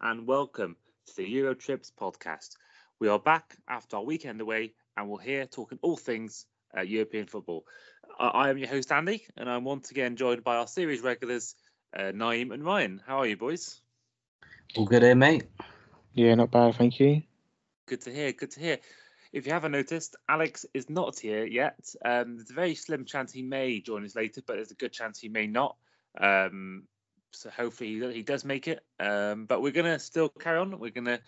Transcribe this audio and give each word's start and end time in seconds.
Hello 0.00 0.12
and 0.12 0.26
welcome 0.26 0.76
to 1.06 1.16
the 1.16 1.34
Eurotrips 1.34 1.90
podcast. 1.92 2.56
We 2.98 3.08
are 3.08 3.18
back 3.18 3.56
after 3.68 3.96
our 3.96 4.04
weekend 4.04 4.40
away 4.40 4.72
and 4.96 5.08
we're 5.08 5.20
here 5.20 5.46
talking 5.46 5.78
all 5.82 5.96
things 5.96 6.46
uh, 6.76 6.82
European 6.82 7.26
football. 7.26 7.64
I, 8.18 8.28
I 8.28 8.50
am 8.50 8.58
your 8.58 8.68
host 8.68 8.92
Andy 8.92 9.24
and 9.36 9.48
I'm 9.48 9.64
once 9.64 9.90
again 9.90 10.16
joined 10.16 10.44
by 10.44 10.56
our 10.56 10.66
series 10.66 11.02
regulars 11.02 11.54
uh, 11.96 12.12
Naeem 12.12 12.52
and 12.52 12.64
Ryan. 12.64 13.02
How 13.06 13.18
are 13.18 13.26
you 13.26 13.36
boys? 13.36 13.80
All 14.76 14.86
good 14.86 15.02
here, 15.02 15.14
mate. 15.14 15.44
Yeah, 16.12 16.34
not 16.34 16.50
bad, 16.50 16.76
thank 16.76 17.00
you. 17.00 17.22
Good 17.86 18.02
to 18.02 18.12
hear. 18.12 18.32
Good 18.32 18.52
to 18.52 18.60
hear. 18.60 18.78
If 19.32 19.46
you 19.46 19.52
haven't 19.52 19.72
noticed, 19.72 20.16
Alex 20.28 20.64
is 20.74 20.88
not 20.88 21.18
here 21.18 21.44
yet. 21.44 21.78
Um, 22.04 22.36
there's 22.36 22.50
a 22.50 22.54
very 22.54 22.74
slim 22.74 23.04
chance 23.04 23.32
he 23.32 23.42
may 23.42 23.80
join 23.80 24.04
us 24.04 24.14
later, 24.14 24.42
but 24.46 24.54
there's 24.54 24.70
a 24.70 24.76
good 24.76 24.92
chance 24.92 25.18
he 25.18 25.28
may 25.28 25.46
not. 25.46 25.76
Um, 26.20 26.84
so 27.34 27.50
hopefully 27.50 28.00
he, 28.00 28.12
he 28.12 28.22
does 28.22 28.44
make 28.44 28.68
it. 28.68 28.84
Um, 29.00 29.46
but 29.46 29.62
we're 29.62 29.72
gonna 29.72 29.98
still 29.98 30.28
carry 30.28 30.58
on. 30.58 30.78
We're 30.78 30.90
gonna 30.90 31.20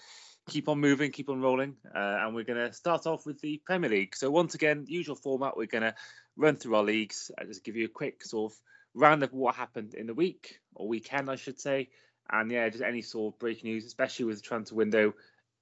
keep 0.48 0.69
on 0.69 0.81
moving, 0.81 1.11
keep 1.11 1.28
on 1.28 1.41
rolling, 1.41 1.77
uh, 1.94 2.19
and 2.20 2.34
we're 2.34 2.44
gonna 2.44 2.72
start 2.72 3.06
off 3.06 3.27
with 3.27 3.41
the 3.41 3.61
Premier 3.64 3.91
League. 3.91 4.16
So 4.16 4.31
once 4.31 4.55
again, 4.55 4.84
usual 4.89 5.16
format. 5.16 5.56
We're 5.56 5.66
gonna 5.66 5.94
run 6.36 6.56
through 6.56 6.77
our 6.77 6.84
leagues. 6.84 7.31
I 7.39 7.44
just 7.44 7.64
give 7.64 7.77
you 7.77 7.86
a 7.86 7.89
quick 7.89 8.25
sort 8.25 8.53
of 8.53 8.58
round 8.94 9.22
of 9.22 9.33
what 9.33 9.55
happened 9.55 9.94
in 9.94 10.06
the 10.06 10.14
week 10.14 10.61
or 10.75 10.89
weekend, 10.89 11.31
I 11.31 11.36
should 11.36 11.61
say. 11.61 11.91
And 12.31 12.50
yeah, 12.50 12.69
just 12.69 12.83
any 12.83 13.03
sort 13.03 13.34
of 13.34 13.38
breaking 13.38 13.70
news, 13.70 13.84
especially 13.84 14.27
with 14.27 14.36
the 14.36 14.42
transfer 14.42 14.75
window 14.75 15.14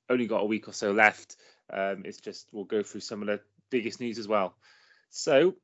only 0.08 0.26
got 0.26 0.42
a 0.42 0.46
week 0.46 0.68
or 0.68 0.72
so 0.72 0.92
left. 0.92 1.36
Um, 1.72 2.02
it's 2.04 2.20
just 2.20 2.48
we'll 2.52 2.64
go 2.64 2.82
through 2.82 3.00
some 3.00 3.22
of 3.22 3.28
the 3.28 3.40
biggest 3.70 4.00
news 4.00 4.18
as 4.18 4.28
well. 4.28 4.56
So 5.10 5.54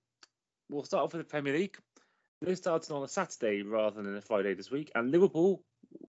we'll 0.68 0.84
start 0.84 1.04
off 1.04 1.12
with 1.12 1.26
the 1.26 1.30
Premier 1.30 1.52
League. 1.52 1.76
They 2.42 2.54
started 2.54 2.90
on 2.92 3.02
a 3.02 3.08
Saturday 3.08 3.62
rather 3.62 4.02
than 4.02 4.16
a 4.16 4.22
Friday 4.22 4.54
this 4.54 4.70
week, 4.70 4.90
and 4.94 5.10
Liverpool 5.10 5.62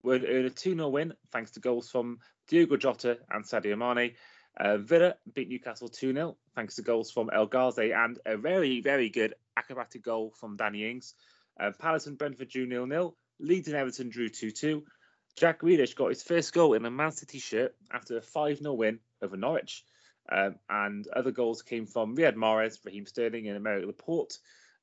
would 0.04 0.24
earn 0.24 0.44
a 0.44 0.50
2 0.50 0.76
0 0.76 0.88
win 0.88 1.14
thanks 1.32 1.50
to 1.52 1.60
goals 1.60 1.90
from 1.90 2.20
Diogo 2.46 2.76
Jota 2.76 3.18
and 3.30 3.44
Sadio 3.44 3.76
Mane. 3.76 4.12
Uh, 4.56 4.76
Villa 4.76 5.16
beat 5.34 5.48
Newcastle 5.48 5.88
2 5.88 6.12
0 6.12 6.36
thanks 6.54 6.76
to 6.76 6.82
goals 6.82 7.10
from 7.10 7.28
El 7.34 7.46
Ghazi 7.46 7.92
and 7.92 8.20
a 8.24 8.36
very, 8.36 8.80
very 8.80 9.08
good 9.10 9.34
acrobatic 9.56 10.04
goal 10.04 10.32
from 10.38 10.56
Danny 10.56 10.88
Ings. 10.88 11.14
Uh, 11.58 11.72
Palace 11.76 12.06
and 12.06 12.16
Brentford 12.16 12.50
drew 12.50 12.68
0 12.68 12.86
0. 12.86 13.16
Leeds 13.40 13.66
and 13.66 13.76
Everton 13.76 14.08
drew 14.08 14.28
2 14.28 14.52
2. 14.52 14.84
Jack 15.36 15.62
Grealish 15.62 15.96
got 15.96 16.10
his 16.10 16.22
first 16.22 16.52
goal 16.52 16.74
in 16.74 16.84
a 16.84 16.90
Man 16.90 17.10
City 17.10 17.40
shirt 17.40 17.74
after 17.92 18.18
a 18.18 18.22
5 18.22 18.58
0 18.58 18.74
win 18.74 19.00
over 19.22 19.36
Norwich. 19.36 19.84
Um, 20.30 20.54
and 20.70 21.04
other 21.08 21.32
goals 21.32 21.62
came 21.62 21.86
from 21.86 22.16
Riyad 22.16 22.36
Mahrez, 22.36 22.78
Raheem 22.84 23.06
Sterling, 23.06 23.48
and 23.48 23.58
Aymeric 23.58 23.86
Laporte. 23.86 24.38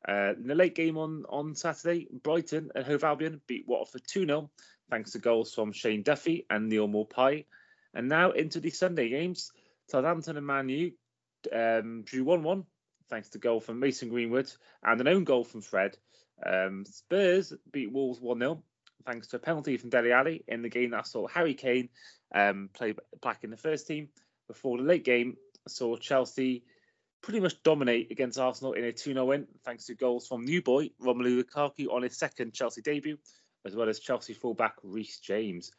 Uh, 0.08 0.33
in 0.38 0.47
the 0.47 0.55
late 0.55 0.75
game 0.75 0.97
on, 0.97 1.25
on 1.30 1.55
Saturday, 1.55 2.08
Brighton 2.23 2.72
and 2.73 2.86
Hove 2.86 3.03
Albion 3.03 3.42
beat 3.47 3.67
Watford 3.67 4.03
2 4.08 4.25
0, 4.25 4.50
thanks 4.89 5.11
to 5.11 5.19
goals 5.19 5.53
from 5.53 5.72
Shane 5.72 6.03
Duffy 6.03 6.45
and 6.50 6.69
Neal 6.69 6.88
Maupay. 6.88 7.45
And 7.94 8.08
now 8.08 8.31
into 8.31 8.59
the 8.59 8.70
Sunday 8.70 9.09
games. 9.09 9.52
Southampton 9.88 10.38
and 10.38 10.45
Man 10.45 10.70
U 10.70 10.92
um, 11.54 12.04
drew 12.04 12.23
1 12.23 12.43
1, 12.43 12.64
thanks 13.09 13.30
to 13.30 13.39
goal 13.39 13.59
from 13.59 13.80
Mason 13.80 14.09
Greenwood 14.09 14.52
and 14.83 15.02
an 15.02 15.08
own 15.08 15.23
goal 15.23 15.43
from 15.43 15.61
Fred. 15.61 15.98
Um, 16.45 16.86
Spurs 16.86 17.54
beat 17.71 17.92
Wolves 17.92 18.21
1 18.21 18.39
0, 18.39 18.64
thanks 19.05 19.27
to 19.27 19.38
a 19.38 19.39
penalty 19.39 19.77
from 19.77 19.89
Dele 19.89 20.11
Alli 20.11 20.43
in 20.48 20.61
the 20.61 20.70
game 20.70 20.92
that 20.92 21.08
saw 21.08 21.27
Harry 21.27 21.55
Kane 21.55 21.89
um, 22.33 22.70
play 22.73 22.93
back 23.21 23.43
in 23.43 23.49
the 23.49 23.58
first 23.58 23.88
team. 23.88 24.09
Before 24.48 24.77
the 24.77 24.83
late 24.83 25.04
game, 25.04 25.36
saw 25.67 25.95
Chelsea 25.98 26.64
pretty 27.22 27.40
much 27.40 27.62
dominate 27.64 28.12
against 28.12 28.40
Arsenal 28.40 28.74
in 28.74 28.84
a 28.84 28.92
2 28.92 29.14
0 29.14 29.26
win, 29.26 29.48
thanks 29.64 29.86
to 29.86 29.96
goals 29.96 30.28
from 30.28 30.46
new 30.46 30.62
boy 30.62 30.90
Romelu 31.02 31.44
Lukaku 31.44 31.92
on 31.92 32.04
his 32.04 32.18
second 32.18 32.54
Chelsea 32.54 32.82
debut, 32.82 33.18
as 33.66 33.76
well 33.76 33.90
as 33.90 34.00
Chelsea 34.00 34.34
fullback 34.34 34.76
Reece 34.84 35.20
James. 35.20 35.72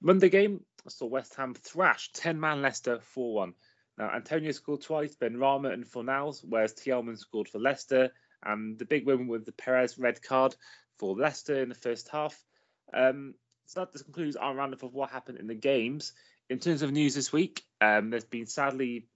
Monday 0.00 0.28
game 0.28 0.60
I 0.86 0.90
saw 0.90 1.06
West 1.06 1.34
Ham 1.36 1.54
thrash 1.54 2.12
10 2.12 2.38
man 2.38 2.62
Leicester 2.62 3.00
4 3.00 3.34
1. 3.34 3.54
Now, 3.96 4.10
Antonio 4.14 4.50
scored 4.50 4.82
twice, 4.82 5.14
Benrahma 5.14 5.72
and 5.72 5.86
Fornals, 5.86 6.44
whereas 6.46 6.74
Tielemans 6.74 7.18
scored 7.18 7.48
for 7.48 7.60
Leicester, 7.60 8.10
and 8.44 8.78
the 8.78 8.84
big 8.84 9.06
win 9.06 9.28
with 9.28 9.46
the 9.46 9.52
Perez 9.52 9.98
red 9.98 10.20
card 10.20 10.56
for 10.98 11.14
Leicester 11.16 11.62
in 11.62 11.68
the 11.68 11.74
first 11.74 12.08
half. 12.08 12.36
Um, 12.92 13.34
so 13.66 13.80
that 13.80 13.92
just 13.92 14.04
concludes 14.04 14.36
our 14.36 14.54
roundup 14.54 14.82
of 14.82 14.94
what 14.94 15.10
happened 15.10 15.38
in 15.38 15.46
the 15.46 15.54
games. 15.54 16.12
In 16.50 16.58
terms 16.58 16.82
of 16.82 16.92
news 16.92 17.14
this 17.14 17.32
week, 17.32 17.62
um, 17.80 18.10
there's 18.10 18.24
been 18.24 18.46
sadly 18.46 19.06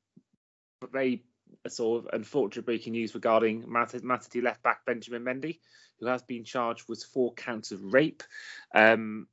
very 0.93 1.25
sort 1.69 2.05
of 2.05 2.11
unfortunate 2.13 2.67
breaking 2.67 2.93
news 2.93 3.15
regarding 3.15 3.65
Man 3.67 3.89
City 4.21 4.41
left 4.41 4.63
back 4.63 4.85
Benjamin 4.87 5.25
Mendy, 5.25 5.59
who 6.01 6.07
has 6.07 6.23
been 6.23 6.45
charged 6.45 6.89
with 6.89 7.03
four 7.03 7.33
counts 7.35 7.73
of 7.73 7.93
rape. 7.93 8.23
Um, 8.75 9.27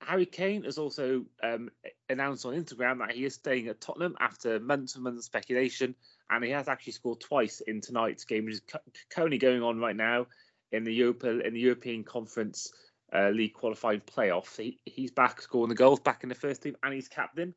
Harry 0.00 0.26
Kane 0.26 0.64
has 0.64 0.78
also 0.78 1.24
um, 1.42 1.70
announced 2.08 2.44
on 2.44 2.54
Instagram 2.54 2.98
that 2.98 3.12
he 3.12 3.24
is 3.24 3.34
staying 3.34 3.68
at 3.68 3.80
Tottenham 3.80 4.16
after 4.18 4.58
months 4.58 4.94
and 4.94 5.04
months 5.04 5.20
of 5.20 5.24
speculation, 5.24 5.94
and 6.30 6.44
he 6.44 6.50
has 6.50 6.68
actually 6.68 6.94
scored 6.94 7.20
twice 7.20 7.60
in 7.60 7.80
tonight's 7.80 8.24
game, 8.24 8.46
which 8.46 8.54
is 8.54 8.62
currently 9.10 9.38
going 9.38 9.62
on 9.62 9.78
right 9.78 9.96
now 9.96 10.26
in 10.72 10.84
the 10.84 10.92
Europa 10.92 11.40
in 11.40 11.54
the 11.54 11.60
European 11.60 12.02
Conference 12.02 12.72
uh, 13.14 13.28
League 13.28 13.54
qualifying 13.54 14.00
playoffs. 14.00 14.56
He, 14.56 14.80
he's 14.84 15.10
back 15.10 15.40
scoring 15.40 15.68
the 15.68 15.74
goals, 15.74 16.00
back 16.00 16.22
in 16.22 16.28
the 16.28 16.34
first 16.34 16.62
team, 16.62 16.76
and 16.82 16.92
he's 16.92 17.08
captain. 17.08 17.54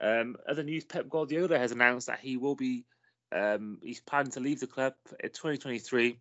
Um, 0.00 0.36
other 0.48 0.62
news: 0.62 0.84
Pep 0.84 1.08
Guardiola 1.08 1.58
has 1.58 1.72
announced 1.72 2.06
that 2.06 2.20
he 2.20 2.36
will 2.36 2.54
be 2.54 2.84
um, 3.32 3.78
he's 3.82 4.00
planning 4.00 4.32
to 4.32 4.40
leave 4.40 4.60
the 4.60 4.66
club 4.66 4.94
in 5.22 5.30
2023 5.30 6.18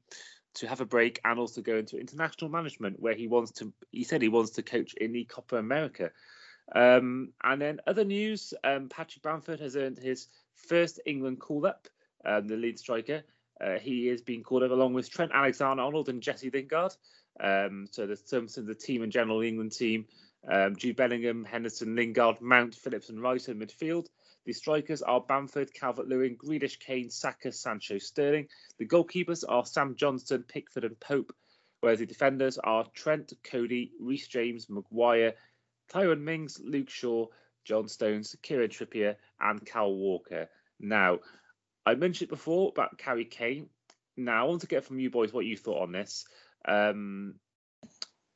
to 0.56 0.68
have 0.68 0.82
a 0.82 0.86
break 0.86 1.20
and 1.24 1.40
also 1.40 1.62
go 1.62 1.78
into 1.78 2.00
international 2.00 2.50
management, 2.50 3.00
where 3.00 3.16
he 3.16 3.28
wants 3.28 3.52
to. 3.54 3.74
He 3.92 4.04
said 4.04 4.22
he 4.22 4.30
wants 4.30 4.52
to 4.52 4.64
coach 4.64 4.94
in 4.96 5.12
the 5.12 5.26
Copa 5.26 5.58
America. 5.58 6.12
Um, 6.76 7.34
and 7.44 7.62
then 7.62 7.80
other 7.88 8.04
news: 8.04 8.54
um, 8.64 8.90
Patrick 8.90 9.24
Bamford 9.24 9.60
has 9.60 9.76
earned 9.76 9.98
his 9.98 10.28
first 10.56 11.00
England 11.06 11.40
call-up. 11.40 11.88
Um, 12.26 12.48
the 12.48 12.58
lead 12.58 12.78
striker. 12.78 13.24
Uh, 13.62 13.78
he 13.78 14.08
is 14.08 14.22
being 14.22 14.44
called 14.44 14.64
up 14.64 14.72
along 14.72 14.94
with 14.94 15.10
Trent 15.10 15.32
Alexander-Arnold 15.34 16.10
and 16.10 16.22
Jesse 16.22 16.50
Lingard. 16.50 16.96
Um, 17.40 17.88
so 17.92 18.08
the 18.08 18.16
terms 18.16 18.58
of 18.58 18.66
the 18.66 18.76
team 18.76 19.04
and 19.04 19.12
general 19.12 19.42
England 19.42 19.72
team: 19.72 20.06
um, 20.50 20.76
Jude 20.76 20.96
Bellingham, 20.96 21.46
Henderson, 21.46 21.96
Lingard, 21.96 22.42
Mount, 22.42 22.76
Phillips, 22.76 23.10
and 23.10 23.22
Rice 23.22 23.48
in 23.48 23.60
midfield. 23.60 24.08
The 24.46 24.54
strikers 24.54 25.02
are 25.02 25.22
Bamford, 25.22 25.74
Calvert 25.74 26.08
Lewin, 26.08 26.38
Grealish, 26.38 26.80
Kane, 26.80 27.10
Saka, 27.10 27.52
Sancho, 27.52 27.98
Sterling. 27.98 28.48
The 28.78 28.88
goalkeepers 28.88 29.44
are 29.48 29.66
Sam 29.66 29.96
Johnstone, 29.96 30.44
Pickford, 30.44 30.86
and 30.86 31.00
Pope, 31.00 31.34
whereas 31.82 32.00
the 32.00 32.06
defenders 32.06 32.58
are 32.58 32.86
Trent, 32.94 33.34
Coady, 33.44 33.92
Reece 34.00 34.28
James, 34.28 34.70
Maguire, 34.70 35.36
Tyrone 35.90 36.24
Mings, 36.24 36.60
Luke 36.64 36.90
Shaw, 36.90 37.28
John 37.66 37.88
Stones, 37.88 38.36
Kieran 38.42 38.70
Trippier, 38.70 39.16
and 39.40 39.66
Cal 39.66 39.94
Walker. 39.94 40.50
Now, 40.80 41.20
I 41.86 41.96
mentioned 41.96 42.30
before 42.30 42.70
about 42.70 43.00
Harry 43.02 43.26
Kane. 43.26 43.70
Now, 44.16 44.46
I 44.46 44.50
want 44.50 44.62
to 44.62 44.68
get 44.68 44.86
from 44.86 45.00
you 45.00 45.10
boys 45.10 45.34
what 45.34 45.46
you 45.46 45.58
thought 45.58 45.84
on 45.84 45.92
this. 45.92 46.26
Um, 46.68 47.36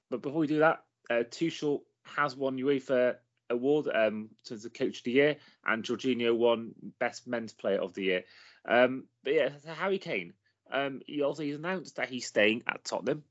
but 0.09 0.22
before 0.22 0.40
we 0.40 0.47
do 0.47 0.59
that, 0.59 0.84
uh, 1.09 1.23
Tuchel 1.23 1.82
has 2.03 2.35
won 2.35 2.58
UEFA 2.58 3.16
award 3.53 3.88
um, 3.94 4.29
to 4.46 4.58
the 4.58 4.70
coach 4.70 5.00
of 5.00 5.03
the 5.03 5.11
year, 5.11 5.35
and 5.66 5.84
Jorginho 5.84 6.35
won 6.35 6.73
best 7.00 7.28
men's 7.28 7.53
player 7.53 7.79
of 7.79 7.94
the 7.94 8.03
year. 8.03 8.23
Um, 8.66 9.05
but 9.23 9.34
yeah, 9.34 9.50
Harry 9.78 10.00
Kane. 10.00 10.34
Um, 10.72 11.02
he 11.05 11.22
also 11.22 11.44
he's 11.44 11.55
announced 11.55 11.97
that 11.97 12.09
he's 12.09 12.28
staying 12.28 12.64
at 12.67 12.84
Tottenham. 12.84 13.23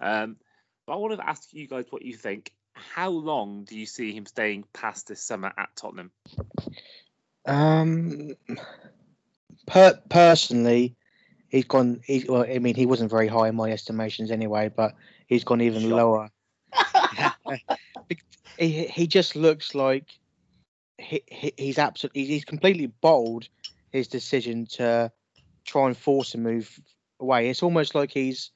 Um, 0.00 0.36
but 0.86 0.94
I 0.94 0.96
want 0.96 1.18
to 1.18 1.28
ask 1.28 1.52
you 1.52 1.66
guys 1.66 1.86
what 1.90 2.02
you 2.02 2.14
think. 2.14 2.52
How 2.72 3.10
long 3.10 3.64
do 3.64 3.78
you 3.78 3.86
see 3.86 4.12
him 4.12 4.26
staying 4.26 4.64
past 4.72 5.08
this 5.08 5.22
summer 5.22 5.52
at 5.56 5.74
Tottenham? 5.76 6.10
Um, 7.46 8.34
per- 9.66 10.00
personally, 10.08 10.96
he's 11.48 11.64
gone. 11.64 12.00
He's, 12.04 12.26
well, 12.26 12.42
I 12.42 12.58
mean, 12.58 12.74
he 12.74 12.86
wasn't 12.86 13.10
very 13.10 13.28
high 13.28 13.48
in 13.48 13.56
my 13.56 13.70
estimations 13.70 14.30
anyway, 14.30 14.70
but 14.74 14.94
he's 15.26 15.44
gone 15.44 15.60
even 15.60 15.82
Shock. 15.82 15.90
lower. 15.90 16.30
he 18.58 18.84
he 18.84 19.06
just 19.06 19.36
looks 19.36 19.74
like 19.74 20.18
he, 20.98 21.22
he 21.26 21.52
he's 21.56 21.78
absolutely 21.78 22.26
he's 22.26 22.44
completely 22.44 22.86
bold 22.86 23.48
his 23.90 24.08
decision 24.08 24.66
to 24.66 25.10
try 25.64 25.86
and 25.86 25.96
force 25.96 26.34
a 26.34 26.38
move 26.38 26.78
away. 27.18 27.48
It's 27.48 27.62
almost 27.62 27.94
like 27.94 28.10
he's 28.10 28.50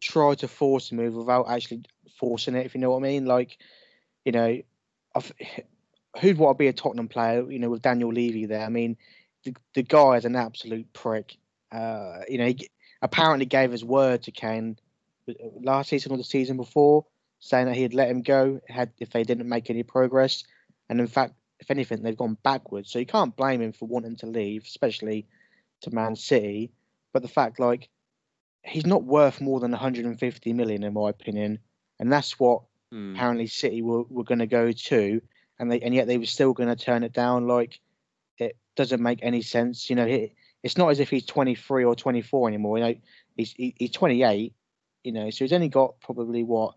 tried 0.00 0.38
to 0.38 0.48
force 0.48 0.90
a 0.90 0.94
move 0.94 1.14
without 1.14 1.48
actually 1.48 1.82
forcing 2.18 2.54
it. 2.54 2.66
If 2.66 2.74
you 2.74 2.80
know 2.80 2.90
what 2.90 2.98
I 2.98 3.02
mean, 3.02 3.26
like 3.26 3.58
you 4.24 4.32
know, 4.32 4.60
I've, 5.14 5.32
who'd 6.20 6.38
want 6.38 6.56
to 6.56 6.58
be 6.58 6.68
a 6.68 6.72
Tottenham 6.72 7.08
player? 7.08 7.50
You 7.50 7.58
know, 7.58 7.70
with 7.70 7.82
Daniel 7.82 8.12
Levy 8.12 8.46
there. 8.46 8.64
I 8.64 8.68
mean, 8.68 8.96
the 9.44 9.54
the 9.74 9.82
guy 9.82 10.16
is 10.16 10.24
an 10.24 10.36
absolute 10.36 10.92
prick. 10.92 11.36
Uh, 11.72 12.20
you 12.28 12.38
know, 12.38 12.46
he 12.46 12.68
apparently 13.00 13.46
gave 13.46 13.72
his 13.72 13.84
word 13.84 14.24
to 14.24 14.32
Kane 14.32 14.76
uh, 15.28 15.32
last 15.62 15.88
season 15.88 16.12
or 16.12 16.18
the 16.18 16.24
season 16.24 16.56
before 16.56 17.06
saying 17.40 17.66
that 17.66 17.76
he'd 17.76 17.94
let 17.94 18.10
him 18.10 18.22
go 18.22 18.60
had 18.68 18.92
if 18.98 19.10
they 19.10 19.24
didn't 19.24 19.48
make 19.48 19.70
any 19.70 19.82
progress. 19.82 20.44
And 20.88 21.00
in 21.00 21.06
fact, 21.06 21.34
if 21.58 21.70
anything, 21.70 22.02
they've 22.02 22.16
gone 22.16 22.38
backwards. 22.42 22.90
So 22.90 22.98
you 22.98 23.06
can't 23.06 23.36
blame 23.36 23.60
him 23.60 23.72
for 23.72 23.86
wanting 23.86 24.16
to 24.16 24.26
leave, 24.26 24.64
especially 24.64 25.26
to 25.82 25.94
Man 25.94 26.16
City. 26.16 26.72
But 27.12 27.22
the 27.22 27.28
fact, 27.28 27.58
like, 27.60 27.88
he's 28.62 28.86
not 28.86 29.04
worth 29.04 29.40
more 29.40 29.60
than 29.60 29.70
150 29.72 30.52
million, 30.52 30.84
in 30.84 30.94
my 30.94 31.10
opinion, 31.10 31.58
and 31.98 32.12
that's 32.12 32.38
what 32.38 32.62
Hmm. 32.92 33.14
apparently 33.14 33.46
City 33.46 33.82
were, 33.82 34.02
were 34.04 34.24
going 34.24 34.40
to 34.40 34.46
go 34.48 34.72
to, 34.72 35.22
and 35.58 35.70
they 35.70 35.80
and 35.80 35.94
yet 35.94 36.06
they 36.08 36.18
were 36.18 36.26
still 36.26 36.52
going 36.52 36.68
to 36.68 36.76
turn 36.76 37.04
it 37.04 37.12
down. 37.12 37.46
Like 37.46 37.78
it 38.38 38.56
doesn't 38.74 39.02
make 39.02 39.20
any 39.22 39.42
sense. 39.42 39.88
You 39.88 39.96
know, 39.96 40.06
it, 40.06 40.34
it's 40.62 40.76
not 40.76 40.88
as 40.90 40.98
if 41.00 41.08
he's 41.08 41.24
23 41.26 41.84
or 41.84 41.94
24 41.94 42.48
anymore. 42.48 42.78
You 42.78 42.84
know, 42.84 42.94
he's 43.36 43.52
he, 43.52 43.74
he's 43.78 43.92
28. 43.92 44.54
You 45.04 45.12
know, 45.12 45.30
so 45.30 45.44
he's 45.44 45.52
only 45.52 45.68
got 45.68 46.00
probably 46.00 46.42
what 46.42 46.74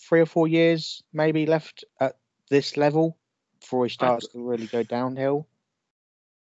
three 0.00 0.20
or 0.20 0.26
four 0.26 0.48
years 0.48 1.02
maybe 1.12 1.46
left 1.46 1.84
at 2.00 2.16
this 2.50 2.76
level 2.76 3.16
before 3.60 3.86
he 3.86 3.90
starts 3.90 4.28
to 4.28 4.40
really 4.40 4.66
go 4.66 4.82
downhill. 4.82 5.46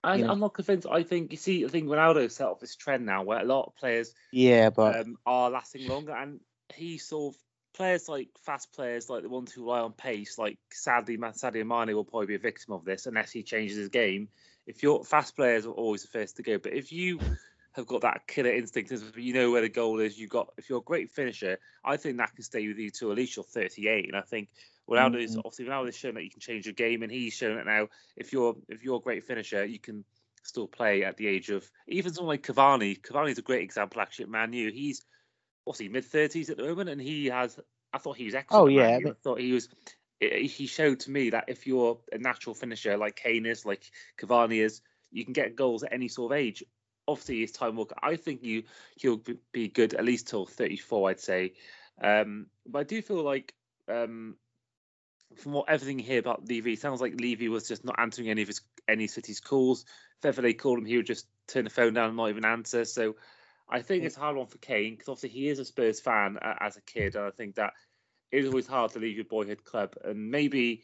I, 0.03 0.15
you 0.15 0.23
know. 0.23 0.31
I'm 0.31 0.39
not 0.39 0.53
convinced. 0.53 0.87
I 0.89 1.03
think 1.03 1.31
you 1.31 1.37
see, 1.37 1.65
I 1.65 1.67
think 1.67 1.87
Ronaldo 1.87 2.31
set 2.31 2.47
off 2.47 2.59
this 2.59 2.75
trend 2.75 3.05
now 3.05 3.23
where 3.23 3.39
a 3.39 3.45
lot 3.45 3.65
of 3.67 3.75
players 3.75 4.13
Yeah, 4.31 4.69
but 4.69 5.01
um, 5.01 5.17
are 5.25 5.49
lasting 5.49 5.87
longer, 5.87 6.13
and 6.13 6.39
he 6.73 6.97
sort 6.97 7.35
of 7.35 7.41
players 7.73 8.07
like 8.07 8.29
fast 8.45 8.73
players 8.73 9.09
like 9.09 9.23
the 9.23 9.29
ones 9.29 9.51
who 9.51 9.63
rely 9.63 9.79
on 9.79 9.93
pace, 9.93 10.37
like 10.37 10.57
sadly, 10.71 11.17
Sadio 11.17 11.65
Mane 11.65 11.95
will 11.95 12.05
probably 12.05 12.27
be 12.27 12.35
a 12.35 12.39
victim 12.39 12.73
of 12.73 12.85
this 12.85 13.05
unless 13.05 13.31
he 13.31 13.43
changes 13.43 13.77
his 13.77 13.89
game. 13.89 14.29
If 14.65 14.83
you're 14.83 15.03
fast 15.03 15.35
players 15.35 15.65
are 15.65 15.71
always 15.71 16.03
the 16.03 16.09
first 16.09 16.37
to 16.37 16.43
go, 16.43 16.57
but 16.57 16.73
if 16.73 16.91
you 16.91 17.19
have 17.73 17.85
got 17.87 18.01
that 18.01 18.27
killer 18.27 18.51
instinct, 18.51 18.91
you 19.17 19.33
know 19.33 19.51
where 19.51 19.61
the 19.61 19.69
goal 19.69 19.99
is, 19.99 20.19
You've 20.19 20.29
got 20.31 20.53
if 20.57 20.69
you're 20.69 20.79
a 20.79 20.81
great 20.81 21.11
finisher, 21.11 21.59
I 21.83 21.97
think 21.97 22.17
that 22.17 22.33
can 22.35 22.43
stay 22.43 22.67
with 22.67 22.77
you 22.77 22.89
till 22.89 23.11
at 23.11 23.17
least 23.17 23.35
you're 23.35 23.43
38, 23.43 24.07
and 24.07 24.17
I 24.17 24.21
think. 24.21 24.49
Ronaldo 24.89 25.21
is 25.21 25.35
Mhm. 25.35 25.41
obviously 25.45 25.65
Ronaldo 25.65 25.85
has 25.85 25.95
shown 25.97 26.15
that 26.15 26.23
you 26.23 26.31
can 26.31 26.39
change 26.39 26.65
your 26.65 26.73
game, 26.73 27.03
and 27.03 27.11
he's 27.11 27.33
shown 27.35 27.59
it 27.59 27.65
now. 27.67 27.89
If 28.15 28.33
you're 28.33 28.55
if 28.69 28.83
you're 28.83 28.97
a 28.97 28.99
great 28.99 29.23
finisher, 29.23 29.63
you 29.63 29.77
can 29.79 30.03
still 30.43 30.67
play 30.67 31.03
at 31.03 31.15
the 31.17 31.27
age 31.27 31.51
of 31.51 31.69
even 31.87 32.11
someone 32.11 32.33
like 32.33 32.41
Cavani. 32.41 32.99
Cavani's 32.99 33.37
a 33.37 33.43
great 33.43 33.61
example 33.61 34.01
actually 34.01 34.23
at 34.23 34.29
Man 34.29 34.51
U. 34.51 34.71
He's 34.71 35.05
what's 35.65 35.77
he 35.79 35.89
mid 35.89 36.05
thirties 36.05 36.49
at 36.49 36.57
the 36.57 36.63
moment, 36.63 36.89
and 36.89 36.99
he 36.99 37.27
has. 37.27 37.59
I 37.93 37.99
thought 37.99 38.17
he 38.17 38.25
was 38.25 38.33
excellent. 38.33 38.63
Oh, 38.63 38.67
yeah, 38.67 38.99
but- 39.03 39.11
I 39.11 39.19
thought 39.21 39.39
he 39.39 39.51
was. 39.53 39.69
He 40.19 40.65
showed 40.65 40.99
to 41.01 41.11
me 41.11 41.29
that 41.29 41.45
if 41.49 41.67
you're 41.67 42.01
a 42.11 42.17
natural 42.17 42.55
finisher 42.55 42.97
like 42.97 43.15
Kane 43.15 43.45
is, 43.45 43.65
like 43.67 43.83
Cavani 44.17 44.57
is, 44.63 44.81
you 45.11 45.23
can 45.23 45.33
get 45.33 45.55
goals 45.55 45.83
at 45.83 45.93
any 45.93 46.07
sort 46.07 46.31
of 46.33 46.37
age. 46.39 46.63
Obviously, 47.09 47.39
his 47.41 47.51
time 47.51 47.75
will. 47.75 47.89
I 48.01 48.15
think 48.15 48.43
you 48.43 48.63
he'll 48.95 49.21
be- 49.51 49.67
good 49.67 49.93
at 49.93 50.05
least 50.05 50.27
till 50.27 50.45
34, 50.45 51.09
I'd 51.09 51.19
say. 51.19 51.53
Um, 52.01 52.47
but 52.65 52.79
I 52.79 52.83
do 52.83 53.01
feel 53.01 53.23
like 53.23 53.53
um, 53.87 54.35
from 55.35 55.53
what 55.53 55.69
everything 55.69 55.99
you 55.99 56.05
hear 56.05 56.19
about 56.19 56.47
Levy, 56.47 56.75
sounds 56.75 57.01
like 57.01 57.19
Levy 57.19 57.49
was 57.49 57.67
just 57.67 57.85
not 57.85 57.99
answering 57.99 58.29
any 58.29 58.41
of 58.41 58.47
his 58.47 58.61
any 58.87 59.07
city's 59.07 59.39
calls. 59.39 59.85
If 60.19 60.25
ever 60.25 60.41
they 60.41 60.53
called 60.53 60.79
him, 60.79 60.85
he 60.85 60.97
would 60.97 61.05
just 61.05 61.27
turn 61.47 61.63
the 61.63 61.69
phone 61.69 61.93
down 61.93 62.09
and 62.09 62.17
not 62.17 62.29
even 62.29 62.45
answer. 62.45 62.85
So 62.85 63.15
I 63.69 63.81
think 63.81 64.03
it's 64.03 64.17
a 64.17 64.19
hard 64.19 64.35
one 64.35 64.47
for 64.47 64.57
Kane 64.57 64.93
because 64.93 65.09
obviously 65.09 65.29
he 65.29 65.47
is 65.47 65.59
a 65.59 65.65
Spurs 65.65 65.99
fan 65.99 66.37
uh, 66.41 66.55
as 66.59 66.77
a 66.77 66.81
kid, 66.81 67.15
and 67.15 67.25
I 67.25 67.31
think 67.31 67.55
that 67.55 67.73
it 68.31 68.39
is 68.39 68.47
always 68.47 68.67
hard 68.67 68.91
to 68.91 68.99
leave 68.99 69.15
your 69.15 69.25
boyhood 69.25 69.63
club. 69.63 69.95
And 70.03 70.31
maybe 70.31 70.83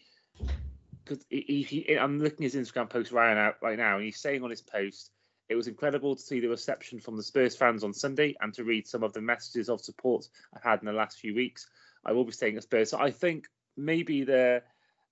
because 1.06 1.24
he, 1.30 1.66
he, 1.68 1.98
I'm 1.98 2.20
looking 2.20 2.46
at 2.46 2.54
his 2.54 2.56
Instagram 2.56 2.90
post 2.90 3.12
right 3.12 3.36
now, 3.36 3.54
right 3.62 3.78
now, 3.78 3.96
and 3.96 4.06
he's 4.06 4.20
saying 4.20 4.44
on 4.44 4.50
his 4.50 4.62
post, 4.62 5.12
it 5.50 5.56
was 5.56 5.68
incredible 5.68 6.16
to 6.16 6.22
see 6.22 6.40
the 6.40 6.48
reception 6.48 7.00
from 7.00 7.18
the 7.18 7.24
Spurs 7.24 7.56
fans 7.56 7.84
on 7.84 7.94
Sunday 7.94 8.36
and 8.42 8.54
to 8.54 8.64
read 8.64 8.88
some 8.88 9.04
of 9.04 9.14
the 9.14 9.22
messages 9.22 9.70
of 9.70 9.82
support 9.82 10.28
I've 10.56 10.64
had 10.64 10.80
in 10.80 10.86
the 10.86 10.94
last 10.94 11.20
few 11.20 11.36
weeks. 11.36 11.68
I 12.06 12.12
will 12.14 12.26
be 12.26 12.32
staying 12.32 12.58
at 12.58 12.64
Spurs. 12.64 12.90
So 12.90 13.00
I 13.00 13.12
think 13.12 13.48
maybe 13.78 14.24
the 14.24 14.64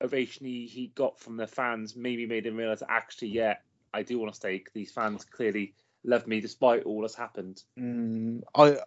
ovation 0.02 0.46
he, 0.46 0.66
he 0.66 0.88
got 0.96 1.20
from 1.20 1.38
the 1.38 1.48
fans 1.48 1.96
maybe 1.96 2.26
made 2.26 2.46
him 2.46 2.58
realise 2.58 2.84
actually, 2.88 3.30
yeah, 3.30 3.56
I 3.94 4.04
do 4.04 4.20
want 4.20 4.32
to 4.32 4.36
stay. 4.36 4.64
These 4.74 4.92
fans 4.92 5.24
clearly 5.26 5.76
love 6.04 6.28
me 6.28 6.42
despite 6.42 6.84
all 6.84 7.02
that's 7.02 7.16
happened. 7.16 7.62
Mm, 7.80 8.42
I, 8.56 8.78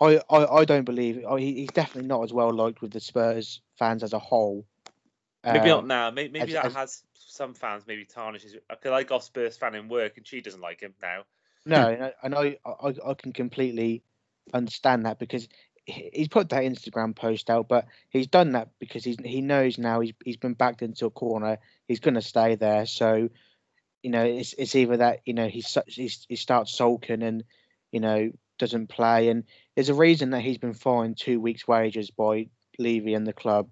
I, 0.00 0.20
I, 0.30 0.46
I 0.46 0.64
don't 0.64 0.84
believe 0.84 1.24
I, 1.24 1.38
he's 1.38 1.70
definitely 1.70 2.08
not 2.08 2.22
as 2.22 2.32
well 2.32 2.52
liked 2.52 2.80
with 2.80 2.92
the 2.92 3.00
Spurs 3.00 3.60
fans 3.78 4.02
as 4.02 4.12
a 4.12 4.18
whole. 4.18 4.66
Maybe 5.44 5.58
Uh, 5.58 5.66
not 5.66 5.86
now. 5.86 6.10
Maybe, 6.10 6.32
maybe 6.32 6.56
as- 6.56 6.62
that 6.62 6.64
as- 6.66 6.74
has 6.74 7.02
some 7.14 7.54
fans 7.54 7.84
maybe 7.86 8.04
tarnishes. 8.04 8.54
Because 8.68 8.92
I 8.92 9.02
got 9.02 9.24
Spurs 9.24 9.56
fan 9.56 9.74
in 9.74 9.88
work 9.88 10.16
and 10.16 10.26
she 10.26 10.40
doesn't 10.40 10.60
like 10.60 10.80
him 10.80 10.94
now. 11.02 11.24
No, 11.64 12.12
and 12.22 12.34
I, 12.34 12.58
I, 12.64 12.70
I, 12.88 13.10
I 13.10 13.14
can 13.14 13.32
completely 13.32 14.02
understand 14.52 15.06
that 15.06 15.18
because 15.18 15.48
he's 15.86 16.28
put 16.28 16.50
that 16.50 16.62
Instagram 16.62 17.14
post 17.14 17.50
out, 17.50 17.68
but 17.68 17.86
he's 18.10 18.26
done 18.26 18.52
that 18.52 18.70
because 18.78 19.04
he's 19.04 19.16
he 19.24 19.40
knows 19.40 19.78
now 19.78 20.00
he's 20.00 20.12
he's 20.24 20.36
been 20.36 20.54
backed 20.54 20.82
into 20.82 21.06
a 21.06 21.10
corner. 21.10 21.58
He's 21.86 22.00
going 22.00 22.14
to 22.14 22.22
stay 22.22 22.56
there. 22.56 22.86
So, 22.86 23.28
you 24.02 24.10
know, 24.10 24.24
it's 24.24 24.54
it's 24.54 24.74
either 24.74 24.98
that 24.98 25.20
you 25.24 25.34
know 25.34 25.48
he's 25.48 25.68
such 25.68 25.94
he's, 25.94 26.26
he 26.28 26.36
starts 26.36 26.76
sulking 26.76 27.22
and 27.22 27.44
you 27.92 28.00
know 28.00 28.30
doesn't 28.58 28.88
play, 28.88 29.28
and 29.28 29.44
there's 29.74 29.88
a 29.88 29.94
reason 29.94 30.30
that 30.30 30.40
he's 30.40 30.58
been 30.58 30.74
fined 30.74 31.16
two 31.18 31.40
weeks' 31.40 31.66
wages 31.66 32.10
by 32.10 32.48
Levy 32.78 33.14
and 33.14 33.26
the 33.26 33.32
club. 33.32 33.68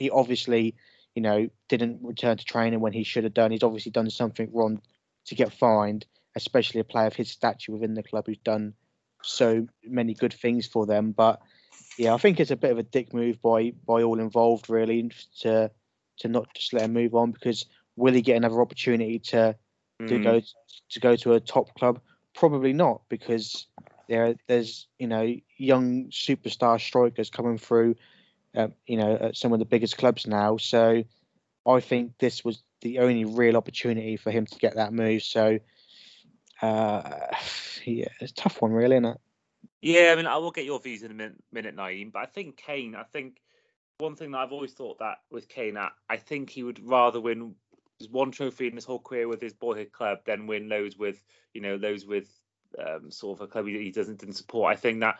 He 0.00 0.10
obviously, 0.10 0.74
you 1.14 1.22
know, 1.22 1.48
didn't 1.68 2.00
return 2.02 2.36
to 2.36 2.44
training 2.44 2.80
when 2.80 2.92
he 2.92 3.04
should 3.04 3.22
have 3.22 3.34
done. 3.34 3.52
He's 3.52 3.62
obviously 3.62 3.92
done 3.92 4.10
something 4.10 4.50
wrong 4.52 4.82
to 5.26 5.36
get 5.36 5.52
fined 5.52 6.06
especially 6.36 6.80
a 6.80 6.84
player 6.84 7.06
of 7.06 7.14
his 7.14 7.30
stature 7.30 7.72
within 7.72 7.94
the 7.94 8.02
club 8.02 8.26
who's 8.26 8.38
done 8.38 8.74
so 9.22 9.66
many 9.84 10.14
good 10.14 10.32
things 10.32 10.66
for 10.66 10.86
them. 10.86 11.12
But 11.12 11.40
yeah, 11.98 12.14
I 12.14 12.18
think 12.18 12.40
it's 12.40 12.50
a 12.50 12.56
bit 12.56 12.70
of 12.70 12.78
a 12.78 12.82
dick 12.82 13.12
move 13.12 13.40
by 13.42 13.72
by 13.86 14.02
all 14.02 14.20
involved, 14.20 14.70
really, 14.70 15.10
to 15.40 15.70
to 16.18 16.28
not 16.28 16.52
just 16.54 16.72
let 16.72 16.84
him 16.84 16.92
move 16.92 17.14
on 17.14 17.32
because 17.32 17.66
will 17.96 18.14
he 18.14 18.22
get 18.22 18.36
another 18.36 18.60
opportunity 18.60 19.18
to 19.18 19.56
to 20.06 20.14
Mm. 20.18 20.22
go 20.22 20.40
to 20.90 21.00
go 21.00 21.16
to 21.16 21.34
a 21.34 21.40
top 21.40 21.74
club? 21.74 22.00
Probably 22.34 22.72
not, 22.72 23.02
because 23.08 23.66
there 24.08 24.36
there's 24.46 24.86
you 24.98 25.08
know 25.08 25.34
young 25.56 26.06
superstar 26.10 26.80
strikers 26.80 27.28
coming 27.28 27.58
through, 27.58 27.96
uh, 28.56 28.68
you 28.86 28.96
know, 28.96 29.16
at 29.16 29.36
some 29.36 29.52
of 29.52 29.58
the 29.58 29.64
biggest 29.64 29.96
clubs 29.96 30.26
now. 30.26 30.56
So 30.56 31.04
I 31.66 31.80
think 31.80 32.18
this 32.18 32.44
was 32.44 32.62
the 32.80 33.00
only 33.00 33.24
real 33.24 33.56
opportunity 33.56 34.16
for 34.16 34.30
him 34.30 34.46
to 34.46 34.58
get 34.58 34.76
that 34.76 34.92
move. 34.92 35.22
So 35.22 35.58
uh, 36.62 37.02
yeah, 37.84 38.08
it's 38.20 38.32
a 38.32 38.34
tough 38.34 38.60
one, 38.60 38.72
really, 38.72 38.96
isn't 38.96 39.06
it? 39.06 39.20
Yeah, 39.82 40.10
I 40.12 40.16
mean, 40.16 40.26
I 40.26 40.36
will 40.36 40.50
get 40.50 40.66
your 40.66 40.80
views 40.80 41.02
in 41.02 41.10
a 41.10 41.14
minute, 41.14 41.42
minute 41.52 41.76
Naeem, 41.76 42.12
but 42.12 42.20
I 42.20 42.26
think 42.26 42.58
Kane, 42.58 42.94
I 42.94 43.04
think 43.04 43.40
one 43.98 44.14
thing 44.14 44.32
that 44.32 44.38
I've 44.38 44.52
always 44.52 44.72
thought 44.72 44.98
that 44.98 45.18
with 45.30 45.48
Kane, 45.48 45.76
I, 45.76 45.90
I 46.08 46.16
think 46.16 46.50
he 46.50 46.62
would 46.62 46.86
rather 46.86 47.20
win 47.20 47.54
one 48.10 48.30
trophy 48.30 48.66
in 48.66 48.74
his 48.74 48.84
whole 48.84 48.98
career 48.98 49.28
with 49.28 49.40
his 49.40 49.52
boyhood 49.52 49.92
club 49.92 50.18
than 50.24 50.46
win 50.46 50.68
loads 50.68 50.96
with, 50.96 51.22
you 51.54 51.60
know, 51.60 51.76
loads 51.76 52.06
with 52.06 52.28
um, 52.78 53.10
sort 53.10 53.38
of 53.38 53.42
a 53.42 53.46
club 53.46 53.66
he, 53.66 53.78
he 53.78 53.90
doesn't 53.90 54.20
didn't 54.20 54.36
support. 54.36 54.72
I 54.72 54.76
think 54.76 55.00
that 55.00 55.18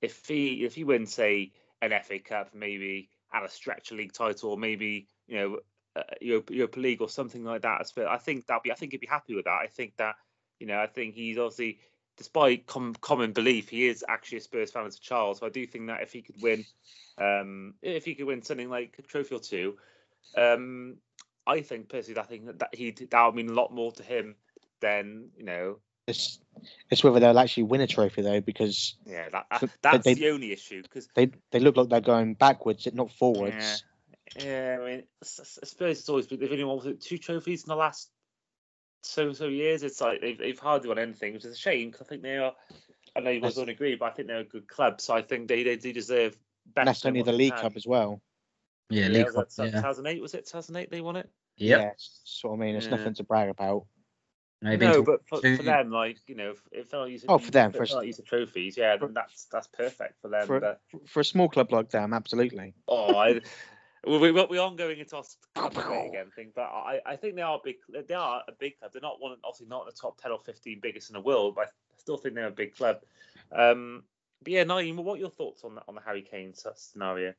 if 0.00 0.26
he 0.26 0.64
if 0.64 0.74
he 0.74 0.84
wins, 0.84 1.12
say, 1.12 1.52
an 1.82 1.92
FA 2.02 2.18
Cup, 2.18 2.54
maybe 2.54 3.08
at 3.32 3.44
a 3.44 3.48
stretch 3.48 3.92
league 3.92 4.12
title, 4.12 4.56
maybe 4.56 5.06
you 5.26 5.36
know, 5.38 5.58
uh, 5.96 6.02
Europa, 6.20 6.80
League 6.80 7.00
or 7.00 7.08
something 7.08 7.44
like 7.44 7.62
that, 7.62 7.80
as 7.80 7.92
I 7.96 8.18
think 8.18 8.46
that 8.46 8.62
be 8.62 8.72
I 8.72 8.74
think 8.74 8.92
he'd 8.92 9.00
be 9.00 9.06
happy 9.06 9.34
with 9.34 9.44
that. 9.44 9.58
I 9.62 9.66
think 9.66 9.96
that 9.96 10.16
you 10.58 10.66
know, 10.66 10.78
I 10.78 10.86
think 10.86 11.14
he's 11.14 11.38
obviously 11.38 11.78
despite 12.18 12.66
com- 12.66 12.96
common 13.00 13.32
belief, 13.32 13.68
he 13.68 13.86
is 13.86 14.04
actually 14.08 14.38
a 14.38 14.40
Spurs 14.40 14.72
fan 14.72 14.84
as 14.86 14.96
a 14.96 15.00
child. 15.00 15.38
So 15.38 15.46
I 15.46 15.50
do 15.50 15.64
think 15.66 15.86
that 15.86 16.02
if 16.02 16.12
he 16.12 16.20
could 16.20 16.42
win, 16.42 16.64
um, 17.16 17.74
if 17.80 18.04
he 18.04 18.14
could 18.14 18.26
win 18.26 18.42
something 18.42 18.68
like 18.68 18.96
a 18.98 19.02
trophy 19.02 19.36
or 19.36 19.40
two, 19.40 19.76
um, 20.36 20.96
I 21.46 21.62
think 21.62 21.88
personally, 21.88 22.20
I 22.20 22.24
think 22.24 22.46
that, 22.46 22.58
that 22.58 22.74
he 22.74 22.90
that 22.90 23.24
would 23.24 23.34
mean 23.34 23.48
a 23.48 23.54
lot 23.54 23.72
more 23.72 23.92
to 23.92 24.02
him 24.02 24.34
than 24.80 25.30
you 25.36 25.44
know. 25.44 25.78
It's 26.08 26.40
it's 26.90 27.04
whether 27.04 27.20
they'll 27.20 27.38
actually 27.38 27.64
win 27.64 27.80
a 27.82 27.86
trophy 27.86 28.22
though, 28.22 28.40
because 28.40 28.96
Yeah, 29.06 29.28
that, 29.28 29.46
But- 29.50 29.62
uh, 29.64 29.66
that's 29.82 30.04
they- 30.04 30.14
the 30.14 30.30
only 30.30 30.52
issue 30.52 30.82
because 30.82 31.08
they 31.14 31.30
they 31.50 31.60
look 31.60 31.76
like 31.76 31.88
they're 31.88 32.00
going 32.00 32.34
backwards, 32.34 32.88
not 32.92 33.12
forwards. 33.12 33.84
yeah, 34.36 34.44
yeah 34.44 34.78
I 34.80 34.84
mean, 34.90 35.02
I 35.22 35.24
suppose 35.24 35.98
it's 36.00 36.08
always 36.08 36.26
been 36.26 36.40
they've 36.40 36.50
only 36.50 36.64
won 36.64 36.86
it 36.88 37.00
two 37.00 37.18
trophies 37.18 37.62
in 37.64 37.68
the 37.68 37.76
last 37.76 38.10
so 39.02 39.32
so 39.32 39.46
years. 39.46 39.82
It's 39.82 40.00
like 40.00 40.20
they've 40.20 40.38
they've 40.38 40.58
hardly 40.58 40.88
won 40.88 40.98
anything, 40.98 41.34
which 41.34 41.44
is 41.44 41.52
a 41.54 41.56
shame 41.58 41.90
because 41.90 42.06
I 42.06 42.08
think 42.08 42.22
they 42.22 42.38
are. 42.38 42.54
I 43.14 43.20
know 43.20 43.30
you 43.30 43.40
guys 43.40 43.54
don't 43.54 43.68
agree, 43.68 43.94
but 43.96 44.06
I 44.06 44.10
think 44.14 44.28
they're 44.28 44.38
a 44.40 44.44
good 44.44 44.68
club. 44.68 45.00
So 45.00 45.14
I 45.14 45.22
think 45.22 45.48
they, 45.48 45.62
they 45.62 45.76
do 45.76 45.92
deserve 45.92 46.36
better. 46.74 46.82
And 46.82 46.88
that's 46.88 47.04
only 47.06 47.22
the 47.22 47.32
League 47.32 47.52
had. 47.52 47.62
Cup 47.62 47.76
as 47.76 47.86
well. 47.86 48.20
Yeah, 48.90 49.02
Yeah, 49.02 49.08
League 49.08 49.26
Cup. 49.34 49.48
that 49.50 49.64
Yeah. 49.66 49.70
2008 49.80 50.20
was 50.22 50.34
it 50.34 50.46
2008 50.46 50.90
they 50.90 51.00
won 51.00 51.16
it? 51.16 51.28
Yep. 51.56 51.78
Yeah, 51.80 51.84
that's 51.86 52.40
what 52.42 52.52
I 52.54 52.56
mean. 52.56 52.76
It's 52.76 52.86
Yeah. 52.86 52.96
nothing 52.96 53.14
to 53.14 53.24
brag 53.24 53.48
about. 53.48 53.86
They've 54.60 54.80
no, 54.80 55.02
but 55.02 55.24
for, 55.28 55.40
two- 55.40 55.56
for 55.56 55.62
them, 55.62 55.90
like 55.90 56.18
you 56.26 56.34
know, 56.34 56.50
if, 56.50 56.62
if 56.72 56.90
they're 56.90 57.00
not 57.00 57.10
using 57.10 57.30
Oh, 57.30 57.38
for 57.38 57.52
them, 57.52 57.70
for 57.70 57.78
they're 57.78 57.84
a- 57.84 57.94
not 58.00 58.06
using 58.06 58.24
trophies, 58.24 58.76
yeah, 58.76 58.96
for- 58.96 59.06
then 59.06 59.14
that's 59.14 59.44
that's 59.44 59.68
perfect 59.68 60.20
for 60.20 60.28
them. 60.28 60.46
For, 60.46 60.58
but 60.60 60.80
for 61.06 61.20
a 61.20 61.24
small 61.24 61.48
club 61.48 61.70
like 61.72 61.90
them, 61.90 62.12
absolutely. 62.12 62.74
oh, 62.88 63.14
I, 63.14 63.40
we, 64.06 64.18
we, 64.18 64.32
we 64.32 64.58
aren't 64.58 64.76
going 64.76 64.98
into 64.98 65.16
our 65.56 66.06
again 66.06 66.30
thing, 66.34 66.50
but 66.54 66.62
I, 66.62 67.00
I 67.06 67.16
think 67.16 67.36
they 67.36 67.42
are 67.42 67.60
big. 67.62 67.76
They 67.88 68.14
are 68.14 68.42
a 68.48 68.52
big 68.52 68.78
club. 68.78 68.92
They're 68.92 69.00
not 69.02 69.20
one, 69.20 69.36
obviously 69.44 69.68
not 69.68 69.82
in 69.82 69.86
the 69.86 69.92
top 70.00 70.20
ten 70.20 70.32
or 70.32 70.40
fifteen 70.40 70.80
biggest 70.82 71.08
in 71.10 71.14
the 71.14 71.20
world, 71.20 71.54
but 71.54 71.66
I 71.66 71.70
still 71.98 72.16
think 72.16 72.34
they're 72.34 72.48
a 72.48 72.50
big 72.50 72.74
club. 72.74 72.98
Um, 73.52 74.02
but 74.42 74.52
yeah, 74.52 74.64
Naeem, 74.64 74.96
what 74.96 75.14
are 75.16 75.20
your 75.20 75.30
thoughts 75.30 75.62
on 75.62 75.76
the, 75.76 75.82
on 75.88 75.94
the 75.94 76.00
Harry 76.00 76.22
Kane 76.22 76.52
scenario? 76.74 77.34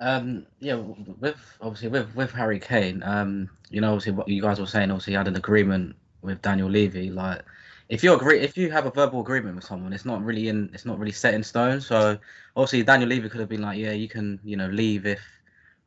Um, 0.00 0.46
yeah, 0.58 0.74
with 0.76 1.38
obviously 1.60 1.88
with 1.88 2.14
with 2.16 2.30
Harry 2.32 2.60
Kane, 2.60 3.02
um, 3.02 3.50
you 3.70 3.80
know, 3.82 3.92
obviously 3.92 4.12
what 4.12 4.28
you 4.28 4.40
guys 4.40 4.58
were 4.58 4.66
saying, 4.66 4.90
obviously 4.90 5.12
he 5.12 5.16
had 5.16 5.28
an 5.28 5.36
agreement 5.36 5.96
with 6.24 6.42
Daniel 6.42 6.68
Levy. 6.68 7.10
Like 7.10 7.42
if 7.88 8.02
you 8.02 8.14
agree, 8.14 8.40
if 8.40 8.56
you 8.56 8.70
have 8.70 8.86
a 8.86 8.90
verbal 8.90 9.20
agreement 9.20 9.56
with 9.56 9.64
someone, 9.64 9.92
it's 9.92 10.04
not 10.04 10.24
really 10.24 10.48
in, 10.48 10.70
it's 10.72 10.84
not 10.84 10.98
really 10.98 11.12
set 11.12 11.34
in 11.34 11.44
stone. 11.44 11.80
So 11.80 12.18
obviously 12.56 12.82
Daniel 12.82 13.08
Levy 13.08 13.28
could 13.28 13.40
have 13.40 13.48
been 13.48 13.62
like, 13.62 13.78
yeah, 13.78 13.92
you 13.92 14.08
can, 14.08 14.40
you 14.42 14.56
know, 14.56 14.68
leave 14.68 15.06
if 15.06 15.20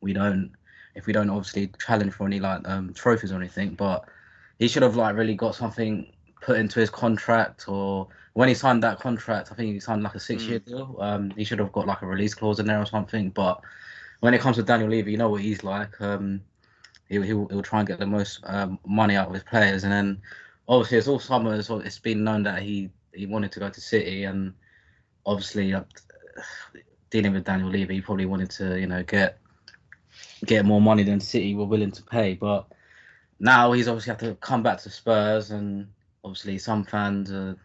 we 0.00 0.12
don't, 0.12 0.52
if 0.94 1.06
we 1.06 1.12
don't 1.12 1.30
obviously 1.30 1.70
challenge 1.78 2.12
for 2.14 2.26
any 2.26 2.40
like 2.40 2.66
um, 2.68 2.94
trophies 2.94 3.32
or 3.32 3.36
anything. 3.36 3.74
But 3.74 4.04
he 4.58 4.68
should 4.68 4.82
have 4.82 4.96
like 4.96 5.16
really 5.16 5.34
got 5.34 5.54
something 5.54 6.12
put 6.40 6.58
into 6.58 6.80
his 6.80 6.90
contract 6.90 7.68
or 7.68 8.08
when 8.38 8.48
he 8.48 8.54
signed 8.54 8.84
that 8.84 9.00
contract, 9.00 9.50
I 9.50 9.56
think 9.56 9.72
he 9.72 9.80
signed 9.80 10.04
like 10.04 10.14
a 10.14 10.20
six-year 10.20 10.60
deal. 10.60 10.96
Um, 11.00 11.32
he 11.32 11.42
should 11.42 11.58
have 11.58 11.72
got 11.72 11.88
like 11.88 12.02
a 12.02 12.06
release 12.06 12.34
clause 12.34 12.60
in 12.60 12.66
there 12.66 12.80
or 12.80 12.86
something. 12.86 13.30
But 13.30 13.60
when 14.20 14.32
it 14.32 14.40
comes 14.40 14.54
to 14.58 14.62
Daniel 14.62 14.88
Levy, 14.88 15.10
you 15.10 15.16
know 15.16 15.28
what 15.28 15.42
he's 15.42 15.64
like. 15.64 16.00
Um, 16.00 16.42
he 17.08 17.20
he'll, 17.22 17.46
he'll 17.48 17.62
try 17.62 17.80
and 17.80 17.88
get 17.88 17.98
the 17.98 18.06
most 18.06 18.40
um, 18.44 18.78
money 18.86 19.16
out 19.16 19.28
of 19.28 19.34
his 19.34 19.42
players, 19.42 19.84
and 19.84 19.92
then 19.92 20.20
obviously 20.66 20.98
it's 20.98 21.08
all 21.08 21.18
summer. 21.18 21.54
It's, 21.54 21.70
it's 21.70 21.98
been 21.98 22.24
known 22.24 22.42
that 22.44 22.62
he 22.62 22.90
he 23.14 23.26
wanted 23.26 23.52
to 23.52 23.60
go 23.60 23.68
to 23.68 23.80
City, 23.80 24.24
and 24.24 24.54
obviously 25.26 25.74
uh, 25.74 25.84
dealing 27.10 27.32
with 27.32 27.44
Daniel 27.44 27.70
Levy, 27.70 27.96
he 27.96 28.00
probably 28.00 28.26
wanted 28.26 28.50
to 28.50 28.78
you 28.78 28.86
know 28.86 29.02
get 29.02 29.38
get 30.44 30.64
more 30.64 30.80
money 30.80 31.02
than 31.02 31.20
City 31.20 31.54
were 31.54 31.64
willing 31.64 31.92
to 31.92 32.02
pay. 32.02 32.34
But 32.34 32.66
now 33.40 33.72
he's 33.72 33.88
obviously 33.88 34.10
had 34.10 34.20
to 34.20 34.34
come 34.36 34.62
back 34.62 34.78
to 34.82 34.90
Spurs, 34.90 35.50
and 35.50 35.88
obviously 36.24 36.58
some 36.58 36.84
fans 36.84 37.32
are 37.32 37.56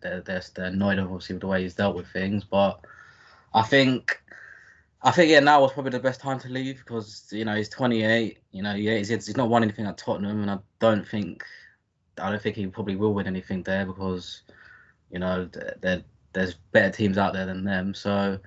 they're, 0.00 0.20
they're, 0.20 0.42
they're 0.54 0.66
annoyed 0.66 0.98
obviously 0.98 1.34
with 1.34 1.40
the 1.40 1.48
way 1.48 1.62
he's 1.62 1.74
dealt 1.74 1.96
with 1.96 2.06
things. 2.08 2.44
But 2.44 2.80
I 3.54 3.62
think 3.62 4.21
I 5.04 5.10
think 5.10 5.30
yeah, 5.30 5.40
now 5.40 5.60
was 5.60 5.72
probably 5.72 5.90
the 5.90 6.00
best 6.00 6.20
time 6.20 6.38
to 6.40 6.48
leave 6.48 6.78
because 6.78 7.28
you 7.32 7.44
know 7.44 7.56
he's 7.56 7.68
28. 7.68 8.38
You 8.52 8.62
know, 8.62 8.74
yeah, 8.74 8.98
he's, 8.98 9.08
he's 9.08 9.36
not 9.36 9.48
won 9.48 9.62
anything 9.62 9.86
at 9.86 9.98
Tottenham, 9.98 10.42
and 10.42 10.50
I 10.50 10.58
don't 10.78 11.06
think 11.06 11.44
I 12.18 12.30
don't 12.30 12.40
think 12.40 12.56
he 12.56 12.66
probably 12.66 12.96
will 12.96 13.14
win 13.14 13.26
anything 13.26 13.62
there 13.62 13.84
because 13.84 14.42
you 15.10 15.18
know 15.18 15.48
there's 16.32 16.54
better 16.72 16.90
teams 16.90 17.18
out 17.18 17.32
there 17.32 17.46
than 17.46 17.64
them. 17.64 17.94
So 17.94 18.38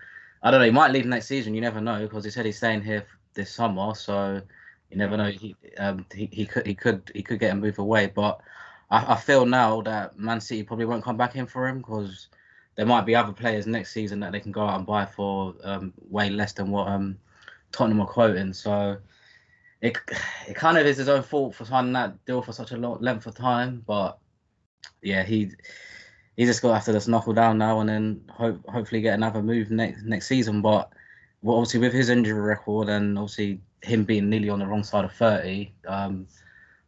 I 0.43 0.51
don't 0.51 0.59
know. 0.61 0.65
He 0.65 0.71
might 0.71 0.91
leave 0.91 1.05
next 1.05 1.27
season. 1.27 1.55
You 1.55 1.61
never 1.61 1.81
know 1.81 1.99
because 2.01 2.23
he 2.23 2.31
said 2.31 2.45
he's 2.45 2.57
staying 2.57 2.83
here 2.83 3.05
this 3.33 3.51
summer. 3.51 3.93
So 3.93 4.41
you 4.89 4.97
never 4.97 5.17
know. 5.17 5.31
He 5.31 5.55
um, 5.77 6.05
he, 6.13 6.29
he 6.31 6.45
could 6.45 6.65
he 6.65 6.73
could 6.73 7.11
he 7.13 7.21
could 7.21 7.39
get 7.39 7.51
a 7.51 7.55
move 7.55 7.79
away. 7.79 8.07
But 8.07 8.39
I, 8.89 9.13
I 9.13 9.15
feel 9.17 9.45
now 9.45 9.81
that 9.81 10.17
Man 10.17 10.39
City 10.39 10.63
probably 10.63 10.85
won't 10.85 11.03
come 11.03 11.17
back 11.17 11.35
in 11.35 11.47
for 11.47 11.67
him 11.67 11.79
because 11.79 12.27
there 12.75 12.85
might 12.85 13.05
be 13.05 13.15
other 13.15 13.31
players 13.31 13.67
next 13.67 13.93
season 13.93 14.19
that 14.19 14.31
they 14.31 14.39
can 14.39 14.51
go 14.51 14.65
out 14.65 14.77
and 14.77 14.85
buy 14.85 15.05
for 15.05 15.55
um, 15.63 15.93
way 16.09 16.29
less 16.29 16.53
than 16.53 16.69
what 16.71 16.87
um, 16.87 17.17
Tottenham 17.71 18.01
are 18.01 18.07
quoting. 18.07 18.53
So 18.53 18.97
it 19.81 19.97
it 20.47 20.55
kind 20.55 20.77
of 20.77 20.85
is 20.85 20.97
his 20.97 21.09
own 21.09 21.23
fault 21.23 21.55
for 21.55 21.65
signing 21.65 21.93
that 21.93 22.23
deal 22.25 22.41
for 22.41 22.53
such 22.53 22.71
a 22.71 22.77
long 22.77 22.99
length 23.01 23.27
of 23.27 23.35
time. 23.35 23.83
But 23.85 24.17
yeah, 25.01 25.23
he 25.23 25.51
he 26.35 26.45
just 26.45 26.61
got 26.61 26.69
to 26.69 26.73
have 26.75 26.85
to 26.85 26.93
just 26.93 27.07
knuckle 27.07 27.33
down 27.33 27.57
now 27.57 27.79
and 27.79 27.89
then 27.89 28.21
hope 28.29 28.67
hopefully 28.67 29.01
get 29.01 29.13
another 29.13 29.41
move 29.41 29.71
next 29.71 30.03
next 30.03 30.27
season. 30.27 30.61
But 30.61 30.89
well, 31.41 31.57
obviously 31.57 31.79
with 31.79 31.93
his 31.93 32.09
injury 32.09 32.41
record 32.41 32.89
and 32.89 33.17
obviously 33.17 33.61
him 33.83 34.03
being 34.03 34.29
nearly 34.29 34.49
on 34.49 34.59
the 34.59 34.67
wrong 34.67 34.83
side 34.83 35.05
of 35.05 35.13
thirty. 35.13 35.73
Um, 35.87 36.27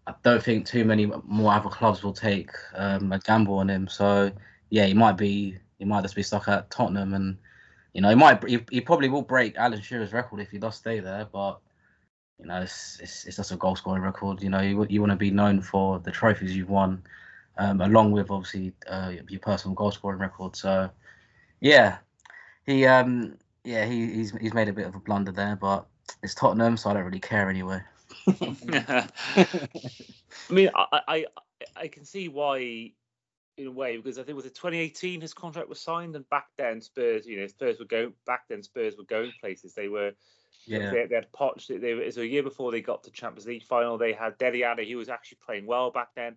I 0.06 0.14
don't 0.24 0.42
think 0.42 0.66
too 0.66 0.86
many 0.86 1.06
more 1.26 1.52
other 1.54 1.70
clubs 1.70 2.02
will 2.02 2.14
take 2.14 2.52
um, 2.76 3.12
a 3.12 3.20
gamble 3.20 3.60
on 3.60 3.70
him. 3.70 3.90
So 3.90 4.32
yeah, 4.70 4.86
he 4.86 4.94
might 4.94 5.18
be 5.18 5.58
he 5.80 5.86
might 5.86 6.02
just 6.02 6.16
be 6.16 6.24
stuck 6.24 6.48
at 6.48 6.70
Tottenham, 6.70 7.14
and 7.14 7.38
you 7.94 8.02
know 8.02 8.10
he 8.10 8.16
might 8.16 8.44
he, 8.48 8.60
he 8.72 8.82
probably 8.82 9.10
will 9.10 9.22
break 9.22 9.56
Alan 9.58 9.82
Shearer's 9.82 10.14
record 10.14 10.40
if 10.40 10.52
he 10.52 10.58
does 10.58 10.76
stay 10.76 11.00
there. 11.00 11.28
But 11.32 11.60
you 12.40 12.48
know 12.48 12.62
it's 12.62 13.00
it's, 13.00 13.26
it's 13.26 13.38
just 13.38 13.52
a 13.52 13.56
goal 13.56 13.76
scoring 13.76 14.04
record. 14.04 14.42
You 14.42 14.50
know 14.50 14.62
you 14.62 14.86
you 14.90 15.02
want 15.02 15.12
to 15.12 15.18
be 15.18 15.32
known 15.32 15.62
for 15.62 16.00
the 16.00 16.12
trophies 16.12 16.56
you've 16.56 16.70
won, 16.70 17.04
um, 17.58 17.82
along 17.82 18.12
with 18.12 18.32
obviously 18.32 18.74
uh, 18.88 19.14
your 19.28 19.40
personal 19.40 19.76
goal 19.76 19.92
scoring 19.92 20.20
record. 20.20 20.56
So 20.56 20.90
yeah, 21.60 21.98
he 22.66 22.86
um 22.86 23.38
yeah 23.64 23.86
he, 23.86 24.12
he's 24.14 24.32
he's 24.38 24.54
made 24.54 24.70
a 24.70 24.74
bit 24.74 24.88
of 24.88 24.96
a 24.96 25.00
blunder 25.00 25.32
there, 25.32 25.56
but 25.56 25.86
it's 26.24 26.34
Tottenham, 26.34 26.78
so 26.78 26.90
I 26.90 26.94
don't 26.94 27.04
really 27.04 27.20
care 27.20 27.50
anyway. 27.50 27.82
I 28.28 29.08
mean, 30.50 30.70
I, 30.76 31.02
I 31.08 31.26
I 31.76 31.88
can 31.88 32.06
see 32.06 32.28
why 32.28 32.92
in 33.58 33.68
a 33.68 33.72
way 33.72 33.98
because 33.98 34.18
I 34.18 34.22
think 34.22 34.30
it 34.30 34.36
was 34.36 34.46
it 34.46 34.56
2018 34.56 35.20
his 35.22 35.34
contract 35.34 35.70
was 35.70 35.82
signed, 35.82 36.16
and 36.16 36.30
back 36.30 36.48
then 36.58 36.82
Spurs, 36.82 37.26
you 37.26 37.40
know, 37.40 37.48
Spurs 37.48 37.80
were 37.80 37.86
going 37.86 38.14
back 38.26 38.48
then 38.48 38.64
Spurs 38.64 38.96
were 38.98 39.04
going 39.04 39.32
places. 39.40 39.74
They 39.74 39.88
were, 39.88 40.12
yeah, 40.66 40.92
they, 40.92 41.06
they 41.08 41.16
had 41.16 41.32
Poch. 41.32 41.68
They, 41.68 41.78
they 41.78 42.12
so 42.12 42.22
a 42.22 42.26
year 42.26 42.44
before 42.44 42.72
they 42.72 42.82
got 42.82 43.04
to 43.04 43.12
Champions 43.12 43.48
League 43.48 43.64
final, 43.64 43.98
they 43.98 44.14
had 44.14 44.38
Dele 44.38 44.64
Alli, 44.64 44.86
he 44.86 44.96
was 44.96 45.10
actually 45.10 45.40
playing 45.46 45.66
well 45.66 45.92
back 45.92 46.10
then. 46.16 46.36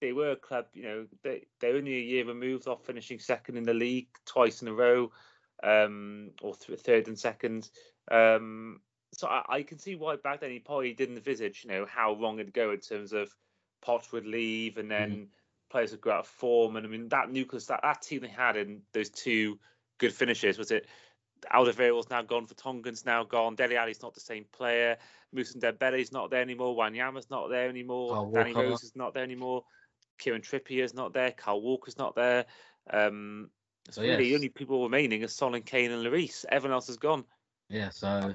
They 0.00 0.12
were 0.12 0.32
a 0.32 0.36
club, 0.36 0.66
you 0.74 0.82
know, 0.82 1.06
they 1.24 1.46
they're 1.60 1.76
only 1.76 1.96
a 1.96 2.00
year 2.00 2.24
removed 2.24 2.68
off 2.68 2.84
finishing 2.84 3.18
second 3.18 3.56
in 3.56 3.64
the 3.64 3.74
league 3.74 4.08
twice 4.26 4.62
in 4.62 4.68
a 4.68 4.74
row, 4.74 5.10
um, 5.62 6.30
or 6.42 6.54
th- 6.54 6.80
third 6.80 7.08
and 7.08 7.18
second. 7.18 7.70
Um, 8.10 8.80
so 9.14 9.26
I, 9.26 9.42
I, 9.48 9.62
can 9.62 9.78
see 9.78 9.96
why 9.96 10.16
back 10.16 10.40
then 10.40 10.50
he 10.50 10.58
probably 10.58 10.92
didn't 10.92 11.16
envisage, 11.16 11.64
you 11.64 11.70
know, 11.70 11.86
how 11.86 12.14
wrong 12.14 12.38
it'd 12.38 12.52
go 12.52 12.72
in 12.72 12.80
terms 12.80 13.12
of 13.12 13.34
Poch 13.84 14.12
would 14.12 14.26
leave 14.26 14.76
and 14.76 14.90
then. 14.90 15.10
Mm 15.10 15.28
players 15.70 15.92
would 15.92 16.00
go 16.00 16.10
out 16.10 16.20
of 16.20 16.26
form. 16.26 16.76
And 16.76 16.86
I 16.86 16.88
mean, 16.88 17.08
that 17.08 17.30
nucleus, 17.30 17.66
that, 17.66 17.80
that 17.82 18.02
team 18.02 18.22
they 18.22 18.28
had 18.28 18.56
in 18.56 18.82
those 18.92 19.10
two 19.10 19.58
good 19.98 20.12
finishes, 20.12 20.58
was 20.58 20.70
it 20.70 20.86
Alderweireld's 21.52 22.10
now 22.10 22.22
gone, 22.22 22.46
Vertonghen's 22.46 23.04
now 23.04 23.24
gone, 23.24 23.54
Dele 23.54 23.76
Alli's 23.76 24.02
not 24.02 24.14
the 24.14 24.20
same 24.20 24.44
player, 24.52 24.96
Moussa 25.32 25.58
Dembele's 25.58 26.12
not 26.12 26.30
there 26.30 26.42
anymore, 26.42 26.76
Wanyama's 26.76 27.30
not 27.30 27.48
there 27.48 27.68
anymore, 27.68 28.16
oh, 28.16 28.30
Danny 28.32 28.52
Rose 28.52 28.82
is 28.82 28.96
not 28.96 29.14
there 29.14 29.22
anymore, 29.22 29.64
Kieran 30.18 30.42
Trippier's 30.42 30.94
not 30.94 31.12
there, 31.12 31.30
Carl 31.30 31.62
Walker's 31.62 31.98
not 31.98 32.14
there. 32.16 32.46
Um, 32.90 33.50
so 33.90 34.02
really, 34.02 34.24
yes. 34.24 34.30
the 34.30 34.34
only 34.34 34.48
people 34.48 34.82
remaining 34.82 35.24
are 35.24 35.28
Son 35.28 35.54
and 35.54 35.64
Kane 35.64 35.90
and 35.90 36.04
Lloris. 36.04 36.44
Everyone 36.48 36.74
else 36.74 36.88
has 36.88 36.96
gone. 36.96 37.24
Yeah, 37.68 37.90
so 37.90 38.34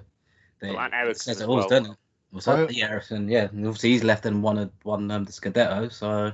they, 0.60 0.70
oh, 0.70 0.78
and 0.78 0.94
Eriksen 0.94 1.32
as 1.32 1.46
well. 1.46 1.68
Done 1.68 1.86
it? 1.86 2.48
oh. 2.48 2.68
yeah, 2.70 2.90
Eriksen, 2.90 3.28
yeah. 3.30 3.46
Obviously, 3.46 3.92
he's 3.92 4.04
left 4.04 4.26
and 4.26 4.42
won 4.42 4.58
a, 4.58 4.72
won 4.84 5.12
um, 5.12 5.26
the 5.26 5.32
Scudetto, 5.32 5.92
so 5.92 6.32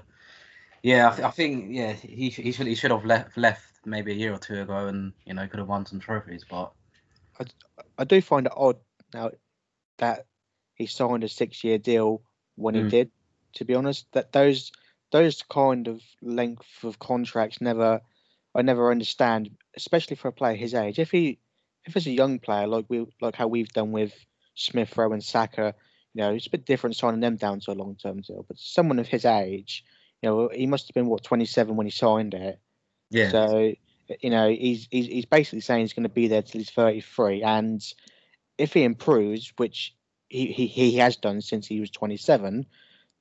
yeah, 0.83 1.09
I, 1.09 1.15
th- 1.15 1.27
I, 1.27 1.31
think 1.31 1.67
yeah 1.69 1.93
he 1.93 2.29
he 2.29 2.51
should 2.51 2.67
he 2.67 2.75
should 2.75 2.91
have 2.91 3.05
left 3.05 3.37
left 3.37 3.65
maybe 3.85 4.11
a 4.11 4.15
year 4.15 4.33
or 4.33 4.37
two 4.37 4.61
ago, 4.61 4.87
and 4.87 5.13
you 5.25 5.33
know 5.33 5.47
could 5.47 5.59
have 5.59 5.67
won 5.67 5.85
some 5.85 5.99
trophies. 5.99 6.45
But 6.49 6.71
I, 7.39 7.45
I 7.97 8.03
do 8.03 8.21
find 8.21 8.47
it 8.47 8.53
odd 8.55 8.77
now 9.13 9.31
that 9.97 10.25
he 10.75 10.85
signed 10.85 11.23
a 11.23 11.29
six 11.29 11.63
year 11.63 11.77
deal 11.77 12.21
when 12.55 12.75
mm. 12.75 12.83
he 12.83 12.89
did. 12.89 13.11
To 13.53 13.65
be 13.65 13.73
honest, 13.73 14.05
that 14.11 14.31
those 14.31 14.71
those 15.11 15.41
kind 15.41 15.87
of 15.87 16.01
length 16.21 16.83
of 16.83 16.99
contracts 16.99 17.61
never 17.61 18.01
I 18.55 18.61
never 18.61 18.91
understand, 18.91 19.51
especially 19.75 20.15
for 20.15 20.27
a 20.27 20.33
player 20.33 20.55
his 20.55 20.73
age. 20.73 20.99
If 20.99 21.11
he 21.11 21.39
if 21.85 21.95
it's 21.95 22.05
a 22.05 22.11
young 22.11 22.39
player 22.39 22.67
like 22.67 22.85
we 22.89 23.05
like 23.21 23.35
how 23.35 23.47
we've 23.47 23.73
done 23.73 23.91
with 23.91 24.13
Smith 24.55 24.97
Rowe 24.97 25.13
and 25.13 25.23
Saka, 25.23 25.75
you 26.13 26.21
know, 26.21 26.33
it's 26.33 26.47
a 26.47 26.51
bit 26.51 26.65
different 26.65 26.95
signing 26.95 27.19
them 27.19 27.37
down 27.37 27.59
to 27.61 27.71
a 27.71 27.73
long 27.73 27.95
term 27.95 28.21
deal. 28.21 28.45
But 28.47 28.57
someone 28.57 28.99
of 28.99 29.07
his 29.07 29.25
age, 29.25 29.83
you 30.21 30.29
know, 30.29 30.49
he 30.53 30.67
must 30.67 30.87
have 30.87 30.93
been 30.93 31.07
what 31.07 31.23
27 31.23 31.75
when 31.75 31.87
he 31.87 31.91
signed 31.91 32.33
it. 32.33 32.59
Yeah. 33.09 33.31
So 33.31 33.73
you 34.21 34.29
know, 34.29 34.49
he's 34.49 34.87
he's, 34.91 35.07
he's 35.07 35.25
basically 35.25 35.61
saying 35.61 35.81
he's 35.81 35.93
going 35.93 36.03
to 36.03 36.09
be 36.09 36.27
there 36.27 36.41
till 36.41 36.59
he's 36.59 36.71
33, 36.71 37.43
and 37.43 37.81
if 38.57 38.73
he 38.73 38.83
improves, 38.83 39.53
which 39.57 39.95
he, 40.29 40.47
he 40.47 40.67
he 40.67 40.97
has 40.97 41.15
done 41.15 41.41
since 41.41 41.67
he 41.67 41.79
was 41.79 41.91
27, 41.91 42.65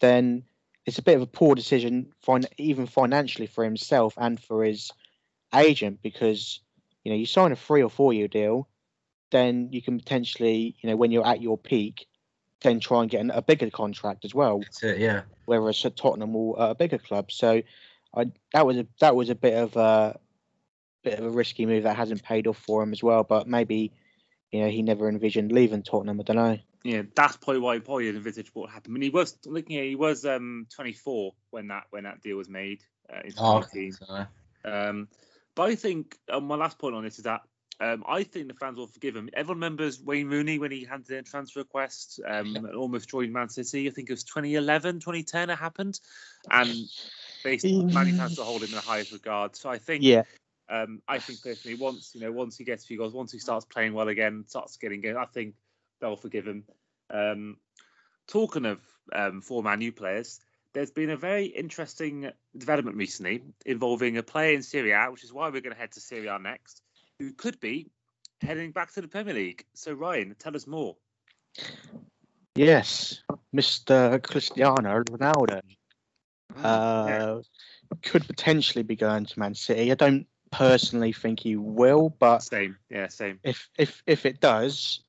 then 0.01 0.45
it's 0.87 0.99
a 0.99 1.03
bit 1.03 1.17
of 1.17 1.23
a 1.23 1.27
poor 1.27 1.55
decision, 1.55 2.13
even 2.57 2.87
financially 2.87 3.47
for 3.47 3.65
himself 3.65 4.15
and 4.17 4.41
for 4.41 4.65
his 4.65 4.91
agent, 5.55 6.01
because 6.03 6.61
you 7.05 7.13
know 7.13 7.19
you 7.19 7.27
sign 7.27 7.53
a 7.53 7.57
three 7.57 7.83
or 7.83 7.91
four 7.91 8.13
year 8.13 8.29
deal, 8.29 8.69
then 9.31 9.69
you 9.71 9.83
can 9.83 9.99
potentially, 9.99 10.75
you 10.81 10.89
know, 10.89 10.97
when 10.97 11.11
you're 11.11 11.27
at 11.27 11.43
your 11.43 11.59
peak, 11.59 12.07
then 12.63 12.81
try 12.81 13.03
and 13.03 13.11
get 13.11 13.21
an, 13.21 13.31
a 13.31 13.43
bigger 13.43 13.71
contract 13.71 14.25
as 14.25 14.35
well. 14.35 14.61
That's 14.61 14.83
it, 14.83 14.99
yeah. 14.99 15.23
Whereas 15.45 15.77
it's 15.77 15.85
at 15.85 15.97
Tottenham 15.97 16.35
or 16.35 16.57
a 16.59 16.75
bigger 16.75 16.99
club. 16.99 17.31
So, 17.31 17.63
I 18.15 18.31
that 18.53 18.67
was 18.67 18.77
a 18.79 18.87
that 19.01 19.15
was 19.15 19.31
a 19.31 19.35
bit 19.35 19.55
of 19.55 19.77
a 19.77 20.19
bit 21.03 21.19
of 21.19 21.25
a 21.27 21.31
risky 21.31 21.67
move 21.67 21.85
that 21.85 21.97
hasn't 21.97 22.23
paid 22.23 22.47
off 22.47 22.59
for 22.59 22.83
him 22.83 22.93
as 22.93 23.03
well. 23.03 23.25
But 23.25 23.47
maybe, 23.47 23.93
you 24.51 24.61
know, 24.61 24.69
he 24.69 24.83
never 24.83 25.09
envisioned 25.09 25.53
leaving 25.53 25.83
Tottenham. 25.83 26.21
I 26.21 26.23
don't 26.23 26.37
know. 26.37 26.59
Yeah, 26.85 27.03
that's 27.15 27.37
probably 27.37 27.61
why 27.61 27.75
he 27.75 27.81
probably 27.81 28.05
didn't 28.05 28.19
envisage 28.19 28.55
what 28.55 28.71
happened. 28.71 28.93
I 28.93 28.95
mean, 28.95 29.03
he 29.03 29.11
was 29.11 29.37
looking 29.45 29.77
at 29.77 29.85
he 29.85 29.97
was 29.97 30.25
um 30.25 30.67
24 30.75 31.35
when 31.51 31.69
that 31.69 31.85
when 31.91 32.05
that 32.05 32.23
deal 32.23 32.37
was 32.37 32.49
made 32.49 32.83
uh, 33.13 33.21
in 33.25 33.33
2018. 33.33 33.95
Oh, 34.09 34.27
um, 34.65 35.09
but 35.55 35.71
I 35.71 35.75
think 35.75 36.17
uh, 36.31 36.41
my 36.41 36.55
last 36.55 36.79
point 36.79 36.95
on 36.95 37.05
this 37.05 37.19
is 37.19 37.25
that 37.25 37.43
um, 37.81 38.03
I 38.09 38.25
think 38.25 38.49
the 38.49 38.55
fans 38.55 38.77
will 38.77 38.89
forgive 38.89 39.15
him. 39.15 39.31
Everyone 39.33 39.59
remembers 39.59 40.01
Wayne 40.01 40.29
Rooney 40.29 40.59
when 40.59 40.73
he 40.73 40.85
handed 40.85 41.11
in 41.11 41.19
a 41.19 41.23
transfer 41.23 41.61
request 41.61 42.21
um, 42.27 42.57
and 42.57 42.75
almost 42.75 43.09
joined 43.09 43.33
Man 43.33 43.49
City. 43.49 43.87
I 43.87 43.91
think 43.91 44.11
it 44.11 44.13
was 44.13 44.25
2011, 44.25 44.97
2010 44.97 45.51
it 45.51 45.57
happened. 45.57 46.01
And 46.51 46.89
basically, 47.45 47.85
many 47.85 48.13
fans 48.13 48.37
will 48.37 48.47
hold 48.47 48.63
him 48.63 48.71
in 48.71 48.75
the 48.75 48.81
highest 48.81 49.13
regard. 49.13 49.55
So 49.55 49.71
I 49.71 49.79
think, 49.79 50.03
yeah. 50.03 50.23
Um, 50.71 51.01
I 51.09 51.19
think 51.19 51.43
personally, 51.43 51.79
once 51.79 52.11
you 52.15 52.21
know, 52.21 52.31
once 52.31 52.59
he 52.59 52.65
gets 52.65 52.85
a 52.85 52.87
few 52.89 52.99
goals, 52.99 53.15
once 53.15 53.33
he 53.33 53.39
starts 53.39 53.65
playing 53.65 53.95
well 53.95 54.09
again, 54.09 54.45
starts 54.49 54.77
getting 54.77 55.01
good, 55.01 55.17
I 55.17 55.25
think 55.25 55.55
they'll 56.01 56.17
forgive 56.17 56.47
him. 56.47 56.65
Um, 57.09 57.57
talking 58.27 58.67
of 58.67 58.81
um, 59.13 59.41
four 59.41 59.63
Man 59.63 59.81
U 59.81 59.93
players, 59.93 60.41
there's 60.75 60.91
been 60.91 61.11
a 61.11 61.17
very 61.17 61.47
interesting 61.47 62.31
development 62.57 62.99
recently 62.99 63.43
involving 63.65 64.19
a 64.19 64.23
player 64.23 64.55
in 64.55 64.63
Serie 64.63 64.93
A, 64.93 65.07
which 65.11 65.25
is 65.25 65.33
why 65.33 65.49
we're 65.49 65.63
going 65.63 65.75
to 65.75 65.81
head 65.81 65.93
to 65.93 66.01
Serie 66.01 66.27
A 66.27 66.39
next, 66.39 66.83
who 67.19 67.33
could 67.33 67.59
be 67.61 67.91
heading 68.41 68.71
back 68.71 68.93
to 68.95 69.01
the 69.01 69.09
Premier 69.09 69.35
League. 69.35 69.65
So, 69.75 69.93
Ryan, 69.93 70.35
tell 70.39 70.55
us 70.55 70.67
more. 70.67 70.97
Yes, 72.55 73.23
Mr. 73.55 74.23
Cristiano 74.23 75.03
Ronaldo 75.05 75.61
Mm, 76.57 76.65
uh, 76.65 77.09
yeah, 77.09 77.41
could 78.03 78.27
potentially 78.27 78.83
be 78.83 78.97
going 78.97 79.27
to 79.27 79.39
Man 79.39 79.55
City. 79.55 79.93
I 79.93 79.95
don't 79.95 80.27
personally 80.51 81.13
think 81.13 81.41
he 81.41 81.57
will, 81.57 82.09
but 82.19 82.43
same. 82.43 82.77
Yeah, 82.91 83.09
same. 83.09 83.39
if 83.43 83.69
if 83.79 84.03
if 84.07 84.25
it 84.27 84.41
does, 84.41 85.01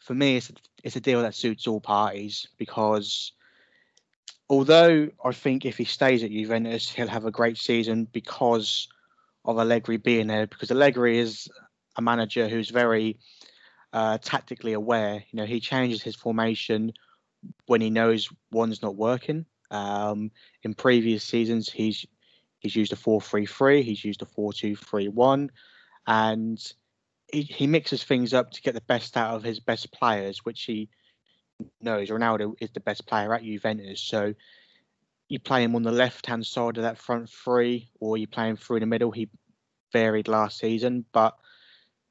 for 0.00 0.14
me, 0.14 0.36
it's 0.36 0.50
a, 0.50 0.54
it's 0.82 0.96
a 0.96 1.00
deal 1.00 1.22
that 1.22 1.34
suits 1.34 1.66
all 1.66 1.80
parties 1.80 2.46
because 2.56 3.32
although 4.48 5.10
I 5.24 5.32
think 5.32 5.66
if 5.66 5.76
he 5.76 5.84
stays 5.84 6.22
at 6.22 6.30
Juventus, 6.30 6.90
he'll 6.90 7.08
have 7.08 7.26
a 7.26 7.30
great 7.30 7.58
season 7.58 8.08
because 8.10 8.88
of 9.46 9.58
Allegri 9.58 9.96
being 9.96 10.26
there. 10.26 10.46
Because 10.46 10.70
Allegri 10.70 11.18
is 11.18 11.48
a 11.96 12.02
manager 12.02 12.48
who's 12.48 12.68
very 12.68 13.18
uh, 13.92 14.18
tactically 14.18 14.74
aware. 14.74 15.24
You 15.30 15.36
know, 15.38 15.46
he 15.46 15.60
changes 15.60 16.02
his 16.02 16.16
formation 16.16 16.92
when 17.66 17.80
he 17.80 17.90
knows 17.90 18.28
one's 18.50 18.82
not 18.82 18.96
working. 18.96 19.46
Um, 19.70 20.30
in 20.62 20.74
previous 20.74 21.24
seasons, 21.24 21.70
he's 21.70 22.06
he's 22.60 22.76
used 22.76 22.92
a 22.92 22.96
four-three-three, 22.96 23.82
he's 23.82 24.04
used 24.04 24.22
a 24.22 24.26
four-two-three-one, 24.26 25.50
and 26.06 26.72
he, 27.32 27.42
he 27.42 27.66
mixes 27.66 28.04
things 28.04 28.32
up 28.34 28.50
to 28.52 28.62
get 28.62 28.74
the 28.74 28.80
best 28.80 29.16
out 29.16 29.34
of 29.34 29.42
his 29.42 29.60
best 29.60 29.92
players, 29.92 30.44
which 30.44 30.62
he 30.62 30.88
knows 31.80 32.10
Ronaldo 32.10 32.54
is 32.60 32.70
the 32.72 32.80
best 32.80 33.06
player 33.06 33.34
at 33.34 33.42
Juventus. 33.42 34.00
So 34.00 34.34
you 35.28 35.38
play 35.38 35.64
him 35.64 35.74
on 35.74 35.82
the 35.82 35.92
left 35.92 36.26
hand 36.26 36.46
side 36.46 36.76
of 36.76 36.84
that 36.84 36.98
front 36.98 37.30
three, 37.30 37.90
or 38.00 38.16
you 38.16 38.26
play 38.26 38.48
him 38.48 38.56
through 38.56 38.80
the 38.80 38.86
middle. 38.86 39.10
He 39.10 39.28
varied 39.92 40.28
last 40.28 40.58
season, 40.58 41.04
but 41.12 41.36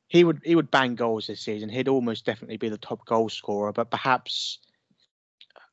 he 0.07 0.23
would 0.23 0.41
he 0.43 0.55
would 0.55 0.71
bang 0.71 0.95
goals 0.95 1.27
this 1.27 1.41
season. 1.41 1.69
He'd 1.69 1.87
almost 1.87 2.25
definitely 2.25 2.57
be 2.57 2.69
the 2.69 2.77
top 2.77 3.05
goal 3.05 3.29
scorer, 3.29 3.71
but 3.71 3.89
perhaps 3.89 4.59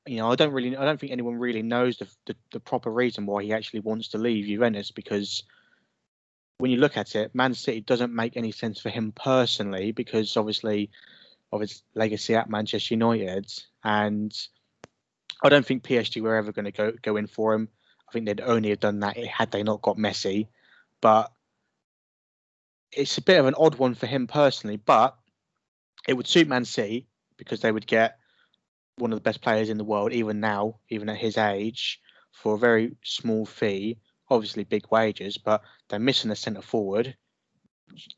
you 0.06 0.16
know 0.16 0.30
I 0.30 0.36
don't 0.36 0.52
really 0.52 0.76
I 0.76 0.84
don't 0.84 0.98
think 0.98 1.12
anyone 1.12 1.36
really 1.38 1.62
knows 1.62 1.98
the 1.98 2.08
the, 2.26 2.36
the 2.52 2.60
proper 2.60 2.90
reason 2.90 3.26
why 3.26 3.42
he 3.42 3.52
actually 3.52 3.80
wants 3.80 4.08
to 4.08 4.18
leave 4.18 4.46
Juventus 4.46 4.90
because 4.90 5.42
when 6.58 6.70
you 6.70 6.76
look 6.76 6.96
at 6.96 7.16
it, 7.16 7.34
Man 7.34 7.54
City 7.54 7.80
doesn't 7.80 8.14
make 8.14 8.36
any 8.36 8.52
sense 8.52 8.80
for 8.80 8.88
him 8.88 9.12
personally 9.12 9.90
because 9.90 10.36
obviously 10.36 10.90
of 11.50 11.60
his 11.60 11.82
legacy 11.94 12.34
at 12.34 12.48
Manchester 12.48 12.94
United, 12.94 13.52
and 13.84 14.32
I 15.42 15.48
don't 15.48 15.64
think 15.64 15.84
PSG 15.84 16.20
were 16.20 16.36
ever 16.36 16.52
going 16.52 16.66
to 16.66 16.72
go 16.72 16.92
go 17.02 17.16
in 17.16 17.26
for 17.26 17.54
him. 17.54 17.68
I 18.08 18.12
think 18.12 18.26
they'd 18.26 18.40
only 18.40 18.70
have 18.70 18.80
done 18.80 19.00
that 19.00 19.16
had 19.16 19.50
they 19.50 19.62
not 19.62 19.82
got 19.82 19.96
Messi, 19.96 20.48
but 21.00 21.32
it's 22.92 23.16
a 23.18 23.22
bit 23.22 23.40
of 23.40 23.46
an 23.46 23.54
odd 23.56 23.76
one 23.76 23.94
for 23.94 24.06
him 24.06 24.26
personally. 24.26 24.76
But 24.76 25.16
it 26.06 26.14
would 26.14 26.26
suit 26.26 26.48
Man 26.48 26.64
City 26.64 27.06
because 27.36 27.60
they 27.60 27.72
would 27.72 27.86
get 27.86 28.18
one 28.96 29.12
of 29.12 29.18
the 29.18 29.22
best 29.22 29.40
players 29.40 29.70
in 29.70 29.78
the 29.78 29.84
world, 29.84 30.12
even 30.12 30.40
now, 30.40 30.78
even 30.90 31.08
at 31.08 31.16
his 31.16 31.38
age, 31.38 32.00
for 32.32 32.54
a 32.54 32.58
very 32.58 32.96
small 33.02 33.46
fee. 33.46 33.98
Obviously, 34.28 34.64
big 34.64 34.84
wages, 34.90 35.38
but 35.38 35.62
they're 35.88 35.98
missing 35.98 36.30
a 36.30 36.36
centre 36.36 36.62
forward. 36.62 37.16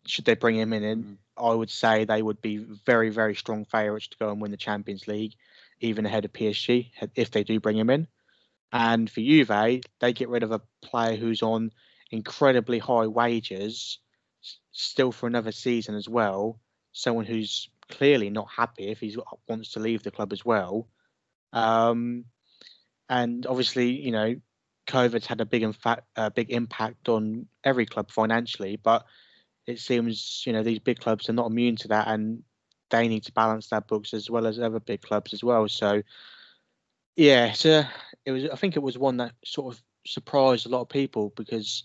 Should 0.06 0.24
they 0.24 0.34
bring 0.34 0.56
him 0.56 0.72
in, 0.72 0.82
Mm. 0.82 1.18
I 1.36 1.52
would 1.52 1.70
say 1.70 2.04
they 2.04 2.22
would 2.22 2.40
be 2.40 2.58
very, 2.58 3.10
very 3.10 3.34
strong 3.34 3.64
favourites 3.64 4.08
to 4.08 4.18
go 4.18 4.30
and 4.30 4.40
win 4.40 4.52
the 4.52 4.56
Champions 4.56 5.08
League, 5.08 5.34
even 5.80 6.06
ahead 6.06 6.24
of 6.24 6.32
PSG 6.32 6.90
if 7.14 7.30
they 7.30 7.44
do 7.44 7.60
bring 7.60 7.78
him 7.78 7.90
in. 7.90 8.06
And 8.72 9.10
for 9.10 9.20
Juve, 9.20 9.82
they 10.00 10.12
get 10.12 10.28
rid 10.28 10.42
of 10.42 10.52
a 10.52 10.60
player 10.82 11.16
who's 11.16 11.42
on 11.42 11.70
incredibly 12.10 12.78
high 12.78 13.06
wages, 13.06 13.98
still 14.72 15.12
for 15.12 15.26
another 15.26 15.52
season 15.52 15.94
as 15.94 16.08
well. 16.08 16.58
Someone 16.92 17.24
who's 17.24 17.68
clearly 17.90 18.30
not 18.30 18.48
happy 18.54 18.88
if 18.88 19.00
he 19.00 19.16
wants 19.48 19.72
to 19.72 19.80
leave 19.80 20.02
the 20.02 20.10
club 20.10 20.32
as 20.32 20.44
well. 20.44 20.88
Um, 21.52 22.24
and 23.08 23.46
obviously, 23.46 23.90
you 23.90 24.10
know, 24.10 24.34
COVID's 24.86 25.26
had 25.26 25.40
a 25.40 25.46
big, 25.46 25.62
infa- 25.62 26.02
a 26.16 26.30
big 26.30 26.50
impact 26.50 27.08
on 27.08 27.46
every 27.62 27.86
club 27.86 28.10
financially, 28.10 28.76
but 28.76 29.06
it 29.66 29.78
seems 29.78 30.42
you 30.46 30.52
know 30.52 30.62
these 30.62 30.78
big 30.78 30.98
clubs 30.98 31.28
are 31.28 31.34
not 31.34 31.50
immune 31.50 31.76
to 31.76 31.88
that, 31.88 32.08
and 32.08 32.42
they 32.90 33.08
need 33.08 33.24
to 33.24 33.32
balance 33.32 33.68
their 33.68 33.80
books 33.80 34.14
as 34.14 34.30
well 34.30 34.46
as 34.46 34.58
other 34.58 34.80
big 34.80 35.02
clubs 35.02 35.32
as 35.32 35.42
well. 35.42 35.68
So, 35.68 36.02
yeah, 37.16 37.52
so 37.52 37.84
it 38.24 38.32
was. 38.32 38.44
I 38.46 38.56
think 38.56 38.76
it 38.76 38.82
was 38.82 38.98
one 38.98 39.18
that 39.18 39.32
sort 39.44 39.74
of 39.74 39.82
surprised 40.06 40.66
a 40.66 40.68
lot 40.68 40.82
of 40.82 40.88
people 40.88 41.32
because 41.36 41.84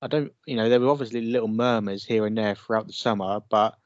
I 0.00 0.06
don't, 0.06 0.32
you 0.46 0.56
know, 0.56 0.68
there 0.68 0.80
were 0.80 0.88
obviously 0.88 1.22
little 1.22 1.48
murmurs 1.48 2.04
here 2.04 2.26
and 2.26 2.36
there 2.36 2.54
throughout 2.54 2.86
the 2.86 2.92
summer, 2.92 3.40
but 3.48 3.76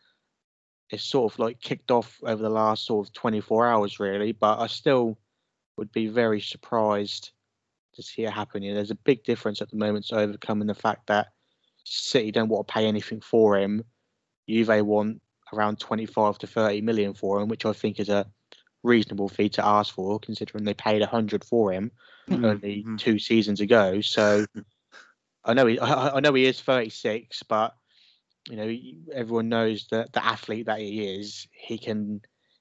it's 0.90 1.04
sort 1.04 1.32
of 1.32 1.38
like 1.38 1.60
kicked 1.60 1.90
off 1.90 2.18
over 2.22 2.42
the 2.42 2.50
last 2.50 2.86
sort 2.86 3.06
of 3.06 3.12
24 3.14 3.66
hours, 3.66 4.00
really. 4.00 4.32
But 4.32 4.60
I 4.60 4.66
still 4.66 5.18
would 5.76 5.92
be 5.92 6.08
very 6.08 6.40
surprised 6.40 7.30
to 7.94 8.02
see 8.02 8.24
it 8.24 8.32
happen. 8.32 8.62
You 8.62 8.70
know, 8.70 8.76
there's 8.76 8.90
a 8.90 8.96
big 8.96 9.24
difference 9.24 9.60
at 9.62 9.70
the 9.70 9.76
moment 9.76 10.06
to 10.06 10.16
overcoming 10.16 10.66
the 10.66 10.74
fact 10.74 11.06
that 11.08 11.28
City 11.84 12.30
don't 12.30 12.48
want 12.48 12.66
to 12.66 12.72
pay 12.72 12.86
anything 12.86 13.20
for 13.20 13.56
him. 13.56 13.84
Juve 14.48 14.84
want 14.86 15.20
around 15.52 15.78
25 15.80 16.38
to 16.38 16.46
30 16.46 16.80
million 16.80 17.14
for 17.14 17.40
him, 17.40 17.48
which 17.48 17.64
I 17.64 17.72
think 17.72 17.98
is 18.00 18.08
a 18.08 18.26
reasonable 18.82 19.28
fee 19.28 19.48
to 19.50 19.64
ask 19.64 19.94
for, 19.94 20.18
considering 20.20 20.64
they 20.64 20.74
paid 20.74 21.00
100 21.00 21.44
for 21.44 21.72
him 21.72 21.92
only 22.42 22.86
Mhm. 22.86 22.98
two 22.98 23.18
seasons 23.18 23.60
ago. 23.60 24.00
So 24.00 24.46
I 25.44 25.54
know 25.54 25.66
he, 25.66 25.78
I, 25.78 26.16
I 26.16 26.20
know 26.20 26.34
he 26.34 26.44
is 26.46 26.60
36, 26.60 27.42
but 27.44 27.74
you 28.48 28.56
know 28.56 28.74
everyone 29.14 29.48
knows 29.48 29.86
that 29.90 30.12
the 30.12 30.24
athlete 30.24 30.66
that 30.66 30.78
he 30.80 31.14
is, 31.20 31.46
he 31.52 31.78
can 31.78 32.20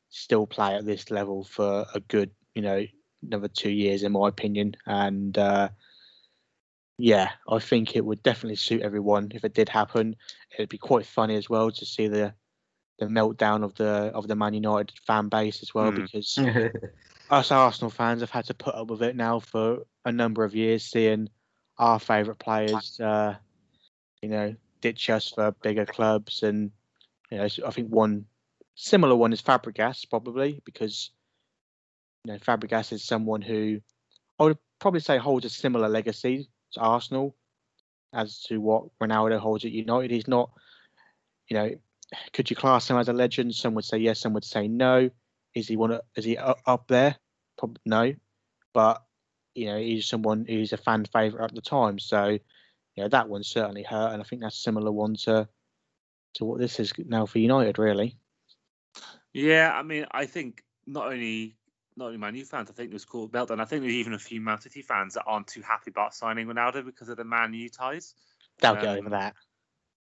still 0.09 0.45
play 0.47 0.75
at 0.75 0.85
this 0.85 1.11
level 1.11 1.43
for 1.43 1.85
a 1.93 1.99
good, 1.99 2.31
you 2.55 2.61
know, 2.61 2.85
another 3.23 3.47
two 3.47 3.69
years, 3.71 4.03
in 4.03 4.11
my 4.11 4.27
opinion. 4.27 4.75
And 4.85 5.37
uh, 5.37 5.69
yeah, 6.97 7.31
I 7.49 7.59
think 7.59 7.95
it 7.95 8.05
would 8.05 8.23
definitely 8.23 8.55
suit 8.55 8.81
everyone 8.81 9.31
if 9.33 9.43
it 9.43 9.53
did 9.53 9.69
happen. 9.69 10.15
It'd 10.53 10.69
be 10.69 10.77
quite 10.77 11.05
funny 11.05 11.35
as 11.35 11.49
well 11.49 11.71
to 11.71 11.85
see 11.85 12.07
the 12.07 12.33
the 12.99 13.05
meltdown 13.05 13.63
of 13.63 13.75
the 13.75 14.11
of 14.13 14.27
the 14.27 14.35
Man 14.35 14.53
United 14.53 14.97
fan 15.05 15.29
base 15.29 15.61
as 15.61 15.73
well, 15.73 15.91
Hmm. 15.91 16.01
because 16.01 16.37
us 17.29 17.51
Arsenal 17.51 17.91
fans 17.91 18.21
have 18.21 18.31
had 18.31 18.45
to 18.45 18.53
put 18.53 18.75
up 18.75 18.87
with 18.87 19.01
it 19.03 19.15
now 19.15 19.39
for 19.39 19.79
a 20.05 20.11
number 20.11 20.43
of 20.43 20.55
years, 20.55 20.83
seeing 20.83 21.29
our 21.77 21.99
favourite 21.99 22.39
players, 22.39 22.99
uh, 22.99 23.35
you 24.21 24.29
know, 24.29 24.55
ditch 24.81 25.09
us 25.09 25.29
for 25.29 25.51
bigger 25.61 25.85
clubs, 25.85 26.43
and 26.43 26.71
you 27.29 27.37
know, 27.37 27.47
I 27.65 27.71
think 27.71 27.89
one 27.89 28.25
similar 28.75 29.15
one 29.15 29.33
is 29.33 29.41
Fabregas 29.41 30.07
probably 30.09 30.61
because 30.63 31.09
you 32.23 32.31
know 32.33 32.39
Fabregas 32.39 32.93
is 32.93 33.03
someone 33.03 33.41
who 33.41 33.79
I 34.39 34.43
would 34.43 34.57
probably 34.79 34.99
say 34.99 35.17
holds 35.17 35.45
a 35.45 35.49
similar 35.49 35.89
legacy 35.89 36.49
to 36.73 36.79
Arsenal 36.79 37.35
as 38.13 38.41
to 38.43 38.59
what 38.61 38.85
Ronaldo 39.01 39.39
holds 39.39 39.65
at 39.65 39.71
United. 39.71 40.11
He's 40.11 40.27
not, 40.27 40.51
you 41.49 41.57
know, 41.57 41.71
could 42.33 42.49
you 42.49 42.55
class 42.55 42.89
him 42.89 42.97
as 42.97 43.09
a 43.09 43.13
legend? 43.13 43.53
Some 43.55 43.73
would 43.75 43.85
say 43.85 43.97
yes, 43.97 44.19
some 44.19 44.33
would 44.33 44.45
say 44.45 44.67
no. 44.67 45.09
Is 45.53 45.67
he 45.67 45.75
one? 45.75 45.91
of- 45.91 46.01
Is 46.15 46.25
he 46.25 46.37
up 46.37 46.87
there? 46.87 47.15
Probably 47.57 47.81
no, 47.85 48.13
but 48.73 49.03
you 49.55 49.65
know 49.65 49.77
he's 49.79 50.05
someone 50.07 50.45
who's 50.47 50.73
a 50.73 50.77
fan 50.77 51.05
favorite 51.05 51.43
at 51.43 51.55
the 51.55 51.61
time. 51.61 51.97
So 51.99 52.27
you 52.27 53.03
know 53.03 53.09
that 53.09 53.27
one 53.29 53.43
certainly 53.43 53.83
hurt, 53.83 54.13
and 54.13 54.21
I 54.21 54.25
think 54.25 54.41
that's 54.41 54.57
a 54.57 54.61
similar 54.61 54.91
one 54.91 55.15
to 55.25 55.47
to 56.35 56.45
what 56.45 56.59
this 56.59 56.79
is 56.79 56.93
now 56.97 57.25
for 57.25 57.39
United. 57.39 57.79
Really, 57.79 58.17
Yeah, 59.33 59.73
I 59.75 59.81
mean, 59.83 60.05
I 60.11 60.25
think 60.25 60.63
not 60.85 61.07
only 61.07 61.55
not 61.95 62.05
only 62.07 62.17
Man 62.17 62.35
U 62.35 62.45
fans, 62.45 62.69
I 62.69 62.73
think 62.73 62.91
there's 62.91 63.05
called 63.05 63.35
and 63.35 63.61
I 63.61 63.65
think 63.65 63.81
there's 63.81 63.93
even 63.93 64.13
a 64.13 64.19
few 64.19 64.39
Man 64.39 64.61
City 64.61 64.83
fans 64.83 65.15
that 65.15 65.23
aren't 65.25 65.47
too 65.47 65.61
happy 65.61 65.89
about 65.89 66.13
signing 66.13 66.47
Ronaldo 66.47 66.85
because 66.85 67.09
of 67.09 67.17
the 67.17 67.23
Man 67.23 67.53
U 67.53 67.69
ties. 67.69 68.13
they'll 68.59 68.75
get 68.75 68.85
over 68.85 69.07
Um, 69.07 69.09
that. 69.09 69.35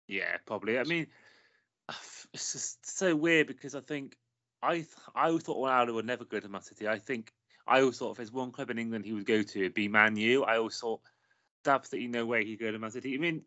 Yeah, 0.07 0.37
probably. 0.45 0.77
I 0.79 0.83
mean, 0.83 1.07
it's 2.33 2.53
just 2.53 2.97
so 2.97 3.15
weird 3.15 3.47
because 3.47 3.75
I 3.75 3.81
think 3.81 4.15
I 4.61 4.75
th- 4.75 4.87
I 5.15 5.27
always 5.27 5.43
thought 5.43 5.57
Ronaldo 5.57 5.93
would 5.95 6.05
never 6.05 6.25
go 6.25 6.39
to 6.39 6.49
Man 6.49 6.61
City. 6.61 6.87
I 6.87 6.99
think 6.99 7.31
I 7.67 7.81
always 7.81 7.97
thought 7.97 8.11
if 8.11 8.17
there's 8.17 8.31
one 8.31 8.51
club 8.51 8.69
in 8.69 8.79
England 8.79 9.05
he 9.05 9.13
would 9.13 9.25
go 9.25 9.41
to, 9.41 9.59
it'd 9.59 9.73
be 9.73 9.87
Man 9.87 10.15
U. 10.15 10.43
I 10.43 10.57
always 10.57 10.77
thought 10.77 11.01
there's 11.63 11.75
absolutely 11.75 12.07
no 12.09 12.25
way 12.25 12.45
he'd 12.45 12.59
go 12.59 12.71
to 12.71 12.79
Man 12.79 12.91
City. 12.91 13.13
I 13.15 13.17
mean, 13.17 13.43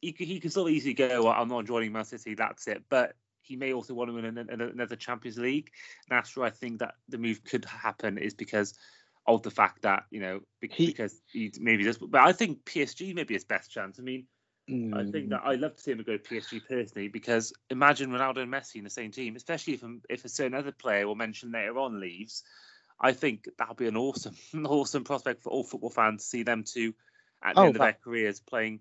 he 0.00 0.12
could, 0.12 0.26
he 0.26 0.40
could 0.40 0.50
still 0.50 0.68
easily 0.68 0.94
go. 0.94 1.24
"Well, 1.24 1.34
I'm 1.36 1.48
not 1.48 1.64
joining 1.66 1.92
Man 1.92 2.04
City. 2.04 2.34
That's 2.34 2.66
it. 2.68 2.82
But 2.88 3.14
he 3.42 3.56
may 3.56 3.72
also 3.72 3.94
want 3.94 4.08
to 4.10 4.14
win 4.14 4.24
an- 4.24 4.38
an- 4.38 4.60
another 4.60 4.96
Champions 4.96 5.38
League. 5.38 5.70
And 6.08 6.16
that's 6.16 6.36
where 6.36 6.46
I 6.46 6.50
think 6.50 6.78
that 6.80 6.94
the 7.08 7.18
move 7.18 7.42
could 7.44 7.64
happen 7.64 8.18
is 8.18 8.34
because 8.34 8.74
of 9.26 9.42
the 9.42 9.50
fact 9.50 9.82
that 9.82 10.04
you 10.10 10.20
know 10.20 10.40
be- 10.60 10.68
He- 10.68 10.86
because 10.86 11.20
he 11.32 11.52
maybe 11.60 11.84
just. 11.84 12.00
But 12.10 12.22
I 12.22 12.32
think 12.32 12.64
PSG 12.64 13.14
may 13.14 13.24
be 13.24 13.34
his 13.34 13.44
best 13.44 13.70
chance. 13.70 13.98
I 13.98 14.02
mean. 14.02 14.26
I 14.92 15.04
think 15.04 15.30
Mm, 15.30 15.30
that 15.30 15.42
I'd 15.44 15.60
love 15.60 15.76
to 15.76 15.82
see 15.82 15.92
him 15.92 15.98
go 16.02 16.16
to 16.16 16.18
PSG 16.18 16.60
personally 16.60 17.08
because 17.08 17.52
imagine 17.70 18.10
Ronaldo 18.10 18.38
and 18.42 18.52
Messi 18.52 18.76
in 18.76 18.84
the 18.84 18.90
same 18.90 19.10
team, 19.10 19.36
especially 19.36 19.74
if 19.74 19.84
if 20.10 20.24
a 20.24 20.28
certain 20.28 20.54
other 20.54 20.72
player 20.72 21.06
we'll 21.06 21.16
mention 21.16 21.52
later 21.52 21.78
on 21.78 22.00
leaves. 22.00 22.44
I 23.00 23.12
think 23.12 23.48
that'll 23.58 23.74
be 23.74 23.88
an 23.88 23.96
awesome, 23.96 24.36
awesome 24.66 25.04
prospect 25.04 25.42
for 25.42 25.50
all 25.50 25.64
football 25.64 25.90
fans 25.90 26.22
to 26.22 26.28
see 26.28 26.42
them 26.44 26.64
two 26.64 26.94
at 27.42 27.56
the 27.56 27.64
Oh, 27.64 27.66
end 27.66 27.76
of 27.76 27.82
their 27.82 27.94
careers 27.94 28.40
playing. 28.40 28.80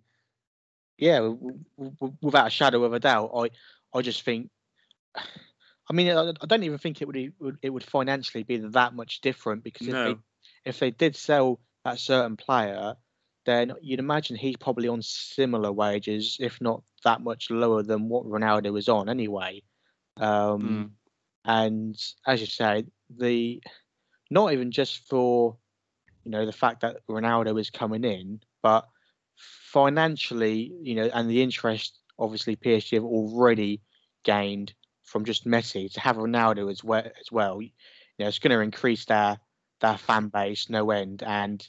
yeah, 0.98 1.20
w- 1.20 1.60
w- 1.78 1.96
w- 2.00 2.18
without 2.22 2.48
a 2.48 2.52
shadow 2.52 2.84
of 2.84 2.94
a 2.94 3.00
doubt, 3.00 3.32
I 3.36 3.50
I 3.98 4.02
just 4.02 4.24
think. 4.24 4.50
I 5.90 5.94
mean, 5.94 6.10
I, 6.10 6.30
I 6.30 6.46
don't 6.48 6.64
even 6.64 6.78
think 6.78 7.02
it 7.02 7.08
would, 7.08 7.34
would 7.40 7.58
it 7.62 7.70
would 7.70 7.84
financially 7.84 8.44
be 8.44 8.58
that 8.58 8.94
much 8.94 9.22
different 9.22 9.64
because 9.64 9.88
if 9.90 9.98
No. 9.98 10.04
they 10.04 10.20
if 10.66 10.80
they 10.80 10.92
did 10.92 11.16
sell 11.16 11.60
that 11.84 12.00
certain 12.00 12.38
player, 12.38 12.96
then 13.46 13.74
you'd 13.82 14.00
imagine 14.00 14.36
he's 14.36 14.58
probably 14.58 14.88
on 14.88 15.02
similar 15.02 15.72
wages, 15.72 16.38
if 16.40 16.62
not 16.62 16.84
that 17.04 17.22
much 17.22 17.50
lower 17.50 17.84
than 17.84 18.10
what 18.10 18.26
Ronaldo 18.26 18.72
was 18.72 18.88
on 18.90 19.10
anyway. 19.10 19.64
Um, 20.18 20.62
Mm. 20.62 20.90
And 21.44 22.14
as 22.28 22.40
you 22.40 22.46
say, 22.46 22.86
the 23.10 23.62
not 24.30 24.54
even 24.54 24.72
just 24.72 25.08
for 25.08 25.58
you 26.24 26.32
know 26.32 26.46
the 26.46 26.52
fact 26.52 26.82
that 26.82 27.06
Ronaldo 27.08 27.60
is 27.60 27.70
coming 27.70 28.04
in, 28.04 28.42
but 28.62 28.88
financially, 29.36 30.74
you 30.82 30.96
know, 30.96 31.10
and 31.14 31.30
the 31.30 31.42
interest 31.42 32.00
obviously 32.20 32.56
PSG 32.56 32.94
have 32.94 33.04
already 33.04 33.82
gained 34.24 34.74
from 35.04 35.26
just 35.26 35.48
Messi 35.48 35.92
to 35.94 36.00
have 36.00 36.18
Ronaldo 36.18 36.70
as 36.72 36.84
well. 36.84 37.04
As 37.06 37.32
well, 37.32 37.62
you 37.62 37.72
know, 38.20 38.28
it's 38.28 38.40
going 38.40 38.56
to 38.56 38.62
increase 38.62 39.06
their 39.06 39.40
their 39.80 39.98
fan 39.98 40.28
base 40.28 40.70
no 40.70 40.92
end, 40.92 41.24
and 41.24 41.68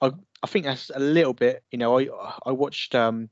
I 0.00 0.10
I 0.42 0.46
think 0.46 0.64
that's 0.64 0.90
a 0.94 0.98
little 1.00 1.34
bit. 1.34 1.62
You 1.70 1.78
know, 1.78 1.98
I 1.98 2.08
I 2.46 2.52
watched 2.52 2.94
um 2.94 3.28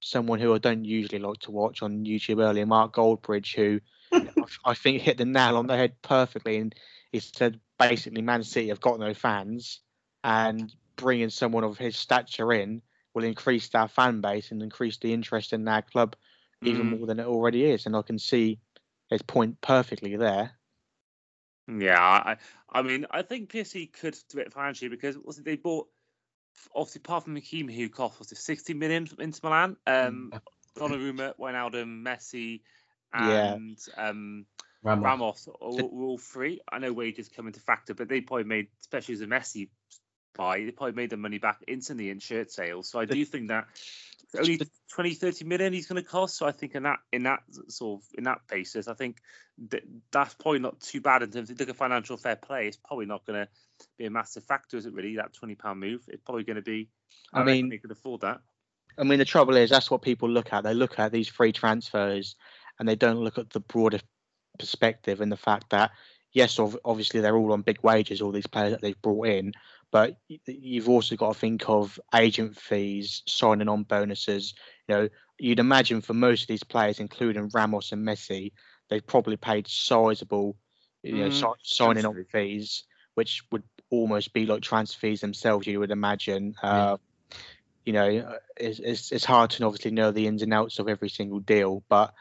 someone 0.00 0.38
who 0.38 0.54
I 0.54 0.58
don't 0.58 0.84
usually 0.84 1.18
like 1.18 1.38
to 1.40 1.50
watch 1.50 1.82
on 1.82 2.04
YouTube 2.04 2.42
earlier, 2.42 2.66
Mark 2.66 2.94
Goldbridge, 2.94 3.54
who 3.54 3.80
I- 4.12 4.70
I 4.70 4.74
think 4.74 5.02
hit 5.02 5.18
the 5.18 5.24
nail 5.24 5.56
on 5.56 5.66
the 5.66 5.76
head 5.76 6.00
perfectly, 6.02 6.58
and 6.58 6.74
he 7.12 7.20
said 7.20 7.60
basically 7.78 8.22
Man 8.22 8.42
City 8.42 8.68
have 8.68 8.80
got 8.80 9.00
no 9.00 9.14
fans, 9.14 9.80
and 10.24 10.74
bringing 10.96 11.30
someone 11.30 11.64
of 11.64 11.78
his 11.78 11.96
stature 11.96 12.52
in 12.52 12.82
will 13.14 13.24
increase 13.24 13.68
their 13.68 13.88
fan 13.88 14.20
base 14.20 14.50
and 14.50 14.62
increase 14.62 14.98
the 14.98 15.12
interest 15.12 15.52
in 15.52 15.64
their 15.64 15.82
club 15.82 16.16
even 16.64 16.86
Mm. 16.86 16.98
more 16.98 17.06
than 17.06 17.20
it 17.20 17.26
already 17.26 17.64
is. 17.64 17.86
And 17.86 17.94
I 17.96 18.02
can 18.02 18.18
see 18.18 18.58
his 19.10 19.22
point 19.22 19.60
perfectly 19.60 20.16
there. 20.16 20.52
Yeah, 21.68 22.00
I, 22.00 22.36
I 22.70 22.82
mean, 22.82 23.06
I 23.10 23.22
think 23.22 23.50
PSG 23.50 23.92
could 23.92 24.16
do 24.28 24.38
it 24.38 24.52
financially 24.52 24.88
because 24.88 25.18
was 25.18 25.38
it 25.38 25.44
they 25.44 25.56
bought 25.56 25.88
obviously 26.74 27.00
apart 27.00 27.24
from 27.24 27.36
Hakimi 27.36 27.74
who 27.74 27.88
cost 27.88 28.18
was 28.18 28.32
it 28.32 28.38
60 28.38 28.74
million 28.74 29.06
from 29.06 29.20
Inter 29.20 29.40
Milan, 29.42 29.76
um, 29.86 30.32
Donnarumma, 30.78 31.34
Wijnaldum, 31.38 32.02
Messi, 32.02 32.60
Yeah. 33.12 33.54
and 33.54 33.78
um, 33.96 34.46
Ramos. 34.82 35.04
Ramos 35.04 35.48
all, 35.60 35.88
were 35.90 36.06
all 36.06 36.18
free. 36.18 36.60
I 36.70 36.78
know 36.78 36.92
wages 36.92 37.28
come 37.28 37.46
into 37.46 37.60
factor, 37.60 37.94
but 37.94 38.08
they 38.08 38.20
probably 38.20 38.44
made, 38.44 38.68
especially 38.80 39.14
as 39.14 39.20
a 39.22 39.26
Messi 39.26 39.68
buy, 40.36 40.64
they 40.64 40.70
probably 40.70 40.94
made 40.94 41.10
the 41.10 41.16
money 41.16 41.38
back 41.38 41.62
instantly 41.66 42.10
in 42.10 42.18
shirt 42.20 42.50
sales. 42.50 42.88
So 42.88 43.00
I 43.00 43.06
do 43.06 43.24
think 43.24 43.48
that 43.48 43.66
it's 44.32 44.48
only 44.48 44.60
20, 44.92 45.14
30 45.14 45.44
million 45.44 45.72
he's 45.72 45.86
going 45.86 46.02
to 46.02 46.08
cost. 46.08 46.36
So 46.36 46.46
I 46.46 46.52
think 46.52 46.74
in 46.74 46.82
that 46.82 46.98
in 47.12 47.22
that 47.24 47.40
sort 47.68 48.00
of 48.00 48.06
in 48.18 48.24
that 48.24 48.40
basis, 48.48 48.88
I 48.88 48.94
think 48.94 49.18
that 49.70 49.82
that's 50.10 50.34
probably 50.34 50.58
not 50.58 50.80
too 50.80 51.00
bad 51.00 51.22
in 51.22 51.30
terms 51.30 51.50
of 51.50 51.58
look 51.58 51.68
at 51.68 51.76
financial 51.76 52.16
fair 52.16 52.36
play. 52.36 52.66
It's 52.66 52.76
probably 52.76 53.06
not 53.06 53.24
going 53.24 53.44
to 53.44 53.48
be 53.98 54.06
a 54.06 54.10
massive 54.10 54.44
factor, 54.44 54.76
is 54.76 54.86
it 54.86 54.92
really? 54.92 55.16
That 55.16 55.32
twenty 55.32 55.54
pound 55.54 55.80
move, 55.80 56.02
it's 56.08 56.22
probably 56.22 56.44
going 56.44 56.56
to 56.56 56.62
be. 56.62 56.88
I 57.32 57.40
reckon 57.40 57.52
mean- 57.52 57.68
they 57.68 57.78
could 57.78 57.92
afford 57.92 58.22
that. 58.22 58.40
I 58.98 59.04
mean, 59.04 59.18
the 59.18 59.26
trouble 59.26 59.56
is 59.56 59.68
that's 59.68 59.90
what 59.90 60.00
people 60.00 60.30
look 60.30 60.54
at. 60.54 60.64
They 60.64 60.72
look 60.72 60.98
at 60.98 61.12
these 61.12 61.28
free 61.28 61.52
transfers, 61.52 62.34
and 62.78 62.88
they 62.88 62.96
don't 62.96 63.20
look 63.20 63.36
at 63.36 63.50
the 63.50 63.60
broader 63.60 64.00
perspective 64.58 65.20
and 65.20 65.30
the 65.30 65.36
fact 65.36 65.68
that 65.70 65.90
yes, 66.36 66.58
obviously 66.58 67.20
they're 67.20 67.36
all 67.36 67.52
on 67.52 67.62
big 67.62 67.78
wages, 67.82 68.20
all 68.20 68.30
these 68.30 68.46
players 68.46 68.72
that 68.72 68.82
they've 68.82 69.00
brought 69.00 69.26
in, 69.26 69.52
but 69.90 70.16
you've 70.46 70.88
also 70.88 71.16
got 71.16 71.32
to 71.34 71.38
think 71.38 71.68
of 71.68 71.98
agent 72.14 72.56
fees, 72.56 73.22
signing 73.26 73.68
on 73.68 73.84
bonuses. 73.84 74.54
You 74.88 74.94
know, 74.94 75.08
you'd 75.38 75.58
imagine 75.58 76.00
for 76.00 76.14
most 76.14 76.42
of 76.42 76.48
these 76.48 76.64
players, 76.64 77.00
including 77.00 77.50
Ramos 77.52 77.92
and 77.92 78.06
Messi, 78.06 78.52
they've 78.88 79.06
probably 79.06 79.36
paid 79.36 79.68
sizable, 79.68 80.56
you 81.02 81.18
know, 81.18 81.28
Mm, 81.28 81.32
si- 81.32 81.62
signing 81.62 82.04
on 82.04 82.24
fees, 82.30 82.84
which 83.14 83.42
would 83.50 83.62
almost 83.90 84.32
be 84.32 84.46
like 84.46 84.62
transfer 84.62 85.00
fees 85.00 85.20
themselves. 85.20 85.66
You 85.66 85.80
would 85.80 85.90
imagine. 85.90 86.54
Yeah. 86.62 86.68
Uh, 86.68 86.96
you 87.84 87.92
know, 87.92 88.18
uh, 88.18 88.38
it's, 88.56 88.80
it's 88.80 89.12
it's 89.12 89.24
hard 89.24 89.50
to 89.50 89.64
obviously 89.64 89.92
know 89.92 90.10
the 90.10 90.26
ins 90.26 90.42
and 90.42 90.52
outs 90.52 90.78
of 90.80 90.88
every 90.88 91.08
single 91.08 91.38
deal, 91.38 91.84
but 91.88 92.12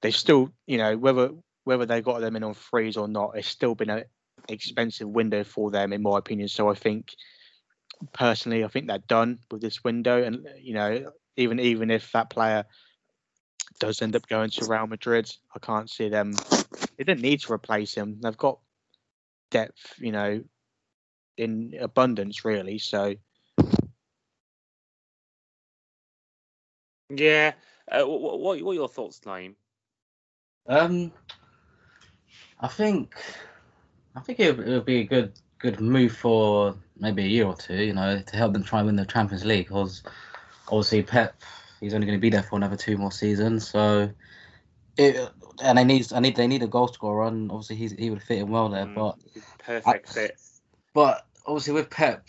they've 0.00 0.14
still, 0.14 0.50
you 0.66 0.78
know, 0.78 0.96
whether 0.98 1.30
whether 1.64 1.86
they 1.86 2.00
got 2.02 2.20
them 2.20 2.34
in 2.34 2.42
on 2.42 2.54
freeze 2.54 2.96
or 2.96 3.06
not, 3.06 3.36
it's 3.36 3.46
still 3.46 3.76
been 3.76 3.90
an 3.90 4.04
expensive 4.48 5.08
window 5.08 5.44
for 5.44 5.70
them, 5.70 5.92
in 5.92 6.02
my 6.02 6.18
opinion. 6.18 6.48
So 6.48 6.70
I 6.70 6.74
think, 6.74 7.14
personally, 8.12 8.64
I 8.64 8.68
think 8.68 8.86
they're 8.86 8.98
done 8.98 9.38
with 9.50 9.60
this 9.60 9.84
window, 9.84 10.22
and 10.22 10.48
you 10.60 10.74
know, 10.74 11.12
even 11.36 11.60
even 11.60 11.90
if 11.90 12.12
that 12.12 12.30
player 12.30 12.64
does 13.78 14.02
end 14.02 14.16
up 14.16 14.26
going 14.28 14.50
to 14.50 14.66
Real 14.66 14.86
Madrid, 14.86 15.30
I 15.54 15.58
can't 15.58 15.90
see 15.90 16.08
them. 16.08 16.32
They 16.96 17.04
didn't 17.04 17.22
need 17.22 17.40
to 17.40 17.52
replace 17.52 17.94
him. 17.94 18.20
They've 18.20 18.36
got 18.36 18.58
depth, 19.50 19.94
you 19.98 20.12
know, 20.12 20.42
in 21.36 21.74
abundance, 21.80 22.44
really. 22.44 22.78
So 22.78 23.14
Yeah. 27.14 27.52
Uh, 27.90 28.04
what, 28.04 28.40
what 28.40 28.62
what 28.62 28.72
are 28.72 28.74
your 28.74 28.88
thoughts, 28.88 29.20
Naeem? 29.20 29.54
Um, 30.66 31.12
I 32.60 32.68
think, 32.68 33.14
I 34.14 34.20
think 34.20 34.40
it 34.40 34.56
would, 34.56 34.68
it 34.68 34.70
would 34.72 34.84
be 34.84 35.00
a 35.00 35.04
good 35.04 35.32
good 35.58 35.80
move 35.80 36.12
for 36.16 36.76
maybe 36.98 37.24
a 37.24 37.28
year 37.28 37.46
or 37.46 37.56
two. 37.56 37.76
You 37.76 37.92
know, 37.94 38.20
to 38.20 38.36
help 38.36 38.52
them 38.52 38.64
try 38.64 38.80
and 38.80 38.86
win 38.86 38.96
the 38.96 39.06
Champions 39.06 39.44
League. 39.44 39.68
Because 39.68 40.02
obviously 40.68 41.02
Pep, 41.02 41.40
he's 41.80 41.94
only 41.94 42.06
going 42.06 42.18
to 42.18 42.22
be 42.22 42.30
there 42.30 42.42
for 42.42 42.56
another 42.56 42.76
two 42.76 42.96
more 42.98 43.12
seasons. 43.12 43.68
So, 43.68 44.10
it 44.96 45.30
and 45.62 45.78
they 45.78 45.84
need 45.84 46.12
I 46.12 46.20
need 46.20 46.36
they 46.36 46.46
need 46.46 46.62
a 46.62 46.68
goal 46.68 46.88
scorer, 46.88 47.26
and 47.26 47.50
obviously 47.50 47.76
he's 47.76 47.92
he 47.92 48.10
would 48.10 48.22
fit 48.22 48.38
in 48.38 48.50
well 48.50 48.68
there. 48.68 48.86
Mm, 48.86 48.94
But 48.94 49.16
perfect 49.58 50.08
I- 50.08 50.12
fit. 50.12 50.40
but 50.92 51.26
obviously 51.46 51.74
with 51.74 51.90
Pep, 51.90 52.28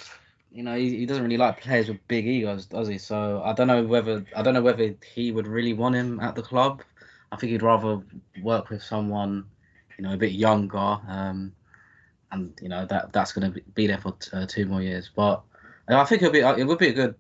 you 0.52 0.64
know, 0.64 0.76
he, 0.76 0.98
he 1.00 1.06
doesn't 1.06 1.24
really 1.24 1.38
like 1.38 1.62
players 1.62 1.88
with 1.90 2.08
big 2.08 2.28
egos, 2.28 2.66
does 2.68 2.88
he? 2.88 2.98
So 2.98 3.42
I 3.44 3.54
don't 3.54 3.68
know 3.68 3.84
whether 3.84 4.26
I 4.36 4.42
don't 4.42 4.54
know 4.54 4.62
whether 4.62 4.96
he 5.14 5.32
would 5.32 5.48
really 5.48 5.74
want 5.74 5.96
him 5.96 6.20
at 6.20 6.36
the 6.36 6.44
club. 6.44 6.82
I 7.32 7.36
think 7.36 7.52
he'd 7.52 7.64
rather 7.64 8.02
work 8.44 8.70
with 8.70 8.84
someone, 8.84 9.46
you 9.98 10.04
know, 10.04 10.14
a 10.14 10.18
bit 10.18 10.34
younger, 10.34 10.78
um, 10.78 11.52
and 12.34 12.60
you 12.62 12.70
know 12.70 12.86
that 12.86 13.14
that's 13.14 13.32
going 13.32 13.54
to 13.54 13.62
be, 13.74 13.88
there 13.88 13.98
for 13.98 14.12
t- 14.14 14.32
uh, 14.34 14.46
two 14.46 14.66
more 14.66 14.82
years. 14.82 15.10
But 15.16 15.44
uh, 15.90 15.98
I 15.98 16.06
think 16.06 16.22
it'll 16.22 16.34
be 16.34 16.40
it 16.40 16.68
would 16.68 16.80
be 16.80 16.90
a 16.90 16.94
good 16.94 17.16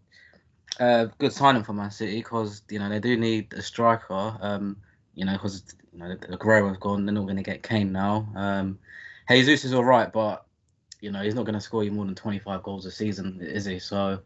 uh, 0.79 1.05
good 1.17 1.31
signing 1.33 1.63
for 1.63 1.73
Man 1.73 1.91
City 1.91 2.17
because 2.17 2.63
you 2.69 2.79
know 2.79 2.89
they 2.89 2.99
do 2.99 3.15
need 3.17 3.53
a 3.53 3.61
striker. 3.61 4.37
Um, 4.41 4.77
you 5.15 5.25
know, 5.25 5.33
because 5.33 5.63
you 5.91 5.99
know 5.99 6.15
the 6.15 6.33
Aguero's 6.33 6.77
gone, 6.77 7.05
they're 7.05 7.13
not 7.13 7.23
going 7.23 7.37
to 7.37 7.43
get 7.43 7.63
Kane 7.63 7.91
now. 7.91 8.27
Um, 8.35 8.79
Jesus 9.29 9.63
is 9.63 9.73
all 9.73 9.83
right, 9.83 10.11
but 10.11 10.45
you 10.99 11.11
know 11.11 11.21
he's 11.21 11.35
not 11.35 11.45
going 11.45 11.53
to 11.53 11.61
score 11.61 11.83
you 11.83 11.91
more 11.91 12.05
than 12.05 12.15
25 12.15 12.63
goals 12.63 12.85
a 12.85 12.91
season, 12.91 13.39
is 13.41 13.65
he? 13.65 13.79
So 13.79 14.19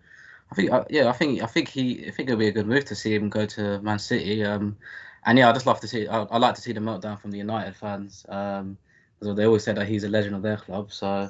I 0.52 0.56
think, 0.56 0.72
uh, 0.72 0.86
yeah, 0.90 1.10
I 1.10 1.12
think 1.12 1.42
I 1.44 1.46
think 1.46 1.68
he 1.68 2.08
I 2.08 2.12
think 2.12 2.30
it'll 2.30 2.40
be 2.40 2.48
a 2.48 2.52
good 2.52 2.68
move 2.68 2.86
to 2.86 2.96
see 2.96 3.14
him 3.14 3.30
go 3.30 3.46
to 3.46 3.82
Man 3.82 4.00
City. 4.00 4.44
Um, 4.44 4.78
and 5.26 5.38
yeah, 5.38 5.50
I 5.50 5.54
just 5.54 5.66
love 5.66 5.82
to 5.82 5.88
see. 5.88 6.08
I, 6.08 6.24
I 6.24 6.38
like 6.38 6.56
to 6.56 6.62
see 6.62 6.72
the 6.72 6.80
meltdown 6.80 7.20
from 7.20 7.32
the 7.32 7.38
United 7.38 7.76
fans. 7.76 8.26
Um, 8.30 8.78
because 9.20 9.36
they 9.38 9.46
always 9.46 9.64
said 9.64 9.78
that 9.78 9.88
he's 9.88 10.04
a 10.04 10.10
legend 10.10 10.36
of 10.36 10.42
their 10.42 10.58
club. 10.58 10.92
So 10.92 11.30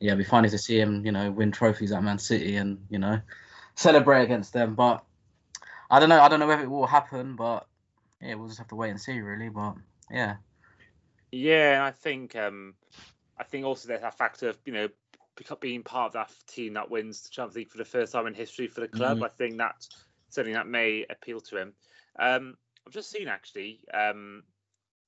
yeah, 0.00 0.12
it'd 0.12 0.18
be 0.18 0.24
funny 0.24 0.48
to 0.50 0.58
see 0.58 0.78
him, 0.80 1.04
you 1.04 1.12
know, 1.12 1.30
win 1.30 1.52
trophies 1.52 1.92
at 1.92 2.02
Man 2.02 2.18
City 2.18 2.56
and 2.56 2.86
you 2.90 2.98
know 2.98 3.20
celebrate 3.76 4.24
against 4.24 4.52
them. 4.52 4.74
But 4.74 5.04
I 5.90 6.00
don't 6.00 6.08
know. 6.08 6.20
I 6.20 6.28
don't 6.28 6.40
know 6.40 6.46
whether 6.46 6.62
it 6.62 6.70
will 6.70 6.86
happen, 6.86 7.36
but 7.36 7.66
yeah, 8.20 8.34
we'll 8.34 8.48
just 8.48 8.58
have 8.58 8.68
to 8.68 8.76
wait 8.76 8.90
and 8.90 9.00
see, 9.00 9.20
really. 9.20 9.48
But 9.48 9.76
yeah, 10.10 10.36
Yeah, 11.30 11.74
and 11.74 11.82
I 11.82 11.90
think 11.90 12.36
um, 12.36 12.74
I 13.38 13.44
think 13.44 13.64
also 13.64 13.88
there's 13.88 14.02
that 14.02 14.16
factor 14.18 14.48
of 14.48 14.58
you 14.64 14.72
know 14.72 14.88
being 15.60 15.82
part 15.84 16.08
of 16.08 16.12
that 16.14 16.32
team 16.48 16.74
that 16.74 16.90
wins 16.90 17.22
the 17.22 17.30
Champions 17.30 17.56
League 17.56 17.70
for 17.70 17.78
the 17.78 17.84
first 17.84 18.12
time 18.12 18.26
in 18.26 18.34
history 18.34 18.66
for 18.66 18.80
the 18.80 18.88
club. 18.88 19.18
Mhm. 19.18 19.24
I 19.24 19.28
think 19.28 19.58
that 19.58 19.86
certainly 20.30 20.54
that 20.54 20.66
may 20.66 21.06
appeal 21.08 21.40
to 21.40 21.58
him. 21.58 21.74
Um, 22.18 22.56
I've 22.86 22.92
just 22.92 23.10
seen 23.10 23.28
actually 23.28 23.80
um, 23.94 24.42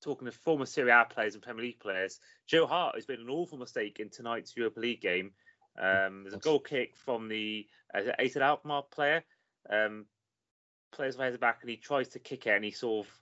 talking 0.02 0.26
to 0.26 0.32
former 0.32 0.66
Serie 0.66 0.90
A 0.90 1.04
players 1.08 1.34
and 1.34 1.42
Premier 1.42 1.64
League 1.64 1.80
players. 1.80 2.18
Joe 2.46 2.66
Hart 2.66 2.94
has 2.94 3.08
made 3.08 3.18
an 3.18 3.28
awful 3.30 3.58
mistake 3.58 4.00
in 4.00 4.10
tonight's 4.10 4.56
Europa 4.56 4.80
League 4.80 5.00
game. 5.00 5.32
Um, 5.78 6.22
there's 6.22 6.34
a 6.34 6.38
goal 6.38 6.60
kick 6.60 6.96
from 6.96 7.28
the 7.28 7.66
uh, 7.94 8.00
AZ 8.18 8.36
Alkmaar 8.36 8.84
player. 8.90 9.22
Um, 9.68 10.06
plays 10.92 11.16
behind 11.16 11.34
the 11.34 11.38
back 11.38 11.58
and 11.60 11.70
he 11.70 11.76
tries 11.76 12.08
to 12.08 12.18
kick 12.18 12.46
it 12.46 12.54
and 12.56 12.64
he 12.64 12.72
sort 12.72 13.06
of 13.06 13.12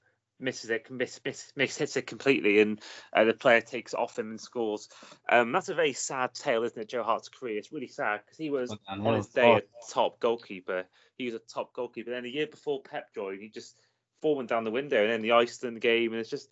misses 0.40 0.70
it, 0.70 0.90
miss, 0.90 1.20
miss, 1.24 1.52
miss 1.56 1.76
hits 1.76 1.96
it 1.96 2.06
completely, 2.06 2.60
and 2.60 2.80
uh, 3.12 3.24
the 3.24 3.34
player 3.34 3.60
takes 3.60 3.92
off 3.92 4.18
him 4.18 4.30
and 4.30 4.40
scores. 4.40 4.88
Um, 5.28 5.52
that's 5.52 5.68
a 5.68 5.74
very 5.74 5.92
sad 5.92 6.32
tale, 6.34 6.62
isn't 6.62 6.80
it? 6.80 6.88
Joe 6.88 7.02
Hart's 7.02 7.28
career. 7.28 7.58
It's 7.58 7.72
really 7.72 7.88
sad 7.88 8.20
because 8.24 8.38
he 8.38 8.50
was 8.50 8.74
And 8.88 9.06
on 9.06 9.16
his 9.16 9.26
day 9.26 9.52
a 9.52 9.60
top. 9.60 9.64
top 9.90 10.20
goalkeeper. 10.20 10.84
He 11.16 11.26
was 11.26 11.34
a 11.34 11.40
top 11.40 11.72
goalkeeper. 11.74 12.10
Then 12.10 12.24
a 12.24 12.28
year 12.28 12.46
before 12.46 12.80
Pep 12.82 13.12
joined, 13.14 13.42
he 13.42 13.48
just 13.48 13.76
fallen 14.22 14.46
down 14.46 14.64
the 14.64 14.70
window, 14.70 15.02
and 15.02 15.10
then 15.10 15.22
the 15.22 15.32
Iceland 15.32 15.80
game, 15.80 16.12
and 16.12 16.20
it's 16.20 16.30
just 16.30 16.48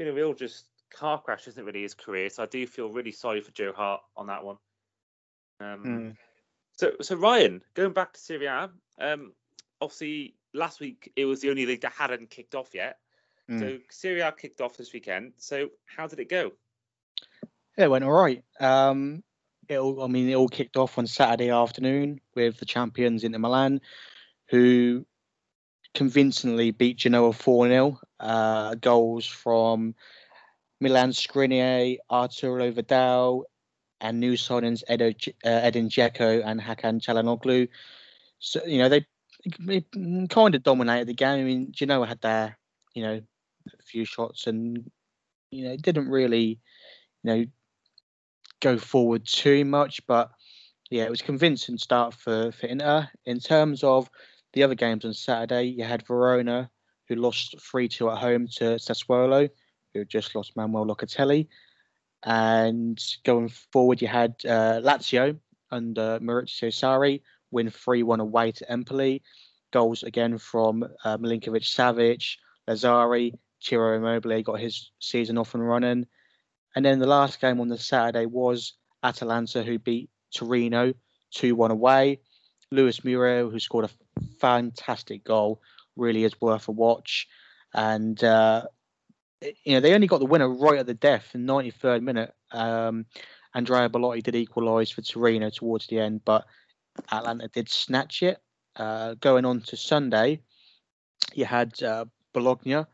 been 0.00 0.08
a 0.08 0.12
real 0.14 0.32
just 0.32 0.64
car 0.90 1.20
crash 1.20 1.46
isn't 1.46 1.62
really 1.62 1.82
his 1.82 1.92
career, 1.92 2.30
so 2.30 2.42
I 2.42 2.46
do 2.46 2.66
feel 2.66 2.88
really 2.88 3.12
sorry 3.12 3.42
for 3.42 3.50
Joe 3.52 3.74
Hart 3.76 4.00
on 4.16 4.28
that 4.28 4.42
one. 4.42 4.56
Um, 5.60 5.84
Mm. 5.84 6.16
So, 6.78 6.92
so 7.02 7.16
Ryan, 7.16 7.60
going 7.74 7.92
back 7.92 8.14
to 8.14 8.20
Serie 8.20 8.46
A, 8.46 8.70
um, 8.98 9.34
obviously 9.82 10.36
last 10.54 10.80
week 10.80 11.12
it 11.14 11.26
was 11.26 11.42
the 11.42 11.50
only 11.50 11.66
league 11.66 11.82
that 11.82 11.92
hadn't 11.92 12.30
kicked 12.30 12.54
off 12.54 12.70
yet. 12.72 12.96
Mm. 13.50 13.60
So 13.60 13.78
Serie 13.90 14.20
A 14.20 14.32
kicked 14.32 14.62
off 14.62 14.78
this 14.78 14.94
weekend. 14.94 15.34
So 15.36 15.68
how 15.84 16.06
did 16.06 16.20
it 16.20 16.30
go? 16.30 16.52
Yeah, 17.76 17.84
it 17.84 17.90
went 17.90 18.04
all 18.04 18.12
right. 18.12 18.42
Um, 18.58 19.22
it 19.68 19.76
all, 19.76 20.02
I 20.02 20.06
mean, 20.06 20.30
it 20.30 20.34
all 20.34 20.48
kicked 20.48 20.78
off 20.78 20.96
on 20.96 21.06
Saturday 21.06 21.50
afternoon 21.50 22.22
with 22.34 22.56
the 22.56 22.64
champions 22.64 23.22
Inter 23.22 23.38
Milan, 23.38 23.82
who 24.48 25.04
convincingly 25.94 26.70
beat 26.70 26.98
Genoa 26.98 27.32
4 27.32 27.68
0. 27.68 28.00
Uh, 28.18 28.74
goals 28.76 29.26
from 29.26 29.94
Milan 30.80 31.10
Skriniar, 31.10 31.98
Arturo 32.10 32.70
Vidal, 32.70 33.44
and 34.00 34.20
new 34.20 34.34
signings 34.34 34.82
Edo, 34.90 35.10
uh, 35.44 35.48
Edin 35.48 35.88
Dzeko 35.88 36.42
and 36.44 36.60
Hakan 36.60 37.00
Çalhanoğlu. 37.00 37.68
So, 38.38 38.64
you 38.64 38.78
know, 38.78 38.88
they, 38.88 39.06
they 39.60 39.84
kind 40.28 40.54
of 40.54 40.62
dominated 40.62 41.08
the 41.08 41.14
game. 41.14 41.40
I 41.40 41.44
mean, 41.44 41.72
Genoa 41.72 42.06
had 42.06 42.20
their, 42.20 42.58
you 42.94 43.02
know, 43.02 43.20
a 43.78 43.82
few 43.82 44.04
shots 44.04 44.46
and, 44.46 44.90
you 45.50 45.64
know, 45.64 45.76
didn't 45.76 46.08
really, 46.08 46.58
you 47.22 47.24
know, 47.24 47.44
go 48.60 48.78
forward 48.78 49.26
too 49.26 49.64
much, 49.64 50.06
but 50.06 50.30
yeah, 50.90 51.04
it 51.04 51.10
was 51.10 51.20
a 51.20 51.24
convincing 51.24 51.78
start 51.78 52.14
for, 52.14 52.52
for 52.52 52.66
Inter. 52.66 53.08
In 53.24 53.38
terms 53.38 53.84
of 53.84 54.10
the 54.52 54.62
other 54.62 54.74
games 54.74 55.04
on 55.04 55.14
Saturday, 55.14 55.64
you 55.64 55.84
had 55.84 56.06
Verona, 56.06 56.70
who 57.08 57.16
lost 57.16 57.60
3 57.60 57.88
2 57.88 58.10
at 58.10 58.18
home 58.18 58.48
to 58.56 58.78
Sassuolo, 58.78 59.50
who 59.94 60.04
just 60.04 60.34
lost 60.34 60.56
Manuel 60.56 60.86
Locatelli. 60.86 61.48
And 62.22 63.02
going 63.24 63.48
forward, 63.48 64.02
you 64.02 64.08
had 64.08 64.34
uh, 64.44 64.80
Lazio 64.82 65.38
under 65.70 66.18
Maurizio 66.20 66.68
Sarri 66.68 67.22
win 67.50 67.70
3 67.70 68.02
1 68.02 68.20
away 68.20 68.52
to 68.52 68.70
Empoli. 68.70 69.22
Goals 69.72 70.02
again 70.02 70.38
from 70.38 70.82
uh, 71.04 71.16
Milinkovic 71.18 71.62
Savic, 71.62 72.36
Lazzari, 72.68 73.32
Ciro 73.60 73.96
Immobile 73.96 74.42
got 74.42 74.60
his 74.60 74.90
season 74.98 75.38
off 75.38 75.54
and 75.54 75.66
running. 75.66 76.06
And 76.74 76.84
then 76.84 76.98
the 76.98 77.06
last 77.06 77.40
game 77.40 77.60
on 77.60 77.68
the 77.68 77.78
Saturday 77.78 78.26
was 78.26 78.74
Atalanta, 79.02 79.62
who 79.62 79.78
beat 79.78 80.10
Torino 80.34 80.94
2 81.34 81.54
1 81.54 81.70
away. 81.70 82.20
Luis 82.72 83.02
Muriel, 83.04 83.50
who 83.50 83.58
scored 83.58 83.84
a 83.84 83.99
fantastic 84.40 85.24
goal, 85.24 85.60
really 85.96 86.24
is 86.24 86.40
worth 86.40 86.68
a 86.68 86.72
watch. 86.72 87.28
And, 87.74 88.22
uh, 88.22 88.66
you 89.40 89.74
know, 89.74 89.80
they 89.80 89.94
only 89.94 90.06
got 90.06 90.18
the 90.18 90.26
winner 90.26 90.48
right 90.48 90.78
at 90.78 90.86
the 90.86 90.94
death 90.94 91.34
in 91.34 91.46
93rd 91.46 92.02
minute. 92.02 92.34
Um, 92.52 93.06
Andrea 93.54 93.88
Bellotti 93.88 94.22
did 94.22 94.36
equalise 94.36 94.90
for 94.90 95.02
Torino 95.02 95.50
towards 95.50 95.86
the 95.86 95.98
end, 95.98 96.22
but 96.24 96.46
Atlanta 97.10 97.48
did 97.48 97.68
snatch 97.68 98.22
it. 98.22 98.38
Uh, 98.76 99.14
going 99.14 99.44
on 99.44 99.60
to 99.60 99.76
Sunday, 99.76 100.40
you 101.34 101.44
had 101.44 101.82
uh, 101.82 102.04
Bologna, 102.32 102.84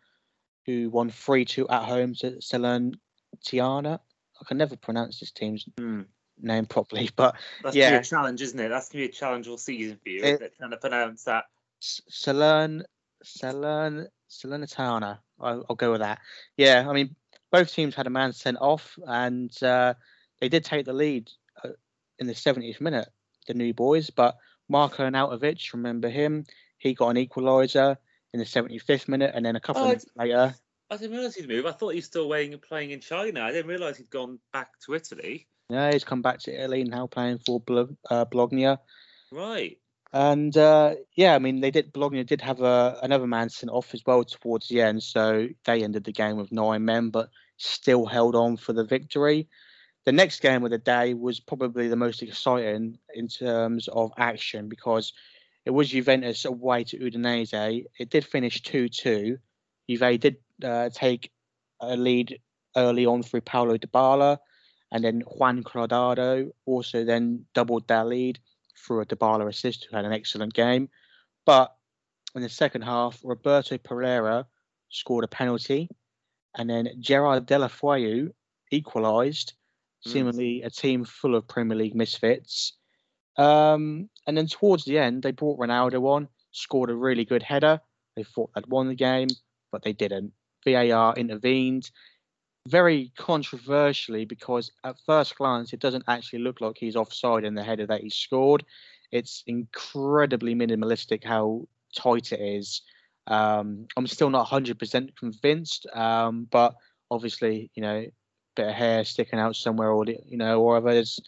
who 0.65 0.91
won 0.91 1.11
3 1.11 1.45
2 1.45 1.69
at 1.69 1.85
home 1.85 2.15
to 2.15 2.33
Salernitana. 2.39 4.01
I 4.41 4.45
can 4.47 4.59
never 4.59 4.77
pronounce 4.77 5.21
this 5.21 5.31
team's 5.31 5.65
Hmm. 5.79 6.03
Name 6.41 6.67
properly, 6.67 7.11
but 7.17 7.35
That's 7.63 7.75
gonna 7.77 7.87
be 7.89 7.93
Yeah. 7.95 7.99
a 7.99 8.03
challenge, 8.05 8.43
isn't 8.43 8.59
it? 8.59 8.69
That's 8.69 8.89
gonna 8.91 9.05
be 9.05 9.09
a 9.09 9.13
challenge 9.13 9.49
all 9.49 9.59
season 9.59 9.99
for 10.03 10.09
you, 10.11 10.23
It- 10.25 10.43
it? 10.43 10.55
Trying 10.59 10.71
to 10.71 10.77
pronounce 10.77 11.25
that. 11.25 11.45
Salern, 11.81 12.85
Salern, 13.25 14.07
Salernitana. 14.31 15.19
I'll, 15.41 15.65
I'll 15.69 15.77
go 15.77 15.93
with 15.93 16.01
that. 16.01 16.21
Yeah, 16.57 16.87
I 16.89 16.93
mean, 16.93 17.15
both 17.51 17.73
teams 17.73 17.95
had 17.95 18.07
a 18.07 18.11
man 18.11 18.33
sent 18.33 18.59
off, 18.61 18.99
and 19.07 19.51
uh, 19.63 19.95
they 20.41 20.49
did 20.49 20.65
take 20.65 20.87
the 20.87 20.93
lead 20.93 21.31
uh, 21.65 21.71
in 22.19 22.27
the 22.27 22.33
70th 22.33 22.81
minute, 22.81 23.09
the 23.47 23.55
new 23.55 23.73
boys. 23.75 24.11
But 24.11 24.37
Marko 24.69 25.09
Arnautovic, 25.09 25.73
remember 25.73 26.09
him? 26.09 26.45
He 26.79 26.95
got 26.95 27.11
an 27.11 27.17
equaliser 27.17 27.97
in 28.33 28.41
the 28.41 28.47
75th 28.47 29.09
minute, 29.09 29.33
and 29.35 29.45
then 29.45 29.57
a 29.57 29.61
couple 29.61 29.83
Oh, 29.83 29.85
of 29.87 29.89
minutes 29.91 30.07
later, 30.17 30.55
I 30.91 30.97
didn't 30.97 31.17
realise 31.17 31.35
he'd 31.35 31.49
moved. 31.49 31.67
I 31.67 31.73
thought 31.73 31.91
he 31.91 31.97
was 31.97 32.05
still 32.05 32.29
playing 32.29 32.91
in 32.91 33.01
China. 33.01 33.43
I 33.43 33.51
didn't 33.53 33.69
realise 33.69 33.97
he'd 33.97 34.11
gone 34.11 34.39
back 34.53 34.69
to 34.87 34.95
Italy. 34.95 35.49
Yeah, 35.69 35.93
he's 35.93 36.05
come 36.05 36.23
back 36.23 36.39
to 36.41 36.53
Italy 36.53 36.85
now 36.85 37.07
playing 37.07 37.39
for 37.39 37.61
Blo- 37.61 37.97
uh, 38.11 38.25
Bologna. 38.25 38.77
Right. 39.33 39.79
And 40.13 40.57
uh, 40.57 40.95
yeah, 41.15 41.35
I 41.35 41.39
mean, 41.39 41.61
they 41.61 41.71
did. 41.71 41.93
Bologna 41.93 42.25
did 42.25 42.41
have 42.41 42.63
a, 42.63 42.99
another 43.03 43.27
man 43.27 43.51
sent 43.51 43.71
off 43.71 43.93
as 43.93 44.03
well 44.07 44.25
towards 44.25 44.69
the 44.69 44.81
end, 44.81 45.03
so 45.03 45.49
they 45.65 45.83
ended 45.83 46.05
the 46.05 46.13
game 46.13 46.37
with 46.37 46.53
nine 46.53 46.85
men, 46.85 47.11
but 47.11 47.29
still 47.57 48.07
held 48.07 48.35
on 48.35 48.57
for 48.57 48.73
the 48.73 48.85
victory. 48.85 49.49
The 50.05 50.13
next 50.13 50.41
game 50.41 50.65
of 50.65 50.71
the 50.71 50.79
day 50.79 51.15
was 51.15 51.41
probably 51.41 51.89
the 51.89 51.97
most 51.97 52.23
exciting 52.23 52.99
in 53.15 53.27
terms 53.27 53.89
of 53.89 54.13
action 54.17 54.69
because 54.69 55.13
it 55.65 55.71
was 55.71 55.89
Juventus 55.89 56.45
away 56.45 56.85
to 56.85 56.99
Udinese. 56.99 57.85
It 57.99 58.09
did 58.09 58.25
finish 58.25 58.63
two-two. 58.63 59.39
Juve 59.91 60.21
did 60.21 60.37
uh, 60.63 60.91
take 60.95 61.33
a 61.81 61.97
lead 61.97 62.39
early 62.77 63.05
on 63.05 63.25
through 63.25 63.41
Paulo 63.41 63.77
Dybala, 63.77 64.39
and 64.93 65.05
then 65.05 65.21
Juan 65.21 65.63
Cuadrado 65.63 66.51
also 66.65 67.05
then 67.05 67.45
doubled 67.55 67.89
their 67.89 68.05
lead 68.05 68.39
through 68.77 69.01
a 69.01 69.07
Dybala 69.07 69.49
assist, 69.49 69.87
who 69.91 69.97
had 69.97 70.05
an 70.05 70.13
excellent 70.13 70.55
game. 70.55 70.89
But 71.45 71.75
in 72.35 72.43
the 72.43 72.49
second 72.49 72.83
half, 72.83 73.21
Roberto 73.25 73.79
Pereyra 73.79 74.45
scored 74.91 75.25
a 75.25 75.29
penalty, 75.29 75.89
and 76.57 76.69
then 76.71 76.89
Gerard 77.01 77.47
Deulofeu 77.47 78.33
equalised, 78.71 79.55
Mm. 80.05 80.11
seemingly 80.11 80.63
a 80.63 80.71
team 80.71 81.05
full 81.05 81.35
of 81.35 81.49
Premier 81.49 81.77
League 81.77 81.95
misfits. 81.95 82.75
Um, 83.37 84.09
and 84.27 84.37
then 84.37 84.47
towards 84.47 84.85
the 84.85 84.99
end, 84.99 85.23
they 85.23 85.33
brought 85.33 85.59
Ronaldo 85.59 86.07
on, 86.07 86.29
scored 86.53 86.91
a 86.91 86.95
really 86.95 87.25
good 87.25 87.43
header. 87.43 87.81
They 88.15 88.23
thought 88.23 88.51
they'd 88.55 88.67
won 88.67 88.89
the 88.89 88.95
game, 88.95 89.29
but 89.73 89.83
they 89.83 89.93
didn't. 89.93 90.33
VAR 90.65 91.15
intervened 91.17 91.91
very 92.67 93.13
controversially 93.17 94.25
because 94.25 94.71
at 94.85 94.97
first 95.07 95.37
glance 95.37 95.73
it 95.73 95.81
doesn't 95.81 96.05
actually 96.09 96.41
look 96.41 96.61
like 96.61 96.77
he's 96.79 96.97
offside 96.97 97.45
in 97.45 97.55
the 97.55 97.63
header 97.63 97.87
that 97.87 98.03
he 98.03 98.11
scored. 98.11 98.65
It's 99.13 99.43
incredibly 99.47 100.55
minimalistic 100.55 101.25
how 101.25 101.67
tight 101.97 102.33
it 102.33 102.41
is. 102.41 102.83
Um, 103.27 103.87
I'm 103.97 104.07
still 104.07 104.31
not 104.31 104.47
100% 104.49 105.17
convinced, 105.17 105.87
um, 105.95 106.47
but 106.51 106.75
obviously, 107.11 107.71
you 107.75 107.83
know, 107.83 108.07
bit 108.57 108.69
of 108.69 108.75
hair 108.75 109.05
sticking 109.05 109.39
out 109.39 109.55
somewhere, 109.55 109.91
or 109.91 110.05
you 110.07 110.37
know, 110.37 110.61
or 110.61 110.77
others, 110.77 111.21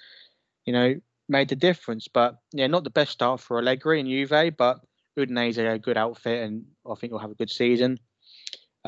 you 0.64 0.72
know, 0.72 0.94
made 1.28 1.48
the 1.48 1.56
difference. 1.56 2.08
But 2.08 2.38
yeah, 2.52 2.66
not 2.66 2.84
the 2.84 2.90
best 2.90 3.12
start 3.12 3.40
for 3.40 3.58
Allegri 3.58 4.00
and 4.00 4.08
Juve, 4.08 4.56
but 4.56 4.80
Udinese 5.18 5.58
are 5.58 5.72
a 5.72 5.78
good 5.78 5.96
outfit, 5.96 6.42
and 6.44 6.64
I 6.90 6.94
think 6.94 7.12
we'll 7.12 7.20
have 7.20 7.30
a 7.30 7.36
good 7.36 7.50
season. 7.50 7.98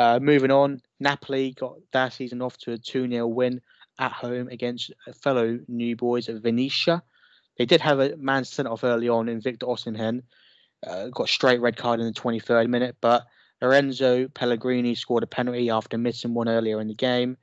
Uh, 0.00 0.18
moving 0.18 0.50
on, 0.50 0.80
Napoli 0.98 1.52
got 1.52 1.76
their 1.92 2.10
season 2.10 2.40
off 2.40 2.56
to 2.56 2.72
a 2.72 2.78
2 2.78 3.06
0 3.06 3.26
win 3.26 3.60
at 3.98 4.12
home 4.12 4.48
against 4.48 4.90
fellow 5.22 5.60
new 5.68 5.94
boys 5.94 6.30
of 6.30 6.42
Venezia. 6.42 7.02
They 7.58 7.66
did 7.66 7.82
have 7.82 8.00
a 8.00 8.16
man 8.16 8.46
sent 8.46 8.66
off 8.66 8.82
early 8.82 9.10
on 9.10 9.28
in 9.28 9.42
Victor 9.42 9.66
Osimhen, 9.66 10.22
uh, 10.86 11.08
got 11.08 11.28
straight 11.28 11.60
red 11.60 11.76
card 11.76 12.00
in 12.00 12.06
the 12.06 12.18
23rd 12.18 12.68
minute, 12.68 12.96
but 13.02 13.26
Lorenzo 13.60 14.26
Pellegrini 14.28 14.94
scored 14.94 15.22
a 15.22 15.26
penalty 15.26 15.68
after 15.68 15.98
missing 15.98 16.32
one 16.32 16.48
earlier 16.48 16.80
in 16.80 16.88
the 16.88 16.94
game, 16.94 17.36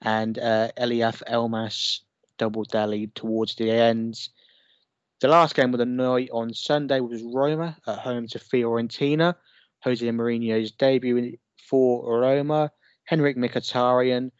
and 0.00 0.38
uh, 0.38 0.70
Eljif 0.78 1.22
Elmas 1.28 2.00
doubled 2.38 2.70
their 2.70 2.86
lead 2.86 3.14
towards 3.14 3.54
the 3.56 3.70
end. 3.70 4.18
The 5.20 5.28
last 5.28 5.54
game 5.54 5.74
of 5.74 5.78
the 5.78 5.84
night 5.84 6.30
on 6.32 6.54
Sunday 6.54 7.00
was 7.00 7.22
Roma 7.22 7.76
at 7.86 7.98
home 7.98 8.28
to 8.28 8.38
Fiorentina. 8.38 9.34
Jose 9.84 10.08
Mourinho's 10.08 10.70
debut 10.70 11.36
for 11.68 12.20
Roma. 12.20 12.70
Henrik 13.04 13.36
Mkhitaryan 13.36 14.30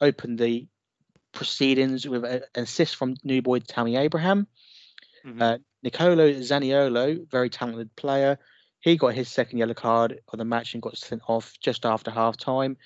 opened 0.00 0.38
the 0.38 0.66
proceedings 1.32 2.06
with 2.06 2.24
an 2.24 2.42
assist 2.54 2.96
from 2.96 3.16
new 3.24 3.42
boy 3.42 3.60
Tammy 3.60 3.96
Abraham. 3.96 4.46
Mhm. 5.24 5.42
Uh, 5.42 5.58
Nicolo 5.82 6.32
Zaniolo, 6.32 7.28
very 7.30 7.50
talented 7.50 7.94
player, 7.96 8.38
he 8.80 8.96
got 8.96 9.14
his 9.14 9.28
second 9.28 9.58
yellow 9.58 9.74
card 9.74 10.20
of 10.32 10.38
the 10.38 10.44
match 10.44 10.74
and 10.74 10.82
got 10.82 10.96
sent 10.96 11.22
off 11.28 11.58
just 11.60 11.84
after 11.84 12.10
half 12.10 12.36
time, 12.36 12.76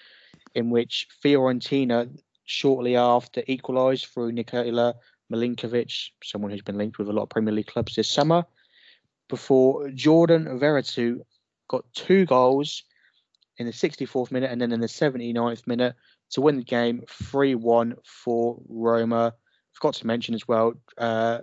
in 0.55 0.71
which 0.71 1.07
Fiorentina 1.23 2.09
shortly 2.45 2.97
after 2.97 3.43
equalised 3.47 4.07
through 4.07 4.33
Nikola 4.33 4.95
Milenkovic, 5.31 6.11
someone 6.25 6.51
who's 6.51 6.63
been 6.63 6.79
linked 6.79 6.99
with 6.99 7.09
a 7.09 7.13
lot 7.13 7.25
of 7.25 7.29
Premier 7.29 7.55
League 7.55 7.67
clubs 7.67 7.95
this 7.95 8.09
summer, 8.09 8.45
before 9.29 9.91
Jordan 9.91 10.47
Veretout 10.59 11.21
got 11.69 11.85
two 11.95 12.27
goals 12.27 12.83
in 13.61 13.67
the 13.67 13.73
64th 13.73 14.33
minute 14.33 14.51
and 14.51 14.59
then 14.59 14.73
in 14.73 14.81
the 14.81 14.87
79th 14.87 15.67
minute 15.67 15.95
to 16.31 16.41
win 16.41 16.57
the 16.57 16.65
game 16.65 17.05
3 17.11 17.55
1 17.55 17.95
for 18.05 18.59
Roma. 18.69 19.35
Forgot 19.73 19.95
to 19.97 20.07
mention 20.07 20.35
as 20.35 20.49
well, 20.49 20.73
uh, 20.97 21.41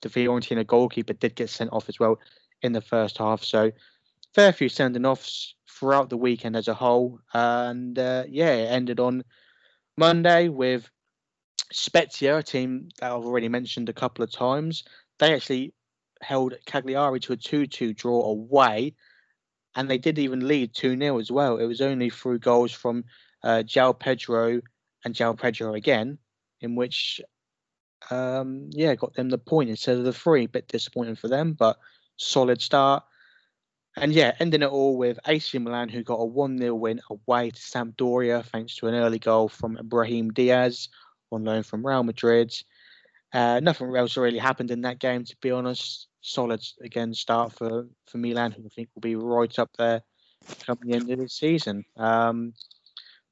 the 0.00 0.08
Fiorentina 0.08 0.66
goalkeeper 0.66 1.12
did 1.12 1.34
get 1.34 1.50
sent 1.50 1.70
off 1.70 1.90
as 1.90 2.00
well 2.00 2.18
in 2.62 2.72
the 2.72 2.80
first 2.80 3.18
half. 3.18 3.44
So, 3.44 3.70
fair 4.34 4.54
few 4.54 4.70
sending 4.70 5.04
offs 5.04 5.54
throughout 5.68 6.08
the 6.08 6.16
weekend 6.16 6.56
as 6.56 6.66
a 6.66 6.74
whole. 6.74 7.20
And 7.34 7.98
uh, 7.98 8.24
yeah, 8.26 8.54
it 8.54 8.70
ended 8.70 8.98
on 8.98 9.22
Monday 9.98 10.48
with 10.48 10.88
Spezia, 11.72 12.38
a 12.38 12.42
team 12.42 12.88
that 13.00 13.12
I've 13.12 13.26
already 13.26 13.50
mentioned 13.50 13.90
a 13.90 13.92
couple 13.94 14.24
of 14.24 14.32
times. 14.32 14.82
They 15.18 15.34
actually 15.34 15.74
held 16.22 16.54
Cagliari 16.64 17.20
to 17.20 17.34
a 17.34 17.36
2 17.36 17.66
2 17.66 17.92
draw 17.92 18.24
away, 18.24 18.94
and 19.76 19.88
they 19.88 19.98
did 19.98 20.18
even 20.18 20.46
lead 20.46 20.74
2 20.74 20.98
0 20.98 21.18
as 21.18 21.30
well. 21.30 21.56
It 21.58 21.66
was 21.66 21.80
only 21.80 22.10
through 22.10 22.40
goals 22.40 22.72
from 22.72 23.04
uh, 23.42 23.62
João 23.64 23.98
Pedro 23.98 24.60
and 25.04 25.14
João 25.14 25.38
Pedro 25.38 25.74
again, 25.74 26.18
in 26.60 26.74
which, 26.74 27.20
um, 28.10 28.68
yeah, 28.72 28.94
got 28.94 29.14
them 29.14 29.30
the 29.30 29.38
point 29.38 29.70
instead 29.70 29.96
of 29.96 30.04
the 30.04 30.12
three. 30.12 30.46
Bit 30.46 30.68
disappointing 30.68 31.16
for 31.16 31.28
them, 31.28 31.52
but 31.52 31.78
solid 32.16 32.60
start. 32.60 33.04
And 33.96 34.12
yeah, 34.12 34.34
ending 34.38 34.62
it 34.62 34.70
all 34.70 34.96
with 34.96 35.18
AC 35.26 35.58
Milan, 35.58 35.88
who 35.88 36.02
got 36.02 36.14
a 36.14 36.24
1 36.24 36.58
0 36.58 36.74
win 36.74 37.00
away 37.10 37.50
to 37.50 37.60
Sampdoria 37.60 38.44
thanks 38.44 38.76
to 38.76 38.86
an 38.86 38.94
early 38.94 39.18
goal 39.18 39.48
from 39.48 39.78
Brahim 39.84 40.32
Diaz 40.32 40.88
on 41.32 41.44
loan 41.44 41.62
from 41.62 41.86
Real 41.86 42.02
Madrid. 42.02 42.52
Uh, 43.32 43.60
nothing 43.60 43.94
else 43.94 44.16
really 44.16 44.38
happened 44.38 44.70
in 44.70 44.82
that 44.82 44.98
game, 44.98 45.24
to 45.24 45.36
be 45.40 45.50
honest. 45.50 46.08
Solid 46.22 46.62
again 46.82 47.14
start 47.14 47.52
for, 47.52 47.86
for 48.06 48.18
Milan, 48.18 48.52
who 48.52 48.64
I 48.64 48.68
think 48.68 48.88
will 48.94 49.00
be 49.00 49.16
right 49.16 49.58
up 49.58 49.70
there 49.78 50.02
coming 50.66 50.90
the 50.90 50.96
end 50.96 51.10
of 51.10 51.18
the 51.18 51.28
season. 51.28 51.84
Um, 51.96 52.52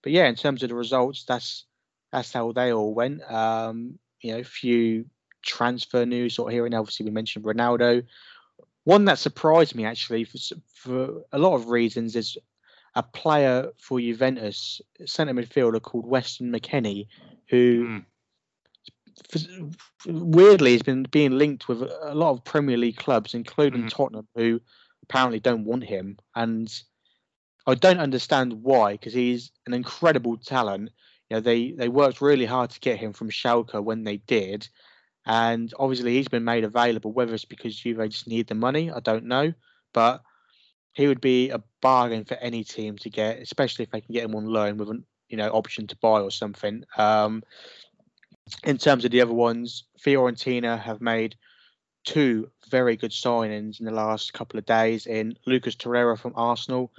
but 0.03 0.13
yeah, 0.13 0.27
in 0.27 0.37
terms 0.37 0.63
of 0.63 0.71
the 0.71 0.75
results, 0.75 1.25
that's 1.25 1.67
that's 2.13 2.33
how 2.33 2.53
they 2.53 2.73
all 2.73 2.95
went. 2.95 3.23
Um, 3.31 3.99
you 4.21 4.33
know, 4.33 4.39
a 4.39 4.45
few 4.45 5.05
transfer 5.43 6.05
news 6.05 6.37
here 6.37 6.67
and 6.67 6.75
obviously 6.75 7.05
we 7.05 7.11
mentioned 7.11 7.45
Ronaldo. 7.45 8.05
One 8.85 9.05
that 9.05 9.19
surprised 9.19 9.75
me 9.75 9.85
actually 9.85 10.25
for 10.25 10.39
for 10.75 11.23
a 11.33 11.39
lot 11.39 11.55
of 11.55 11.69
reasons 11.69 12.17
is 12.17 12.39
a 12.95 13.03
player 13.03 13.71
for 13.79 14.01
Juventus, 14.01 14.81
centre 15.05 15.35
midfielder 15.35 15.81
called 15.83 16.07
Weston 16.07 16.51
McKennie, 16.51 17.07
who 17.49 17.85
mm. 17.85 18.05
Weirdly 20.07 20.73
has 20.73 20.83
been 20.83 21.05
being 21.05 21.39
linked 21.39 21.69
with 21.69 21.83
a 21.83 22.15
lot 22.15 22.33
of 22.33 22.45
Premier 22.45 22.77
League 22.77 22.97
clubs, 22.97 23.35
including 23.35 23.85
mm. 23.85 23.91
Tottenham, 23.91 24.29
who 24.35 24.61
apparently 25.03 25.41
don't 25.41 25.65
want 25.65 25.85
him. 25.85 26.19
And 26.35 26.73
I 27.67 27.75
don't 27.75 28.01
understand 28.01 28.63
why, 28.63 28.93
because 28.93 29.13
he's 29.13 29.51
an 29.67 29.75
incredible 29.75 30.37
talent. 30.37 30.91
You 31.29 31.37
know, 31.37 31.41
they 31.41 31.73
they 31.73 31.89
worked 31.89 32.21
really 32.21 32.47
hard 32.47 32.71
to 32.71 32.81
get 32.81 32.99
him 32.99 33.13
from 33.13 33.31
Schalke 33.31 33.83
when 33.83 34.05
they 34.05 34.17
did, 34.19 34.69
and 35.27 35.73
obviously 35.79 36.15
he's 36.15 36.29
been 36.29 36.45
made 36.45 36.65
available. 36.65 37.13
Whether 37.13 37.35
it's 37.35 37.45
because 37.45 37.77
Juve 37.77 38.09
just 38.09 38.27
need 38.27 38.47
the 38.47 38.55
money, 38.55 38.91
I 38.91 39.01
don't 39.01 39.25
know, 39.25 39.53
but 39.93 40.23
he 40.95 41.07
would 41.07 41.21
be 41.21 41.51
a 41.51 41.63
bargain 41.83 42.25
for 42.25 42.35
any 42.37 42.65
team 42.65 42.97
to 42.99 43.11
get, 43.11 43.39
especially 43.39 43.83
if 43.83 43.91
they 43.91 44.01
can 44.01 44.15
get 44.15 44.25
him 44.25 44.35
on 44.35 44.47
loan 44.47 44.79
with 44.79 44.89
an 44.89 45.05
you 45.29 45.37
know 45.37 45.51
option 45.51 45.87
to 45.89 45.97
buy 45.97 46.21
or 46.21 46.31
something. 46.31 46.85
Um, 46.97 47.43
in 48.65 48.79
terms 48.79 49.05
of 49.05 49.11
the 49.11 49.21
other 49.21 49.33
ones, 49.33 49.85
Fiorentina 50.05 50.79
have 50.79 51.01
made 51.01 51.37
two 52.05 52.51
very 52.71 52.97
good 52.97 53.11
signings 53.11 53.81
in 53.81 53.87
the 53.87 53.93
last 53.93 54.33
couple 54.33 54.59
of 54.59 54.67
days 54.67 55.07
in 55.07 55.37
Lucas 55.47 55.77
Torreira 55.77 56.19
from 56.19 56.33
Arsenal 56.37 56.93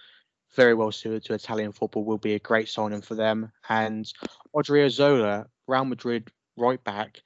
very 0.55 0.73
well 0.73 0.91
suited 0.91 1.23
to 1.25 1.33
Italian 1.33 1.71
football, 1.71 2.03
will 2.03 2.17
be 2.17 2.33
a 2.33 2.39
great 2.39 2.69
signing 2.69 3.01
for 3.01 3.15
them. 3.15 3.51
And 3.69 4.11
Odriozola, 4.55 5.45
Real 5.67 5.85
Madrid 5.85 6.31
right 6.57 6.83
back. 6.83 7.21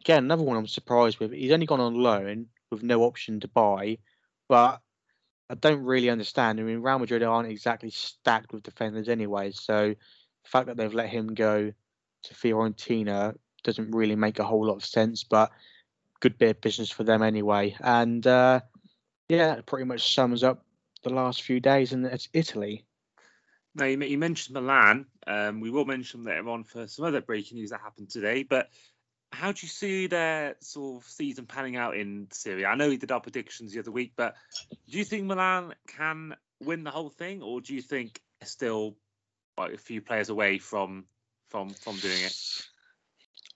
Again, 0.00 0.24
another 0.24 0.42
one 0.42 0.56
I'm 0.56 0.66
surprised 0.66 1.18
with. 1.18 1.32
He's 1.32 1.52
only 1.52 1.66
gone 1.66 1.80
on 1.80 1.94
loan 1.94 2.46
with 2.70 2.82
no 2.82 3.02
option 3.02 3.40
to 3.40 3.48
buy, 3.48 3.98
but 4.48 4.80
I 5.48 5.54
don't 5.54 5.84
really 5.84 6.10
understand. 6.10 6.58
I 6.58 6.64
mean, 6.64 6.82
Real 6.82 6.98
Madrid 6.98 7.22
aren't 7.22 7.50
exactly 7.50 7.90
stacked 7.90 8.52
with 8.52 8.64
defenders 8.64 9.08
anyway, 9.08 9.52
so 9.52 9.90
the 9.90 10.48
fact 10.48 10.66
that 10.66 10.76
they've 10.76 10.92
let 10.92 11.08
him 11.08 11.34
go 11.34 11.72
to 12.24 12.34
Fiorentina 12.34 13.36
doesn't 13.64 13.94
really 13.94 14.16
make 14.16 14.38
a 14.38 14.44
whole 14.44 14.66
lot 14.66 14.76
of 14.76 14.84
sense, 14.84 15.24
but 15.24 15.50
good 16.20 16.38
bit 16.38 16.50
of 16.50 16.60
business 16.60 16.90
for 16.90 17.04
them 17.04 17.22
anyway. 17.22 17.76
And 17.80 18.26
uh, 18.26 18.60
yeah, 19.28 19.60
pretty 19.66 19.84
much 19.84 20.14
sums 20.14 20.42
up 20.42 20.64
the 21.02 21.10
last 21.10 21.42
few 21.42 21.60
days, 21.60 21.92
in 21.92 22.10
Italy. 22.32 22.84
Now, 23.74 23.84
you, 23.84 24.00
you 24.00 24.18
mentioned 24.18 24.54
Milan. 24.54 25.06
Um, 25.26 25.60
we 25.60 25.70
will 25.70 25.84
mention 25.84 26.24
later 26.24 26.48
on 26.48 26.64
for 26.64 26.86
some 26.88 27.04
other 27.04 27.20
breaking 27.20 27.58
news 27.58 27.70
that 27.70 27.80
happened 27.80 28.08
today. 28.08 28.42
But 28.42 28.70
how 29.32 29.52
do 29.52 29.58
you 29.62 29.68
see 29.68 30.06
their 30.06 30.56
sort 30.60 31.02
of 31.02 31.08
season 31.08 31.46
panning 31.46 31.76
out 31.76 31.96
in 31.96 32.28
Serie? 32.30 32.64
I 32.64 32.74
know 32.74 32.88
we 32.88 32.96
did 32.96 33.12
our 33.12 33.20
predictions 33.20 33.72
the 33.72 33.80
other 33.80 33.90
week, 33.90 34.12
but 34.16 34.34
do 34.88 34.96
you 34.96 35.04
think 35.04 35.24
Milan 35.24 35.74
can 35.86 36.34
win 36.62 36.84
the 36.84 36.90
whole 36.90 37.10
thing, 37.10 37.42
or 37.42 37.60
do 37.60 37.74
you 37.74 37.82
think 37.82 38.20
still 38.44 38.96
like 39.58 39.74
a 39.74 39.78
few 39.78 40.00
players 40.00 40.28
away 40.28 40.58
from 40.58 41.04
from 41.50 41.70
from 41.70 41.96
doing 41.96 42.22
it? 42.22 42.66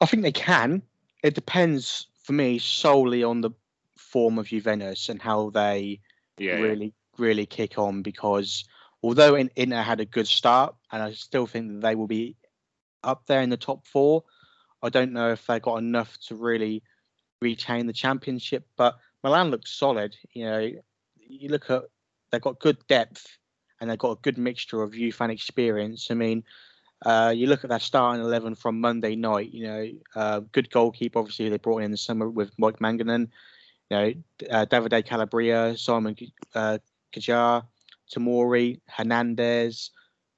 I 0.00 0.06
think 0.06 0.22
they 0.22 0.32
can. 0.32 0.82
It 1.22 1.34
depends 1.34 2.06
for 2.22 2.32
me 2.32 2.58
solely 2.58 3.22
on 3.22 3.40
the 3.40 3.50
form 3.96 4.38
of 4.38 4.48
Juventus 4.48 5.08
and 5.08 5.20
how 5.20 5.50
they 5.50 6.00
yeah, 6.38 6.54
really 6.54 6.86
yeah 6.86 6.90
really 7.20 7.46
kick 7.46 7.78
on 7.78 8.02
because 8.02 8.64
although 9.02 9.36
Inter 9.36 9.82
had 9.82 10.00
a 10.00 10.04
good 10.04 10.26
start, 10.26 10.74
and 10.90 11.02
I 11.02 11.12
still 11.12 11.46
think 11.46 11.68
that 11.68 11.80
they 11.82 11.94
will 11.94 12.08
be 12.08 12.36
up 13.04 13.26
there 13.26 13.42
in 13.42 13.50
the 13.50 13.56
top 13.56 13.86
four, 13.86 14.24
I 14.82 14.88
don't 14.88 15.12
know 15.12 15.30
if 15.30 15.46
they 15.46 15.60
got 15.60 15.76
enough 15.76 16.18
to 16.26 16.34
really 16.34 16.82
retain 17.40 17.86
the 17.86 17.92
championship. 17.92 18.66
But 18.76 18.96
Milan 19.22 19.50
looks 19.50 19.70
solid. 19.70 20.16
You 20.32 20.44
know, 20.44 20.70
you 21.16 21.48
look 21.48 21.70
at 21.70 21.84
they've 22.32 22.40
got 22.40 22.58
good 22.58 22.78
depth 22.88 23.38
and 23.80 23.90
they've 23.90 23.98
got 23.98 24.18
a 24.18 24.22
good 24.22 24.38
mixture 24.38 24.82
of 24.82 24.94
youth 24.94 25.20
and 25.20 25.30
experience. 25.30 26.10
I 26.10 26.14
mean, 26.14 26.42
uh, 27.04 27.32
you 27.34 27.46
look 27.46 27.64
at 27.64 27.70
that 27.70 27.82
starting 27.82 28.22
eleven 28.22 28.54
from 28.54 28.80
Monday 28.80 29.16
night. 29.16 29.52
You 29.52 29.66
know, 29.66 29.90
uh, 30.14 30.40
good 30.52 30.70
goalkeeper. 30.70 31.18
Obviously, 31.18 31.48
they 31.48 31.58
brought 31.58 31.82
in 31.82 31.90
the 31.90 31.96
summer 31.96 32.28
with 32.28 32.52
Mike 32.58 32.78
Maignan. 32.78 33.28
You 33.88 33.96
know, 33.96 34.12
uh, 34.50 34.66
Davide 34.66 35.04
Calabria, 35.04 35.76
Simon 35.76 36.16
uh, 36.54 36.78
Kjaer, 37.12 37.64
Tomori, 38.14 38.80
Hernandez, 38.86 39.90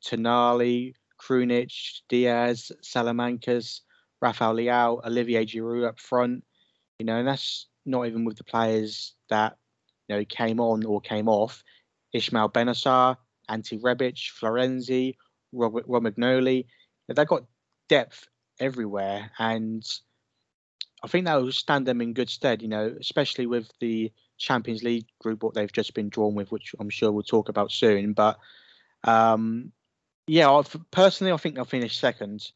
Tonali, 0.04 0.94
Krunic, 1.20 2.00
Diaz, 2.08 2.72
Saelemaekers, 2.82 3.80
Rafael 4.20 4.54
Leao, 4.54 5.04
Olivier 5.04 5.44
Giroud 5.44 5.86
up 5.86 5.98
front. 5.98 6.44
You 6.98 7.06
know, 7.06 7.16
and 7.18 7.28
that's 7.28 7.66
not 7.84 8.06
even 8.06 8.24
with 8.24 8.38
the 8.38 8.44
players 8.44 9.14
that 9.28 9.56
you 10.08 10.16
know 10.16 10.24
came 10.24 10.60
on 10.60 10.84
or 10.84 11.00
came 11.00 11.28
off. 11.28 11.64
Ismael 12.12 12.50
Bennacer, 12.50 13.16
Ante 13.48 13.78
Rebic, 13.78 14.30
Florenzi, 14.30 15.16
Robert 15.52 15.88
Romagnoli. 15.88 16.66
They've 17.08 17.26
got 17.26 17.44
depth 17.88 18.26
everywhere, 18.58 19.30
and 19.38 19.84
I 21.02 21.08
think 21.08 21.26
that 21.26 21.40
will 21.40 21.52
stand 21.52 21.86
them 21.86 22.00
in 22.00 22.14
good 22.14 22.30
stead. 22.30 22.62
You 22.62 22.68
know, 22.68 22.94
especially 23.00 23.46
with 23.46 23.70
the 23.80 24.12
Champions 24.38 24.82
League 24.82 25.06
group 25.20 25.42
what 25.42 25.54
they've 25.54 25.72
just 25.72 25.94
been 25.94 26.08
drawn 26.08 26.34
with, 26.34 26.50
which 26.50 26.74
I'm 26.78 26.90
sure 26.90 27.12
we'll 27.12 27.22
talk 27.22 27.48
about 27.48 27.70
soon. 27.70 28.12
But 28.12 28.38
um, 29.04 29.72
yeah, 30.26 30.50
I've, 30.50 30.74
personally, 30.90 31.32
I 31.32 31.36
think 31.36 31.54
they'll 31.54 31.64
finish 31.64 31.98
second, 31.98 32.50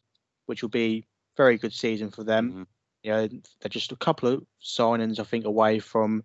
which 0.46 0.62
will 0.62 0.68
be 0.68 1.06
very 1.36 1.58
good 1.58 1.72
season 1.72 2.10
for 2.10 2.24
them. 2.24 2.50
Mm-hmm. 2.50 2.62
You 3.02 3.10
know, 3.10 3.28
they're 3.60 3.68
just 3.68 3.92
a 3.92 3.96
couple 3.96 4.28
of 4.28 4.44
signings, 4.62 5.20
I 5.20 5.24
think, 5.24 5.44
away 5.44 5.78
from 5.78 6.24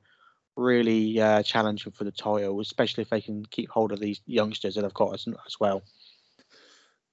really 0.55 1.19
uh, 1.19 1.43
challenging 1.43 1.91
for 1.91 2.03
the 2.03 2.11
title, 2.11 2.59
especially 2.59 3.03
if 3.03 3.09
they 3.09 3.21
can 3.21 3.45
keep 3.45 3.69
hold 3.69 3.91
of 3.91 3.99
these 3.99 4.21
youngsters 4.25 4.75
that 4.75 4.81
they've 4.81 4.93
got 4.93 5.13
as, 5.13 5.27
as 5.45 5.59
well. 5.59 5.83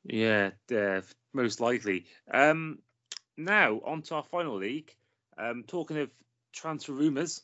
Yeah, 0.05 0.51
uh, 0.75 1.03
most 1.33 1.61
likely. 1.61 2.07
Um, 2.31 2.79
now 3.37 3.81
on 3.85 4.03
to 4.03 4.17
our 4.17 4.25
final 4.25 4.57
league. 4.57 4.95
Um, 5.37 5.65
talking 5.67 5.99
of 5.99 6.11
transfer 6.53 6.93
rumours, 6.93 7.43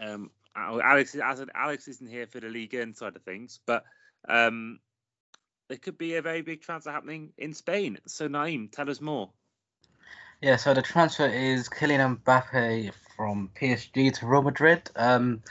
um, 0.00 0.30
Alex, 0.56 1.14
Alex 1.14 1.88
isn't 1.88 2.10
here 2.10 2.26
for 2.26 2.40
the 2.40 2.48
league 2.48 2.74
inside 2.74 3.14
of 3.14 3.22
things, 3.22 3.60
but 3.66 3.84
um, 4.28 4.80
there 5.68 5.78
could 5.78 5.98
be 5.98 6.16
a 6.16 6.22
very 6.22 6.42
big 6.42 6.62
transfer 6.62 6.90
happening 6.90 7.32
in 7.38 7.54
Spain. 7.54 7.98
So 8.06 8.28
Naeem, 8.28 8.70
tell 8.72 8.90
us 8.90 9.00
more. 9.00 9.30
Yeah, 10.40 10.56
so 10.56 10.72
the 10.72 10.82
transfer 10.82 11.26
is 11.26 11.68
Kylian 11.68 12.22
Mbappe 12.22 12.92
from 13.16 13.50
PSG 13.60 14.14
to 14.14 14.26
Real 14.26 14.42
Madrid. 14.42 14.88
Um, 14.94 15.42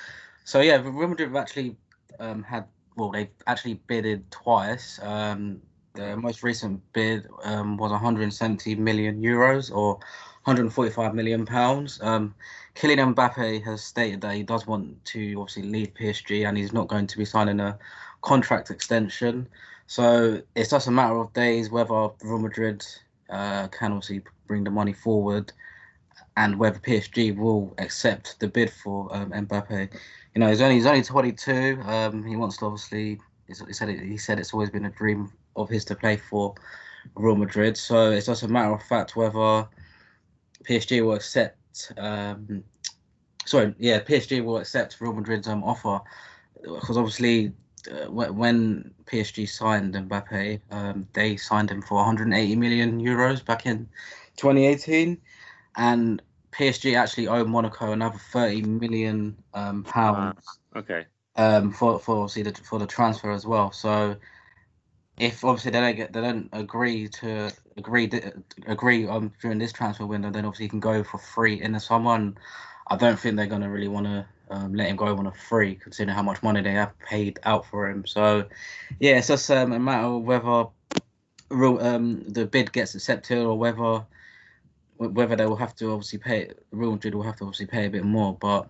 so 0.45 0.61
yeah, 0.61 0.77
Real 0.77 1.09
Madrid 1.09 1.29
have 1.29 1.35
actually 1.35 1.75
um, 2.19 2.43
had 2.43 2.65
well, 2.95 3.11
they've 3.11 3.29
actually 3.45 3.75
bidded 3.75 4.31
twice. 4.31 4.99
Um, 5.01 5.61
the 5.97 6.15
most 6.15 6.43
recent 6.43 6.81
bid 6.93 7.27
um, 7.43 7.75
was 7.75 7.91
170 7.91 8.75
million 8.75 9.21
euros 9.21 9.75
or 9.75 9.95
145 10.43 11.13
million 11.13 11.45
pounds. 11.45 11.99
Um, 12.01 12.33
Kylian 12.75 13.15
Mbappe 13.15 13.63
has 13.63 13.83
stated 13.83 14.21
that 14.21 14.35
he 14.35 14.43
does 14.43 14.65
want 14.65 15.03
to 15.05 15.35
obviously 15.39 15.63
leave 15.63 15.93
PSG 15.93 16.47
and 16.47 16.57
he's 16.57 16.71
not 16.71 16.87
going 16.87 17.07
to 17.07 17.17
be 17.17 17.25
signing 17.25 17.59
a 17.59 17.77
contract 18.21 18.69
extension. 18.69 19.49
So 19.87 20.41
it's 20.55 20.69
just 20.69 20.87
a 20.87 20.91
matter 20.91 21.17
of 21.17 21.33
days 21.33 21.69
whether 21.69 22.09
Real 22.23 22.39
Madrid 22.39 22.85
uh, 23.29 23.67
can 23.67 23.91
obviously 23.91 24.21
bring 24.47 24.63
the 24.63 24.71
money 24.71 24.93
forward 24.93 25.51
and 26.37 26.57
whether 26.59 26.79
PSG 26.79 27.35
will 27.35 27.73
accept 27.79 28.39
the 28.39 28.47
bid 28.47 28.69
for 28.69 29.13
um, 29.13 29.31
Mbappe. 29.31 29.91
You 30.35 30.39
know, 30.39 30.49
he's 30.49 30.61
only 30.61 30.75
he's 30.75 30.85
only 30.85 31.01
22. 31.01 31.81
Um, 31.83 32.23
he 32.23 32.35
wants 32.35 32.57
to 32.57 32.65
obviously. 32.65 33.19
He 33.47 33.53
said 33.73 33.87
it, 33.87 34.01
he 34.01 34.17
said 34.17 34.39
it's 34.39 34.53
always 34.53 34.69
been 34.69 34.85
a 34.85 34.89
dream 34.89 35.31
of 35.57 35.69
his 35.69 35.85
to 35.85 35.95
play 35.95 36.17
for 36.17 36.55
Real 37.15 37.35
Madrid. 37.35 37.77
So 37.77 38.11
it's 38.11 38.27
just 38.27 38.43
a 38.43 38.47
matter 38.47 38.73
of 38.73 38.83
fact 38.83 39.15
whether 39.15 39.67
PSG 40.63 41.03
will 41.03 41.13
accept. 41.13 41.91
Um, 41.97 42.63
sorry, 43.45 43.75
yeah, 43.77 43.99
PSG 43.99 44.43
will 44.43 44.57
accept 44.57 44.99
Real 44.99 45.13
Madrid's 45.13 45.47
um, 45.47 45.63
offer 45.63 45.99
because 46.61 46.97
obviously 46.97 47.53
uh, 47.91 48.09
when 48.09 48.93
PSG 49.05 49.47
signed 49.47 49.93
Mbappe, 49.93 50.59
um, 50.71 51.07
they 51.13 51.37
signed 51.37 51.71
him 51.71 51.81
for 51.81 51.95
180 51.95 52.55
million 52.55 53.01
euros 53.01 53.43
back 53.43 53.65
in 53.65 53.87
2018, 54.37 55.17
and 55.77 56.21
PSG 56.51 56.97
actually 56.97 57.27
owe 57.27 57.45
Monaco 57.45 57.91
another 57.91 58.17
30 58.17 58.63
million 58.63 59.37
um, 59.53 59.83
pounds. 59.83 60.59
Uh, 60.75 60.79
okay. 60.79 61.05
Um, 61.35 61.71
for 61.71 61.99
for 61.99 62.15
obviously 62.23 62.43
the, 62.43 62.53
for 62.53 62.79
the 62.79 62.87
transfer 62.87 63.31
as 63.31 63.45
well. 63.45 63.71
So 63.71 64.15
if 65.17 65.43
obviously 65.43 65.71
they 65.71 65.81
don't 65.81 65.95
get 65.95 66.13
they 66.13 66.21
don't 66.21 66.49
agree 66.53 67.07
to 67.07 67.51
agree 67.75 68.09
agree 68.67 69.07
during 69.41 69.57
this 69.57 69.73
transfer 69.73 70.05
window, 70.05 70.29
then 70.29 70.45
obviously 70.45 70.65
he 70.65 70.69
can 70.69 70.79
go 70.79 71.03
for 71.03 71.17
free 71.17 71.61
in 71.61 71.71
the 71.71 71.79
summer. 71.79 72.15
And 72.15 72.37
I 72.89 72.95
don't 72.95 73.19
think 73.19 73.35
they're 73.35 73.47
gonna 73.47 73.69
really 73.69 73.87
want 73.87 74.05
to 74.05 74.25
um, 74.49 74.73
let 74.73 74.87
him 74.87 74.95
go 74.95 75.07
on 75.07 75.27
a 75.27 75.31
free, 75.31 75.75
considering 75.75 76.15
how 76.15 76.23
much 76.23 76.41
money 76.43 76.61
they 76.61 76.71
have 76.71 76.97
paid 76.99 77.39
out 77.43 77.65
for 77.65 77.89
him. 77.89 78.05
So, 78.05 78.45
yeah, 78.99 79.17
it's 79.17 79.27
just 79.27 79.49
um, 79.51 79.73
a 79.73 79.79
matter 79.79 80.07
of 80.07 80.23
whether 80.23 80.67
um, 81.51 82.23
the 82.27 82.45
bid 82.45 82.71
gets 82.71 82.95
accepted 82.95 83.39
or 83.39 83.57
whether 83.57 84.05
whether 84.97 85.35
they 85.35 85.45
will 85.45 85.55
have 85.55 85.75
to 85.75 85.91
obviously 85.91 86.19
pay. 86.19 86.51
Real 86.71 86.91
Madrid 86.91 87.15
will 87.15 87.23
have 87.23 87.37
to 87.37 87.43
obviously 87.43 87.67
pay 87.67 87.85
a 87.85 87.89
bit 87.89 88.03
more, 88.03 88.35
but 88.39 88.69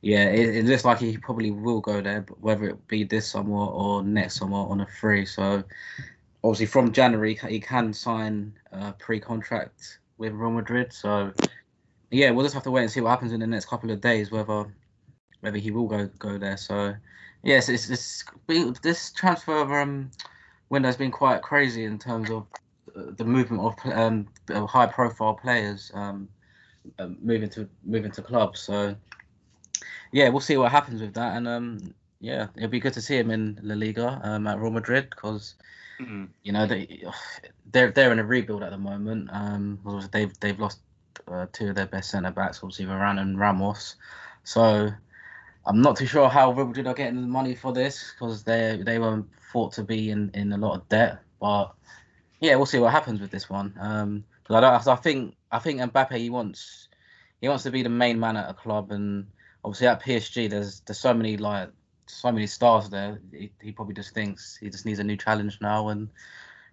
yeah, 0.00 0.26
it, 0.26 0.56
it, 0.56 0.64
looks 0.64 0.84
like 0.84 0.98
he 0.98 1.16
probably 1.16 1.50
will 1.50 1.80
go 1.80 2.00
there, 2.00 2.22
but 2.22 2.40
whether 2.40 2.68
it 2.68 2.86
be 2.86 3.04
this 3.04 3.28
summer 3.28 3.66
or 3.66 4.02
next 4.02 4.36
summer 4.36 4.58
on 4.58 4.80
a 4.80 4.86
free. 4.86 5.26
So 5.26 5.64
obviously 6.44 6.66
from 6.66 6.92
January 6.92 7.34
he 7.48 7.58
can 7.58 7.92
sign 7.92 8.52
a 8.72 8.92
pre-contract 8.92 9.98
with 10.18 10.32
Real 10.32 10.50
Madrid. 10.50 10.92
So 10.92 11.32
yeah, 12.10 12.30
we'll 12.30 12.44
just 12.44 12.54
have 12.54 12.62
to 12.64 12.70
wait 12.70 12.82
and 12.82 12.90
see 12.90 13.00
what 13.00 13.10
happens 13.10 13.32
in 13.32 13.40
the 13.40 13.46
next 13.46 13.66
couple 13.66 13.90
of 13.90 14.00
days 14.00 14.30
whether 14.30 14.66
whether 15.40 15.58
he 15.58 15.70
will 15.70 15.86
go 15.86 16.08
go 16.18 16.38
there. 16.38 16.56
So 16.56 16.94
yes, 17.42 17.68
it's 17.68 17.90
it's 17.90 18.24
been, 18.46 18.76
this 18.82 19.12
transfer 19.12 19.80
um, 19.80 20.10
window 20.70 20.88
has 20.88 20.96
been 20.96 21.10
quite 21.10 21.42
crazy 21.42 21.84
in 21.84 21.98
terms 21.98 22.30
of 22.30 22.46
uh, 22.96 23.12
the 23.16 23.24
movement 23.24 23.62
of 23.62 23.92
um, 23.92 24.28
high 24.66 24.86
profile 24.86 25.34
players 25.34 25.90
um, 25.94 26.28
uh, 26.98 27.08
moving 27.20 27.50
to 27.50 27.68
moving 27.84 28.12
to 28.12 28.22
clubs. 28.22 28.60
So 28.60 28.96
yeah, 30.12 30.28
we'll 30.28 30.40
see 30.40 30.56
what 30.56 30.72
happens 30.72 31.00
with 31.00 31.14
that, 31.14 31.36
and 31.36 31.48
um, 31.48 31.94
yeah, 32.20 32.48
it'll 32.56 32.68
be 32.68 32.80
good 32.80 32.94
to 32.94 33.02
see 33.02 33.16
him 33.16 33.30
in 33.30 33.58
La 33.62 33.74
Liga 33.74 34.20
um, 34.22 34.46
at 34.46 34.58
Real 34.58 34.70
Madrid 34.70 35.10
because. 35.10 35.54
Mm-hmm. 36.00 36.26
You 36.44 36.52
know 36.52 36.64
they 36.64 37.02
they're 37.72 37.90
they're 37.90 38.12
in 38.12 38.20
a 38.20 38.24
rebuild 38.24 38.62
at 38.62 38.70
the 38.70 38.78
moment. 38.78 39.30
Um, 39.32 39.80
they've 40.12 40.32
they've 40.38 40.58
lost 40.58 40.78
uh, 41.26 41.46
two 41.52 41.70
of 41.70 41.74
their 41.74 41.86
best 41.86 42.10
centre 42.10 42.30
backs, 42.30 42.60
obviously 42.62 42.86
Varane 42.86 43.20
and 43.20 43.38
Ramos. 43.38 43.96
So 44.44 44.90
I'm 45.66 45.82
not 45.82 45.96
too 45.96 46.06
sure 46.06 46.28
how 46.28 46.52
Real 46.52 46.66
Madrid 46.66 46.86
are 46.86 46.94
getting 46.94 47.20
the 47.20 47.26
money 47.26 47.54
for 47.54 47.72
this 47.72 48.12
because 48.14 48.44
they 48.44 48.80
they 48.84 48.98
were 48.98 49.22
thought 49.52 49.72
to 49.74 49.82
be 49.82 50.10
in, 50.10 50.30
in 50.34 50.52
a 50.52 50.56
lot 50.58 50.76
of 50.76 50.88
debt. 50.88 51.18
But 51.40 51.72
yeah, 52.40 52.56
we'll 52.56 52.66
see 52.66 52.78
what 52.78 52.92
happens 52.92 53.20
with 53.20 53.30
this 53.30 53.50
one. 53.50 53.74
Um, 53.80 54.24
I, 54.48 54.80
I 54.86 54.96
think 54.96 55.34
I 55.52 55.58
think 55.58 55.80
Mbappe 55.80 56.16
he 56.16 56.30
wants 56.30 56.88
he 57.40 57.48
wants 57.48 57.64
to 57.64 57.70
be 57.70 57.82
the 57.82 57.88
main 57.88 58.18
man 58.18 58.36
at 58.36 58.50
a 58.50 58.54
club, 58.54 58.90
and 58.90 59.26
obviously 59.64 59.86
at 59.86 60.02
PSG 60.02 60.48
there's 60.50 60.80
there's 60.80 60.98
so 60.98 61.14
many 61.14 61.36
like 61.36 61.70
so 62.06 62.32
many 62.32 62.46
stars 62.46 62.88
there. 62.88 63.20
He, 63.32 63.50
he 63.60 63.72
probably 63.72 63.94
just 63.94 64.14
thinks 64.14 64.56
he 64.56 64.70
just 64.70 64.86
needs 64.86 64.98
a 64.98 65.04
new 65.04 65.16
challenge 65.16 65.58
now, 65.60 65.88
and 65.88 66.08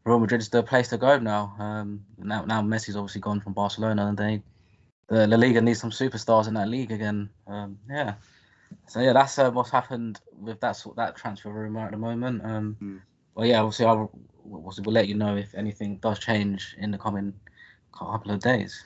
Real 0.03 0.19
Madrid 0.19 0.41
is 0.41 0.49
the 0.49 0.63
place 0.63 0.89
to 0.89 0.97
go 0.97 1.17
now. 1.19 1.55
Um, 1.59 2.05
now 2.17 2.45
now 2.45 2.61
Messi's 2.61 2.95
obviously 2.95 3.21
gone 3.21 3.41
from 3.41 3.53
Barcelona, 3.53 4.07
and 4.07 4.17
they 4.17 4.41
the 5.07 5.27
La 5.27 5.37
Liga 5.37 5.61
needs 5.61 5.79
some 5.79 5.91
superstars 5.91 6.47
in 6.47 6.53
that 6.55 6.69
league 6.69 6.91
again. 6.91 7.29
Um, 7.47 7.77
yeah. 7.89 8.15
So 8.87 8.99
yeah, 8.99 9.13
that's 9.13 9.37
uh, 9.37 9.51
what's 9.51 9.69
happened 9.69 10.19
with 10.39 10.59
that 10.61 10.75
sort 10.75 10.95
that 10.97 11.15
transfer 11.15 11.49
rumor 11.49 11.85
at 11.85 11.91
the 11.91 11.97
moment. 11.97 12.43
Um, 12.43 12.77
mm. 12.81 13.01
Well, 13.35 13.45
yeah, 13.45 13.61
obviously 13.61 13.85
I'll 13.85 14.11
we'll, 14.43 14.73
we'll 14.83 14.93
let 14.93 15.07
you 15.07 15.15
know 15.15 15.35
if 15.35 15.53
anything 15.55 15.97
does 15.97 16.19
change 16.19 16.75
in 16.79 16.91
the 16.91 16.97
coming 16.97 17.33
couple 17.93 18.31
of 18.31 18.39
days. 18.39 18.85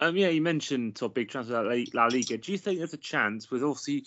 Um, 0.00 0.16
yeah, 0.16 0.28
you 0.28 0.42
mentioned 0.42 0.98
sort 0.98 1.10
of 1.10 1.14
big 1.14 1.30
transfer 1.30 1.62
La 1.94 2.06
Liga. 2.06 2.36
Do 2.36 2.52
you 2.52 2.58
think 2.58 2.78
there's 2.78 2.92
a 2.92 2.98
chance 2.98 3.50
with 3.50 3.62
obviously 3.62 4.04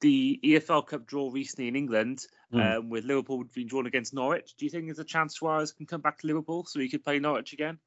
the 0.00 0.40
EFL 0.42 0.86
Cup 0.86 1.06
draw 1.06 1.30
recently 1.30 1.68
in 1.68 1.76
England, 1.76 2.26
mm. 2.52 2.78
um, 2.78 2.88
with 2.88 3.04
Liverpool 3.04 3.44
being 3.54 3.66
drawn 3.66 3.86
against 3.86 4.14
Norwich? 4.14 4.54
Do 4.56 4.64
you 4.64 4.70
think 4.70 4.86
there's 4.86 4.98
a 4.98 5.04
chance 5.04 5.34
Suarez 5.34 5.72
can 5.72 5.86
come 5.86 6.00
back 6.00 6.18
to 6.18 6.26
Liverpool 6.26 6.64
so 6.64 6.80
he 6.80 6.88
could 6.88 7.04
play 7.04 7.18
Norwich 7.18 7.52
again? 7.52 7.78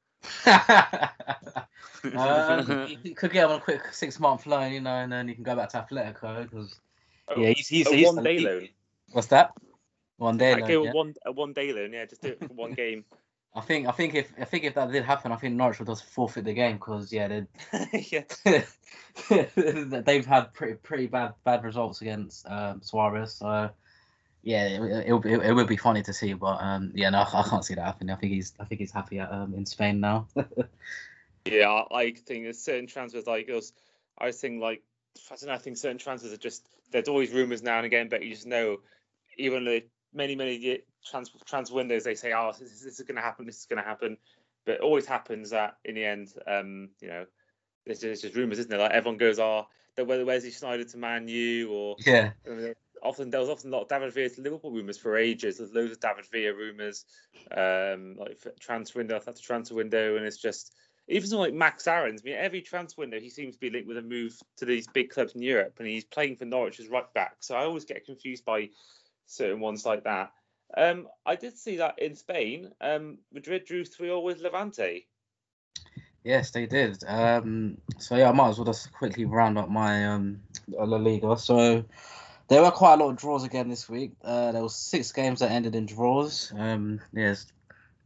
um, 2.16 2.98
you 3.02 3.14
could 3.14 3.32
get 3.32 3.46
on 3.46 3.56
a 3.56 3.60
quick 3.60 3.92
six 3.92 4.20
month 4.20 4.46
loan, 4.46 4.72
you 4.72 4.80
know, 4.80 4.90
and 4.90 5.12
then 5.12 5.28
he 5.28 5.34
can 5.34 5.44
go 5.44 5.56
back 5.56 5.70
to 5.70 5.86
Atletico 5.88 6.42
because 6.42 6.78
oh, 7.28 7.40
yeah, 7.40 7.50
he's 7.50 7.68
he's, 7.68 7.86
a 7.86 7.94
he's 7.94 8.06
one 8.06 8.22
day 8.22 8.38
loan. 8.38 8.68
What's 9.12 9.28
that? 9.28 9.52
One 10.18 10.36
day 10.36 10.54
loan. 10.54 10.84
Yeah. 10.84 10.92
One 10.92 11.14
a 11.24 11.32
one 11.32 11.52
day 11.52 11.72
loan, 11.72 11.92
yeah, 11.92 12.04
just 12.06 12.22
do 12.22 12.28
it 12.28 12.40
for 12.40 12.52
one 12.54 12.72
game. 12.74 13.04
I 13.54 13.60
think 13.60 13.88
I 13.88 13.90
think 13.90 14.14
if 14.14 14.32
I 14.40 14.44
think 14.44 14.64
if 14.64 14.74
that 14.74 14.92
did 14.92 15.04
happen, 15.04 15.32
I 15.32 15.36
think 15.36 15.54
Norwich 15.54 15.80
would 15.80 15.88
just 15.88 16.04
forfeit 16.04 16.44
the 16.44 16.52
game 16.52 16.76
because 16.76 17.12
yeah, 17.12 17.26
they've 19.30 20.26
had 20.26 20.54
pretty 20.54 20.74
pretty 20.74 21.06
bad 21.08 21.34
bad 21.42 21.64
results 21.64 22.00
against 22.00 22.48
um, 22.48 22.80
Suarez. 22.82 23.34
So 23.34 23.70
yeah, 24.42 24.66
it, 24.68 25.08
it, 25.08 25.26
it, 25.26 25.42
it 25.46 25.52
would 25.52 25.66
be 25.66 25.76
funny 25.76 26.02
to 26.02 26.12
see, 26.12 26.32
but 26.32 26.62
um, 26.62 26.92
yeah, 26.94 27.10
no, 27.10 27.22
I 27.22 27.44
can't 27.48 27.64
see 27.64 27.74
that 27.74 27.84
happening. 27.84 28.14
I 28.14 28.18
think 28.18 28.32
he's 28.32 28.52
I 28.60 28.64
think 28.64 28.80
he's 28.80 28.92
happy 28.92 29.18
at, 29.18 29.32
um, 29.32 29.54
in 29.54 29.66
Spain 29.66 29.98
now. 29.98 30.28
yeah, 31.44 31.82
I 31.90 32.12
think 32.12 32.44
there's 32.44 32.60
certain 32.60 32.86
transfers 32.86 33.26
like 33.26 33.48
us. 33.48 33.72
I 34.16 34.26
was 34.26 34.40
thinking 34.40 34.60
like 34.60 34.82
I 35.28 35.34
don't 35.34 35.48
know. 35.48 35.54
I 35.54 35.58
think 35.58 35.76
certain 35.76 35.98
transfers 35.98 36.32
are 36.32 36.36
just 36.36 36.64
there's 36.92 37.08
always 37.08 37.32
rumours 37.32 37.64
now 37.64 37.78
and 37.78 37.86
again, 37.86 38.08
but 38.08 38.22
you 38.22 38.32
just 38.32 38.46
know 38.46 38.78
even 39.36 39.64
the 39.64 39.82
many 40.12 40.34
many 40.34 40.82
trans 41.04 41.30
trans 41.46 41.70
windows 41.70 42.04
they 42.04 42.14
say, 42.14 42.32
oh, 42.32 42.52
this, 42.58 42.82
this 42.82 43.00
is 43.00 43.06
going 43.06 43.16
to 43.16 43.22
happen, 43.22 43.46
this 43.46 43.58
is 43.58 43.66
going 43.66 43.82
to 43.82 43.88
happen, 43.88 44.16
but 44.64 44.76
it 44.76 44.80
always 44.80 45.06
happens 45.06 45.50
that 45.50 45.76
in 45.84 45.94
the 45.94 46.04
end, 46.04 46.32
um, 46.46 46.88
you 47.00 47.08
know, 47.08 47.26
there's 47.86 48.00
just, 48.00 48.22
just 48.22 48.34
rumours, 48.34 48.58
isn't 48.58 48.72
it? 48.72 48.78
Like 48.78 48.92
everyone 48.92 49.18
goes, 49.18 49.38
oh, 49.38 49.66
that 49.96 50.06
whether 50.06 50.24
Wesley 50.24 50.50
Sneijder 50.50 50.90
to 50.90 50.98
Man 50.98 51.28
U 51.28 51.72
or 51.72 51.96
yeah 52.06 52.30
often 53.02 53.30
there 53.30 53.40
was 53.40 53.48
often 53.48 53.72
a 53.72 53.76
lot 53.76 53.82
of 53.82 53.88
David 53.88 54.12
Villa 54.12 54.28
to 54.28 54.40
Liverpool 54.40 54.70
rumours 54.70 54.98
for 54.98 55.16
ages. 55.16 55.58
There's 55.58 55.72
loads 55.72 55.92
of 55.92 56.00
David 56.00 56.26
Villa 56.26 56.54
rumours, 56.54 57.04
um, 57.56 58.16
like 58.18 58.38
transfer 58.58 58.98
window 58.98 59.16
after 59.16 59.32
transfer 59.32 59.74
window, 59.74 60.16
and 60.16 60.24
it's 60.24 60.36
just 60.36 60.74
even 61.08 61.28
something 61.28 61.40
like 61.40 61.54
Max 61.54 61.86
Aarons. 61.86 62.22
I 62.22 62.28
mean, 62.28 62.36
every 62.38 62.60
transfer 62.60 63.00
window 63.00 63.18
he 63.18 63.28
seems 63.28 63.54
to 63.54 63.60
be 63.60 63.70
linked 63.70 63.88
with 63.88 63.98
a 63.98 64.02
move 64.02 64.38
to 64.56 64.64
these 64.64 64.86
big 64.86 65.10
clubs 65.10 65.34
in 65.34 65.42
Europe, 65.42 65.74
and 65.78 65.88
he's 65.88 66.04
playing 66.04 66.36
for 66.36 66.44
Norwich 66.44 66.80
as 66.80 66.88
right 66.88 67.12
back. 67.14 67.36
So 67.40 67.56
I 67.56 67.64
always 67.64 67.84
get 67.84 68.04
confused 68.04 68.44
by 68.44 68.70
certain 69.30 69.60
ones 69.60 69.86
like 69.86 70.04
that. 70.04 70.32
Um, 70.76 71.08
I 71.26 71.36
did 71.36 71.58
see 71.58 71.76
that 71.76 71.98
in 71.98 72.14
Spain, 72.14 72.70
um, 72.80 73.18
Madrid 73.32 73.64
drew 73.64 73.84
three 73.84 74.08
0 74.08 74.20
with 74.20 74.40
Levante. 74.40 75.06
Yes, 76.22 76.50
they 76.50 76.66
did. 76.66 77.02
Um, 77.06 77.78
so 77.98 78.16
yeah, 78.16 78.28
I 78.28 78.32
might 78.32 78.50
as 78.50 78.58
well 78.58 78.66
just 78.66 78.92
quickly 78.92 79.24
round 79.24 79.56
up 79.58 79.70
my 79.70 80.06
um, 80.06 80.42
La 80.68 80.84
Liga. 80.84 81.36
So 81.38 81.84
there 82.48 82.62
were 82.62 82.70
quite 82.70 82.94
a 82.94 82.96
lot 82.96 83.10
of 83.10 83.16
draws 83.16 83.44
again 83.44 83.68
this 83.68 83.88
week. 83.88 84.12
Uh, 84.22 84.52
there 84.52 84.62
was 84.62 84.76
six 84.76 85.12
games 85.12 85.40
that 85.40 85.50
ended 85.50 85.74
in 85.74 85.86
draws. 85.86 86.52
Um, 86.56 87.00
yes, 87.12 87.46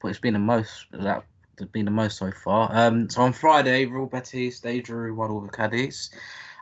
but 0.01 0.09
it's 0.09 0.20
been 0.20 0.35
the 0.35 0.39
most 0.39 0.87
that 0.93 1.25
has 1.59 1.68
been 1.68 1.87
the 1.87 1.91
most 1.91 2.18
so 2.18 2.31
far. 2.31 2.70
Um, 2.72 3.11
so 3.11 3.22
on 3.22 3.33
Friday, 3.33 3.85
Real 3.87 4.07
Betis 4.07 4.61
they 4.61 4.81
drew 4.81 5.14
one 5.14 5.35
with 5.35 5.53
Cadiz. 5.53 6.11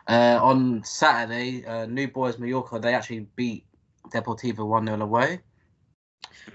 Uh, 0.07 0.39
on 0.41 0.83
Saturday, 0.83 1.65
uh, 1.65 1.85
New 1.85 2.07
Boys 2.07 2.39
Mallorca 2.39 2.79
they 2.79 2.93
actually 2.93 3.27
beat 3.35 3.65
Deportivo 4.13 4.67
one 4.67 4.85
0 4.85 5.01
away. 5.01 5.39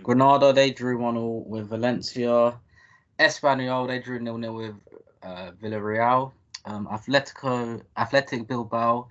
Granada 0.03 0.53
they 0.53 0.71
drew 0.71 0.99
one 0.99 1.15
0 1.15 1.45
with 1.47 1.69
Valencia. 1.69 2.59
Espanyol 3.19 3.89
they 3.89 3.99
drew 3.99 4.23
0 4.23 4.41
0 4.41 4.53
with 4.53 4.75
uh, 5.23 5.51
Villarreal. 5.63 6.33
Um, 6.65 6.87
Atletico 6.91 7.83
Athletic 7.97 8.47
Bilbao 8.47 9.09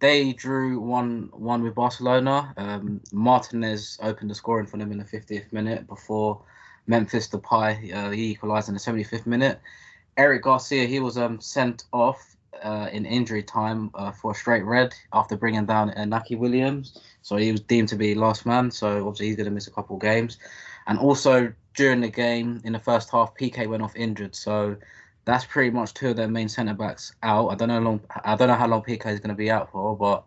they 0.00 0.32
drew 0.32 0.80
one 0.80 1.30
one 1.32 1.62
with 1.62 1.74
Barcelona. 1.74 2.52
Um, 2.56 3.00
Martinez 3.12 3.98
opened 4.02 4.30
the 4.30 4.34
scoring 4.34 4.66
for 4.66 4.76
them 4.76 4.92
in 4.92 4.98
the 4.98 5.04
50th 5.04 5.52
minute 5.52 5.86
before 5.86 6.42
Memphis 6.86 7.28
Depay 7.28 7.94
uh, 7.94 8.10
he 8.10 8.30
equalised 8.30 8.68
in 8.68 8.74
the 8.74 8.80
75th 8.80 9.26
minute. 9.26 9.60
Eric 10.16 10.42
Garcia 10.42 10.86
he 10.86 11.00
was 11.00 11.18
um, 11.18 11.40
sent 11.40 11.84
off 11.92 12.36
uh, 12.62 12.88
in 12.92 13.06
injury 13.06 13.42
time 13.42 13.90
uh, 13.94 14.12
for 14.12 14.32
a 14.32 14.34
straight 14.34 14.64
red 14.64 14.94
after 15.12 15.36
bringing 15.36 15.66
down 15.66 15.90
Inaki 15.90 16.38
Williams, 16.38 16.98
so 17.22 17.36
he 17.36 17.52
was 17.52 17.60
deemed 17.60 17.88
to 17.88 17.96
be 17.96 18.14
last 18.14 18.46
man. 18.46 18.70
So 18.70 19.06
obviously 19.06 19.26
he's 19.26 19.36
going 19.36 19.46
to 19.46 19.50
miss 19.50 19.66
a 19.66 19.72
couple 19.72 19.96
of 19.96 20.02
games, 20.02 20.38
and 20.86 20.98
also 20.98 21.52
during 21.74 22.00
the 22.00 22.08
game 22.08 22.60
in 22.64 22.72
the 22.72 22.78
first 22.78 23.10
half, 23.10 23.34
Piqué 23.36 23.68
went 23.68 23.82
off 23.82 23.94
injured, 23.94 24.34
so 24.34 24.76
that's 25.24 25.44
pretty 25.44 25.70
much 25.70 25.94
two 25.94 26.08
of 26.08 26.16
their 26.16 26.28
main 26.28 26.48
centre 26.48 26.74
backs 26.74 27.12
out. 27.22 27.48
I 27.48 27.54
don't 27.54 27.68
know 27.68 27.74
how 27.74 27.80
long 27.80 28.00
I 28.24 28.34
don't 28.34 28.48
know 28.48 28.54
how 28.54 28.66
long 28.66 28.82
Piqué 28.82 29.06
is 29.12 29.20
going 29.20 29.28
to 29.28 29.34
be 29.34 29.50
out 29.50 29.70
for, 29.70 29.96
but 29.96 30.24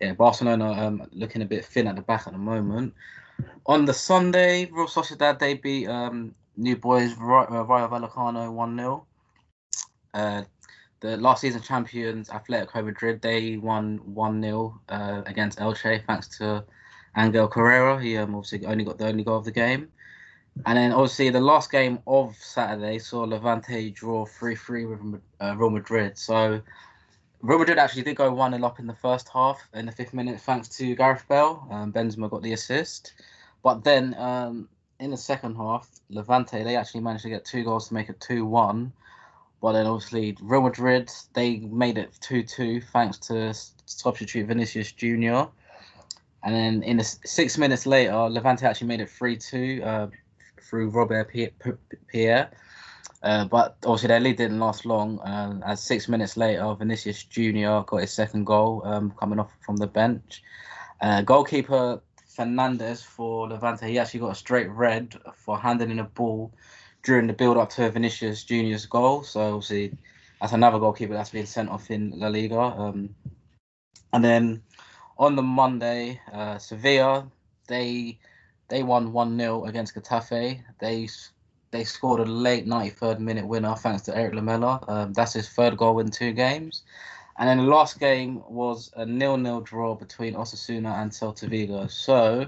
yeah, 0.00 0.12
Barcelona 0.12 0.72
um, 0.72 1.06
looking 1.12 1.42
a 1.42 1.46
bit 1.46 1.64
thin 1.64 1.86
at 1.86 1.96
the 1.96 2.02
back 2.02 2.26
at 2.26 2.32
the 2.32 2.38
moment. 2.38 2.94
On 3.66 3.84
the 3.84 3.94
Sunday, 3.94 4.66
Real 4.66 4.86
Sociedad 4.86 5.38
they 5.38 5.54
beat 5.54 5.88
um, 5.88 6.34
New 6.56 6.76
Boys 6.76 7.12
uh, 7.12 7.24
Rayo 7.24 7.88
Vallecano 7.88 8.52
one 8.52 8.76
0 8.76 9.06
uh, 10.14 10.42
The 11.02 11.16
last 11.16 11.40
season 11.40 11.62
champions 11.62 12.28
Atletico 12.28 12.84
Madrid 12.84 13.20
they 13.20 13.56
won 13.56 13.98
one 14.14 14.40
0 14.40 14.80
uh, 14.88 15.22
against 15.26 15.58
Elche 15.58 16.06
thanks 16.06 16.28
to 16.38 16.64
Angel 17.16 17.48
Correa. 17.48 18.00
He 18.00 18.16
um, 18.16 18.36
obviously 18.36 18.64
only 18.66 18.84
got 18.84 18.98
the 18.98 19.08
only 19.08 19.24
goal 19.24 19.38
of 19.38 19.44
the 19.44 19.50
game. 19.50 19.88
And 20.64 20.78
then 20.78 20.92
obviously 20.92 21.30
the 21.30 21.40
last 21.40 21.72
game 21.72 21.98
of 22.06 22.36
Saturday 22.36 23.00
saw 23.00 23.22
Levante 23.22 23.90
draw 23.90 24.24
3-3 24.26 24.90
with 24.90 25.20
uh, 25.40 25.56
Real 25.56 25.70
Madrid. 25.70 26.16
So 26.16 26.60
Real 27.40 27.58
Madrid 27.58 27.78
actually 27.78 28.02
did 28.02 28.14
go 28.14 28.30
1-0 28.32 28.64
up 28.64 28.78
in 28.78 28.86
the 28.86 28.94
first 28.94 29.28
half 29.28 29.60
in 29.74 29.86
the 29.86 29.92
fifth 29.92 30.14
minute 30.14 30.40
thanks 30.40 30.68
to 30.76 30.94
Gareth 30.94 31.26
Bale. 31.28 31.66
Um, 31.68 31.92
Benzema 31.92 32.30
got 32.30 32.42
the 32.42 32.52
assist. 32.52 33.14
But 33.64 33.82
then 33.82 34.14
um, 34.18 34.68
in 35.00 35.10
the 35.10 35.16
second 35.16 35.56
half, 35.56 35.88
Levante, 36.10 36.62
they 36.62 36.76
actually 36.76 37.00
managed 37.00 37.24
to 37.24 37.28
get 37.28 37.44
two 37.44 37.64
goals 37.64 37.88
to 37.88 37.94
make 37.94 38.08
it 38.08 38.20
2-1. 38.20 38.92
But 39.62 39.72
then 39.72 39.86
obviously 39.86 40.36
Real 40.42 40.60
Madrid, 40.62 41.10
they 41.34 41.60
made 41.60 41.96
it 41.96 42.10
2-2 42.20 42.82
thanks 42.92 43.16
to 43.28 43.54
substitute 43.86 44.48
Vinicius 44.48 44.90
Junior. 44.90 45.46
And 46.42 46.52
then 46.52 46.82
in 46.82 46.96
the 46.96 47.04
six 47.04 47.56
minutes 47.56 47.86
later, 47.86 48.28
Levante 48.28 48.66
actually 48.66 48.88
made 48.88 49.00
it 49.00 49.08
3-2 49.08 49.86
uh, 49.86 50.06
through 50.60 50.88
Robert 50.90 51.30
Pierre. 52.08 52.50
Uh, 53.22 53.44
but 53.44 53.76
obviously 53.86 54.08
their 54.08 54.18
lead 54.18 54.36
didn't 54.36 54.58
last 54.58 54.84
long. 54.84 55.20
Uh, 55.20 55.60
as 55.64 55.80
six 55.80 56.08
minutes 56.08 56.36
later, 56.36 56.74
Vinicius 56.74 57.22
Junior 57.22 57.84
got 57.86 58.00
his 58.00 58.12
second 58.12 58.44
goal 58.44 58.82
um, 58.84 59.12
coming 59.16 59.38
off 59.38 59.52
from 59.64 59.76
the 59.76 59.86
bench. 59.86 60.42
Uh, 61.00 61.22
goalkeeper 61.22 62.00
Fernandez 62.26 63.04
for 63.04 63.48
Levante, 63.48 63.86
he 63.86 64.00
actually 64.00 64.20
got 64.20 64.32
a 64.32 64.34
straight 64.34 64.70
red 64.70 65.14
for 65.36 65.56
handing 65.56 65.92
in 65.92 66.00
a 66.00 66.04
ball 66.04 66.52
during 67.02 67.26
the 67.26 67.32
build 67.32 67.56
up 67.56 67.70
to 67.70 67.90
Vinicius 67.90 68.44
Junior's 68.44 68.86
goal. 68.86 69.22
So 69.22 69.40
obviously 69.40 69.96
that's 70.40 70.52
another 70.52 70.78
goalkeeper 70.78 71.14
that's 71.14 71.30
been 71.30 71.46
sent 71.46 71.70
off 71.70 71.90
in 71.90 72.12
La 72.16 72.28
Liga. 72.28 72.58
Um, 72.58 73.14
and 74.12 74.24
then 74.24 74.62
on 75.18 75.36
the 75.36 75.42
Monday, 75.42 76.20
uh, 76.32 76.58
Sevilla 76.58 77.30
they 77.68 78.18
they 78.68 78.82
won 78.82 79.12
one 79.12 79.38
0 79.38 79.64
against 79.64 79.94
Getafe. 79.94 80.62
They 80.78 81.08
they 81.70 81.84
scored 81.84 82.20
a 82.20 82.24
late 82.24 82.66
93rd 82.66 83.18
minute 83.18 83.46
winner 83.46 83.74
thanks 83.74 84.02
to 84.02 84.16
Erik 84.16 84.34
Lamela. 84.34 84.84
Um, 84.88 85.12
that's 85.12 85.32
his 85.32 85.48
third 85.48 85.76
goal 85.76 85.98
in 86.00 86.10
two 86.10 86.32
games. 86.32 86.82
And 87.38 87.48
then 87.48 87.56
the 87.58 87.64
last 87.64 87.98
game 87.98 88.42
was 88.46 88.92
a 88.94 89.06
nil-nil 89.06 89.62
draw 89.62 89.94
between 89.94 90.34
Osasuna 90.34 91.00
and 91.00 91.10
Celta 91.10 91.48
Vigo. 91.48 91.86
So, 91.86 92.46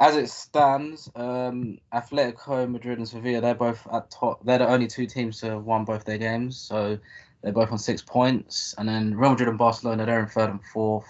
as 0.00 0.16
it 0.16 0.28
stands, 0.28 1.10
um, 1.14 1.78
Atletico 1.92 2.68
Madrid 2.68 2.98
and 2.98 3.08
Sevilla 3.08 3.40
they're 3.40 3.54
both 3.54 3.86
at 3.92 4.10
top. 4.10 4.44
They're 4.44 4.58
the 4.58 4.68
only 4.68 4.86
two 4.86 5.06
teams 5.06 5.40
to 5.40 5.50
have 5.50 5.64
won 5.64 5.84
both 5.84 6.04
their 6.04 6.18
games. 6.18 6.56
So 6.56 6.98
they're 7.42 7.52
both 7.52 7.70
on 7.70 7.78
six 7.78 8.02
points. 8.02 8.74
And 8.76 8.88
then 8.88 9.16
Real 9.16 9.30
Madrid 9.30 9.48
and 9.48 9.58
Barcelona 9.58 10.04
they're 10.06 10.20
in 10.20 10.26
third 10.26 10.50
and 10.50 10.64
fourth. 10.72 11.06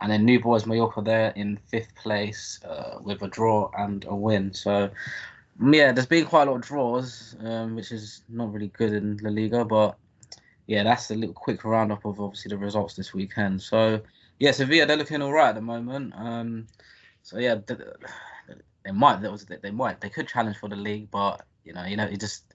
And 0.00 0.10
then 0.10 0.24
New 0.24 0.40
Boys 0.40 0.66
Mallorca 0.66 1.00
there 1.00 1.32
in 1.36 1.58
fifth 1.68 1.94
place 1.94 2.60
uh, 2.64 2.98
with 3.02 3.22
a 3.22 3.28
draw 3.28 3.70
and 3.76 4.04
a 4.08 4.14
win. 4.14 4.52
So 4.52 4.90
yeah, 5.60 5.92
there's 5.92 6.06
been 6.06 6.24
quite 6.24 6.46
a 6.46 6.50
lot 6.50 6.58
of 6.58 6.62
draws, 6.62 7.36
um, 7.40 7.74
which 7.74 7.90
is 7.92 8.22
not 8.28 8.52
really 8.52 8.68
good 8.68 8.92
in 8.92 9.18
La 9.22 9.30
Liga. 9.30 9.64
But 9.64 9.96
yeah, 10.66 10.82
that's 10.82 11.10
a 11.10 11.14
little 11.14 11.34
quick 11.34 11.64
roundup 11.64 12.04
of 12.04 12.20
obviously 12.20 12.50
the 12.50 12.58
results 12.58 12.94
this 12.94 13.14
weekend. 13.14 13.62
So 13.62 14.00
yeah, 14.40 14.50
Sevilla 14.50 14.86
they're 14.86 14.96
looking 14.96 15.22
all 15.22 15.32
right 15.32 15.50
at 15.50 15.54
the 15.54 15.60
moment. 15.60 16.14
Um, 16.16 16.66
so 17.28 17.38
yeah, 17.38 17.56
they, 18.84 18.90
might 18.90 19.20
that 19.20 19.30
was 19.30 19.44
they 19.44 19.70
might 19.70 20.00
they 20.00 20.08
could 20.08 20.26
challenge 20.26 20.56
for 20.56 20.70
the 20.70 20.76
league, 20.76 21.10
but 21.10 21.44
you 21.62 21.74
know 21.74 21.84
you 21.84 21.94
know 21.94 22.06
it 22.06 22.18
just 22.20 22.54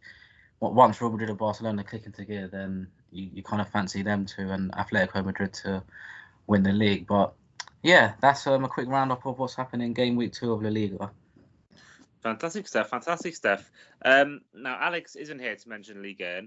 once 0.59 0.99
Real 0.99 1.11
Madrid 1.11 1.29
and 1.29 1.37
Barcelona 1.37 1.83
click 1.83 2.07
into 2.07 2.25
gear, 2.25 2.47
then 2.51 2.87
you, 3.11 3.29
you 3.35 3.43
kind 3.43 3.61
of 3.61 3.69
fancy 3.69 4.01
them 4.01 4.25
to 4.25 4.51
and 4.51 4.71
Atletico 4.71 5.23
Madrid 5.23 5.53
to 5.53 5.83
win 6.47 6.63
the 6.63 6.71
league. 6.71 7.05
But 7.05 7.33
yeah, 7.83 8.13
that's 8.19 8.47
um, 8.47 8.65
a 8.65 8.67
quick 8.67 8.87
roundup 8.87 9.27
of 9.27 9.37
what's 9.37 9.53
happening 9.53 9.87
in 9.87 9.93
game 9.93 10.15
week 10.15 10.33
two 10.33 10.51
of 10.53 10.63
La 10.63 10.69
Liga. 10.69 11.11
Fantastic 12.23 12.67
stuff, 12.67 12.89
fantastic 12.89 13.35
stuff. 13.35 13.69
Um, 14.03 14.41
now, 14.55 14.79
Alex 14.79 15.15
isn't 15.15 15.37
here 15.37 15.55
to 15.55 15.69
mention 15.69 16.01
Liga, 16.01 16.41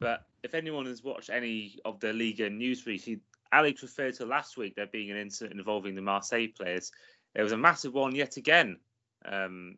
but 0.00 0.24
if 0.42 0.54
anyone 0.54 0.86
has 0.86 1.04
watched 1.04 1.30
any 1.30 1.78
of 1.84 2.00
the 2.00 2.12
Liga 2.12 2.50
news 2.50 2.86
recently, 2.86 3.20
Alex 3.52 3.82
referred 3.82 4.14
to 4.14 4.26
last 4.26 4.56
week 4.56 4.74
there 4.76 4.86
being 4.86 5.10
an 5.10 5.16
incident 5.16 5.58
involving 5.58 5.94
the 5.94 6.02
Marseille 6.02 6.48
players. 6.56 6.92
There 7.34 7.44
was 7.44 7.52
a 7.52 7.56
massive 7.56 7.94
one 7.94 8.14
yet 8.14 8.36
again 8.36 8.78
um, 9.24 9.76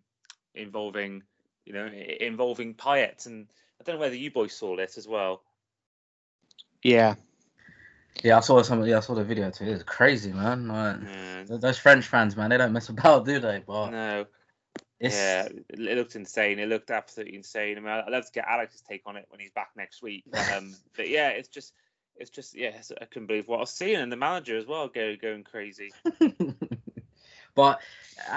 involving, 0.55 1.23
you 1.65 1.73
know, 1.73 1.87
involving 1.87 2.75
Payet, 2.75 3.27
and 3.27 3.47
I 3.81 3.85
don't 3.85 3.97
know 3.97 4.01
whether 4.01 4.17
you 4.17 4.31
boys 4.31 4.53
saw 4.53 4.77
this 4.77 4.97
as 4.97 5.07
well. 5.07 5.43
Yeah, 6.83 7.15
yeah, 8.23 8.37
I 8.37 8.41
saw 8.41 8.63
some. 8.63 8.85
Yeah, 8.85 8.99
I 8.99 9.01
saw 9.01 9.15
the 9.15 9.25
video 9.25 9.51
too. 9.51 9.65
It's 9.65 9.83
crazy, 9.83 10.33
man. 10.33 10.69
Like, 10.69 10.97
yeah. 11.05 11.57
Those 11.57 11.79
French 11.79 12.07
fans, 12.07 12.37
man, 12.37 12.51
they 12.51 12.59
don't 12.59 12.73
mess 12.73 12.89
about, 12.91 13.25
do 13.25 13.39
they? 13.39 13.63
But 13.67 13.91
no, 13.91 14.27
it's... 14.99 15.15
Yeah, 15.15 15.49
it 15.71 15.97
looked 15.97 16.17
insane. 16.17 16.59
It 16.59 16.69
looked 16.69 16.91
absolutely 16.91 17.37
insane. 17.37 17.79
I 17.79 17.81
mean, 17.81 17.89
I'd 17.89 18.11
love 18.11 18.27
to 18.27 18.33
get 18.33 18.47
Alex's 18.47 18.83
take 18.83 19.03
on 19.07 19.17
it 19.17 19.27
when 19.31 19.41
he's 19.41 19.53
back 19.53 19.71
next 19.77 20.03
week. 20.03 20.25
But, 20.31 20.53
um, 20.57 20.75
but 20.97 21.09
yeah, 21.09 21.29
it's 21.29 21.49
just, 21.49 21.73
it's 22.17 22.31
just, 22.31 22.55
yeah, 22.55 22.73
I 23.01 23.07
couldn't 23.07 23.27
believe 23.27 23.49
what 23.49 23.57
I 23.57 23.61
was 23.61 23.71
seeing, 23.71 23.97
and 23.97 24.13
the 24.13 24.17
manager 24.17 24.59
as 24.59 24.67
well, 24.67 24.89
go 24.89 25.17
going 25.17 25.45
crazy. 25.45 25.91
but 27.61 27.81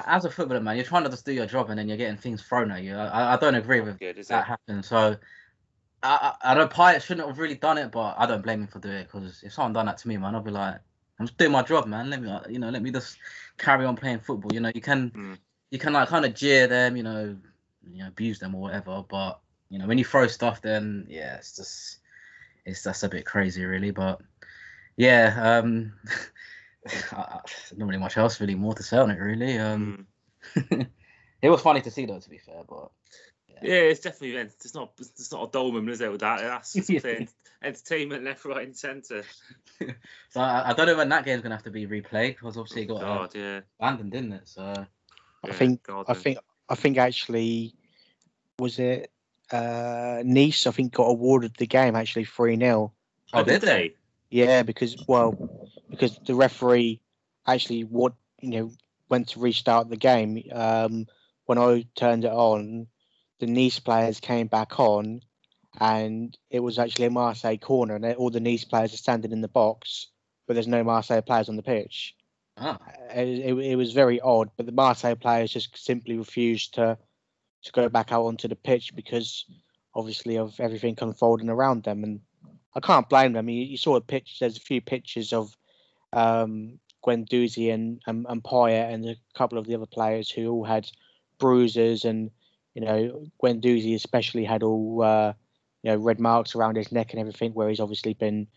as 0.05 0.25
a 0.25 0.31
footballer, 0.31 0.61
man, 0.61 0.75
you're 0.75 0.85
trying 0.85 1.03
to 1.03 1.09
just 1.09 1.25
do 1.25 1.33
your 1.33 1.45
job, 1.45 1.69
and 1.69 1.79
then 1.79 1.87
you're 1.87 1.97
getting 1.97 2.17
things 2.17 2.41
thrown 2.41 2.71
at 2.71 2.83
you. 2.83 2.95
I, 2.95 3.33
I 3.33 3.37
don't 3.37 3.55
agree 3.55 3.81
with 3.81 3.99
Good, 3.99 4.23
that 4.27 4.45
happening. 4.45 4.83
So. 4.83 5.17
I, 6.05 6.33
I, 6.43 6.51
I 6.51 6.55
know 6.55 6.67
Payet 6.67 7.01
shouldn't 7.01 7.25
have 7.25 7.39
really 7.39 7.55
done 7.55 7.77
it, 7.77 7.89
but 7.89 8.15
I 8.17 8.25
don't 8.25 8.43
blame 8.43 8.59
him 8.59 8.67
for 8.67 8.79
doing 8.79 8.95
it 8.95 9.09
because 9.09 9.41
if 9.41 9.53
someone 9.53 9.71
done 9.71 9.85
that 9.85 9.99
to 9.99 10.09
me, 10.09 10.17
man, 10.17 10.35
I'll 10.35 10.41
be 10.41 10.51
like, 10.51 10.75
I'm 11.17 11.27
just 11.27 11.37
doing 11.37 11.53
my 11.53 11.61
job, 11.61 11.87
man. 11.87 12.09
Let 12.09 12.21
me, 12.21 12.29
you 12.49 12.59
know, 12.59 12.69
let 12.69 12.81
me 12.81 12.91
just 12.91 13.17
carry 13.57 13.85
on 13.85 13.95
playing 13.95 14.19
football. 14.19 14.51
You 14.53 14.59
know, 14.59 14.71
you 14.75 14.81
can, 14.81 15.11
mm 15.11 15.37
you 15.73 15.79
can 15.79 15.91
like 15.91 16.07
kind 16.07 16.23
of 16.23 16.35
jeer 16.35 16.67
them, 16.67 16.95
you 16.95 17.01
know, 17.01 17.35
you 17.91 18.03
know, 18.03 18.07
abuse 18.07 18.37
them 18.37 18.53
or 18.53 18.61
whatever. 18.61 19.03
But 19.09 19.39
you 19.69 19.79
know, 19.79 19.87
when 19.87 19.97
you 19.97 20.05
throw 20.05 20.27
stuff, 20.27 20.61
then 20.61 21.07
yeah, 21.09 21.35
it's 21.37 21.55
just 21.55 21.97
it's 22.63 22.83
just 22.83 23.03
a 23.03 23.09
bit 23.09 23.25
crazy, 23.25 23.65
really. 23.65 23.89
But 23.89 24.21
yeah, 24.97 25.33
um, 25.41 25.93
not 27.11 27.51
really 27.77 27.97
much 27.97 28.17
else 28.17 28.39
really 28.39 28.55
more 28.55 28.73
to 28.73 28.83
say 28.83 28.97
on 28.97 29.11
it, 29.11 29.19
really. 29.19 29.57
Um, 29.57 30.07
mm. 30.55 30.87
it 31.41 31.49
was 31.49 31.61
funny 31.61 31.81
to 31.81 31.91
see 31.91 32.05
though, 32.05 32.19
to 32.19 32.29
be 32.29 32.37
fair, 32.37 32.63
but. 32.67 32.91
Yeah, 33.61 33.75
it's 33.75 34.01
definitely 34.01 34.35
it's 34.35 34.75
not 34.75 34.91
it's 34.99 35.31
not 35.31 35.47
a 35.47 35.51
dull 35.51 35.71
moment, 35.71 35.91
is 35.91 36.01
it? 36.01 36.11
With 36.11 36.19
that, 36.19 36.41
that's 36.41 36.75
entertainment 37.63 38.25
left, 38.25 38.43
right, 38.43 38.65
and 38.65 38.75
centre. 38.75 39.23
so 39.79 40.41
I, 40.41 40.71
I, 40.71 40.73
don't 40.73 40.87
know 40.87 40.97
when 40.97 41.07
that 41.09 41.23
game's 41.23 41.43
gonna 41.43 41.55
have 41.55 41.63
to 41.63 41.71
be 41.71 41.87
replayed 41.87 42.35
because 42.35 42.57
obviously 42.57 42.81
it 42.81 42.87
got 42.87 42.97
oh, 42.97 42.99
God, 42.99 43.35
uh, 43.35 43.39
yeah. 43.39 43.59
abandoned, 43.79 44.11
didn't 44.11 44.33
it? 44.33 44.49
So 44.49 44.85
I 45.43 45.51
think 45.51 45.87
I 45.89 46.13
think 46.13 46.39
I 46.67 46.75
think 46.75 46.97
actually 46.97 47.73
was 48.59 48.79
it 48.79 49.11
uh, 49.51 50.21
Nice? 50.25 50.67
I 50.67 50.71
think 50.71 50.93
got 50.93 51.03
awarded 51.03 51.55
the 51.57 51.67
game 51.67 51.95
actually 51.95 52.25
three 52.25 52.57
0 52.57 52.91
Oh, 53.33 53.43
did 53.43 53.61
they? 53.61 53.95
Yeah, 54.29 54.63
because 54.63 54.95
well, 55.07 55.69
because 55.93 56.17
the 56.25 56.33
referee 56.33 56.99
actually 57.45 57.83
what 57.83 58.13
you 58.41 58.49
know 58.49 58.71
went 59.09 59.29
to 59.29 59.39
restart 59.39 59.89
the 59.89 59.95
game. 59.95 60.41
Um, 60.51 61.05
when 61.45 61.59
I 61.59 61.85
turned 61.95 62.25
it 62.25 62.31
on, 62.31 62.87
the 63.39 63.45
Nice 63.45 63.77
players 63.79 64.19
came 64.19 64.47
back 64.47 64.79
on, 64.79 65.21
and 65.79 66.35
it 66.49 66.61
was 66.61 66.79
actually 66.79 67.05
a 67.05 67.11
Marseille 67.11 67.57
corner, 67.57 67.95
and 67.95 68.05
all 68.15 68.31
the 68.31 68.39
Nice 68.39 68.63
players 68.63 68.93
are 68.93 68.97
standing 68.97 69.31
in 69.31 69.41
the 69.41 69.47
box, 69.47 70.07
but 70.47 70.55
there's 70.55 70.67
no 70.67 70.83
Marseille 70.83 71.21
players 71.21 71.47
on 71.47 71.57
the 71.57 71.63
pitch. 71.63 72.15
Ah. 72.57 72.79
It, 73.13 73.27
it, 73.27 73.53
it, 73.53 73.75
was 73.75 73.93
very 73.93 74.19
odd, 74.19 74.49
but 74.57 74.65
the 74.65 74.71
Marseille 74.71 75.15
players 75.15 75.51
just 75.51 75.77
simply 75.77 76.17
refused 76.17 76.75
to 76.75 76.97
to 77.63 77.71
go 77.71 77.87
back 77.87 78.11
out 78.11 78.25
onto 78.25 78.47
the 78.47 78.55
pitch 78.55 78.93
because 78.93 79.45
obviously 79.95 80.37
of 80.37 80.59
everything 80.59 80.97
unfolding 80.99 81.49
around 81.49 81.83
them, 81.83 82.03
and 82.03 82.21
I 82.75 82.79
can't 82.79 83.07
blame 83.07 83.33
them. 83.33 83.47
You, 83.47 83.63
you 83.63 83.77
saw 83.77 83.95
a 83.95 84.01
pitch. 84.01 84.37
There's 84.39 84.57
a 84.57 84.61
few 84.61 84.81
pictures 84.81 85.33
of 85.33 85.55
um, 86.13 86.79
Guendouzi 87.05 87.73
and, 87.73 88.01
and 88.07 88.25
and 88.29 88.45
and 88.45 89.05
a 89.05 89.15
couple 89.33 89.57
of 89.57 89.67
the 89.67 89.75
other 89.75 89.85
players 89.85 90.31
who 90.31 90.49
all 90.49 90.63
had 90.63 90.89
bruises, 91.39 92.05
and 92.05 92.31
you 92.75 92.81
know 92.81 93.25
Guendouzi 93.43 93.95
especially 93.95 94.45
had 94.45 94.63
all 94.63 95.03
uh, 95.03 95.33
you 95.81 95.91
know 95.91 95.97
red 95.97 96.19
marks 96.19 96.55
around 96.55 96.77
his 96.77 96.91
neck 96.91 97.11
and 97.11 97.19
everything, 97.19 97.51
where 97.53 97.69
he's 97.69 97.79
obviously 97.79 98.13
been 98.13 98.47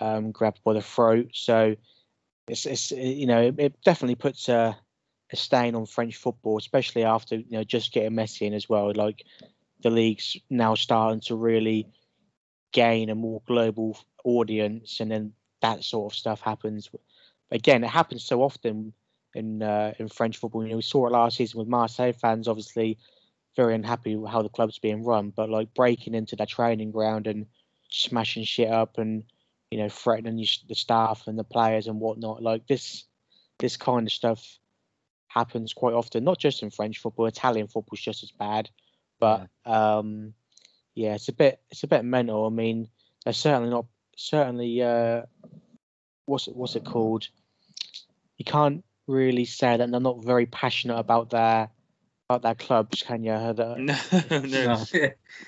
um, 0.00 0.30
grabbed 0.32 0.62
by 0.64 0.72
the 0.72 0.80
throat. 0.80 1.30
So 1.34 1.76
it's, 2.48 2.66
it's 2.66 2.90
you 2.92 3.26
know 3.26 3.42
it, 3.42 3.54
it 3.58 3.82
definitely 3.84 4.16
puts 4.16 4.48
a, 4.48 4.76
a 5.30 5.36
stain 5.36 5.74
on 5.74 5.86
French 5.86 6.16
football, 6.16 6.58
especially 6.58 7.04
after 7.04 7.36
you 7.36 7.52
know 7.58 7.64
just 7.64 7.92
getting 7.92 8.12
Messi 8.12 8.46
in 8.46 8.54
as 8.54 8.68
well. 8.68 8.92
Like 8.94 9.24
the 9.82 9.90
league's 9.90 10.36
now 10.48 10.74
starting 10.74 11.20
to 11.22 11.34
really 11.34 11.88
gain 12.72 13.10
a 13.10 13.14
more 13.14 13.42
global 13.46 13.98
audience, 14.24 15.00
and 15.00 15.10
then 15.10 15.34
that 15.62 15.82
sort 15.84 16.12
of 16.12 16.16
stuff 16.16 16.40
happens. 16.40 16.90
Again, 17.50 17.82
it 17.84 17.90
happens 17.90 18.24
so 18.24 18.42
often 18.42 18.92
in 19.34 19.62
uh, 19.62 19.94
in 19.98 20.08
French 20.08 20.36
football. 20.36 20.62
You 20.62 20.70
know, 20.70 20.76
we 20.76 20.82
saw 20.82 21.06
it 21.06 21.12
last 21.12 21.36
season 21.36 21.58
with 21.58 21.68
Marseille 21.68 22.12
fans, 22.12 22.48
obviously 22.48 22.98
very 23.56 23.74
unhappy 23.74 24.16
with 24.16 24.30
how 24.30 24.42
the 24.42 24.48
club's 24.48 24.78
being 24.78 25.04
run, 25.04 25.30
but 25.30 25.50
like 25.50 25.74
breaking 25.74 26.14
into 26.14 26.36
their 26.36 26.46
training 26.46 26.90
ground 26.90 27.26
and 27.26 27.46
smashing 27.88 28.44
shit 28.44 28.70
up 28.70 28.96
and 28.98 29.24
you 29.70 29.78
know 29.78 29.88
threatening 29.88 30.36
the 30.36 30.74
staff 30.74 31.24
and 31.26 31.38
the 31.38 31.44
players 31.44 31.86
and 31.86 32.00
whatnot. 32.00 32.42
Like 32.42 32.66
this, 32.66 33.04
this 33.58 33.76
kind 33.76 34.06
of 34.06 34.12
stuff 34.12 34.58
happens 35.28 35.72
quite 35.72 35.94
often, 35.94 36.24
not 36.24 36.38
just 36.38 36.62
in 36.62 36.70
French 36.70 36.98
football. 36.98 37.26
Italian 37.26 37.68
football's 37.68 38.00
just 38.00 38.22
as 38.22 38.30
bad, 38.30 38.70
but 39.18 39.48
yeah. 39.66 39.98
um, 39.98 40.34
yeah, 40.94 41.14
it's 41.14 41.28
a 41.28 41.32
bit 41.32 41.60
it's 41.70 41.84
a 41.84 41.88
bit 41.88 42.04
mental. 42.04 42.46
I 42.46 42.50
mean, 42.50 42.88
they're 43.24 43.32
certainly 43.32 43.70
not 43.70 43.86
certainly 44.22 44.82
uh, 44.82 45.22
what's 46.26 46.48
it 46.48 46.56
what's 46.56 46.76
it 46.76 46.84
called? 46.84 47.28
You 48.38 48.44
can't 48.44 48.84
really 49.06 49.44
say 49.44 49.76
that 49.76 49.90
they're 49.90 50.00
not 50.00 50.24
very 50.24 50.46
passionate 50.46 50.98
about 50.98 51.30
their 51.30 51.68
about 52.28 52.42
their 52.42 52.54
clubs, 52.54 53.02
can 53.02 53.24
you? 53.24 53.32
no, 53.32 53.74
no. 54.30 54.84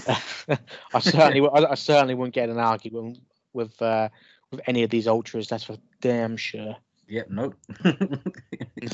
I 0.95 0.99
certainly 0.99 1.49
I, 1.49 1.71
I, 1.71 1.75
certainly 1.75 2.15
wouldn't 2.15 2.35
get 2.35 2.51
an 2.51 2.59
argument 2.59 3.19
with 3.53 3.81
uh, 3.81 4.09
with 4.51 4.61
any 4.67 4.83
of 4.83 4.91
these 4.91 5.07
ultras. 5.07 5.49
That's 5.49 5.65
for 5.65 5.77
damn 6.01 6.37
sure. 6.37 6.77
Yep. 7.09 7.31
Nope. 7.31 7.55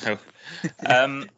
no. 0.04 0.18
Um, 0.84 1.30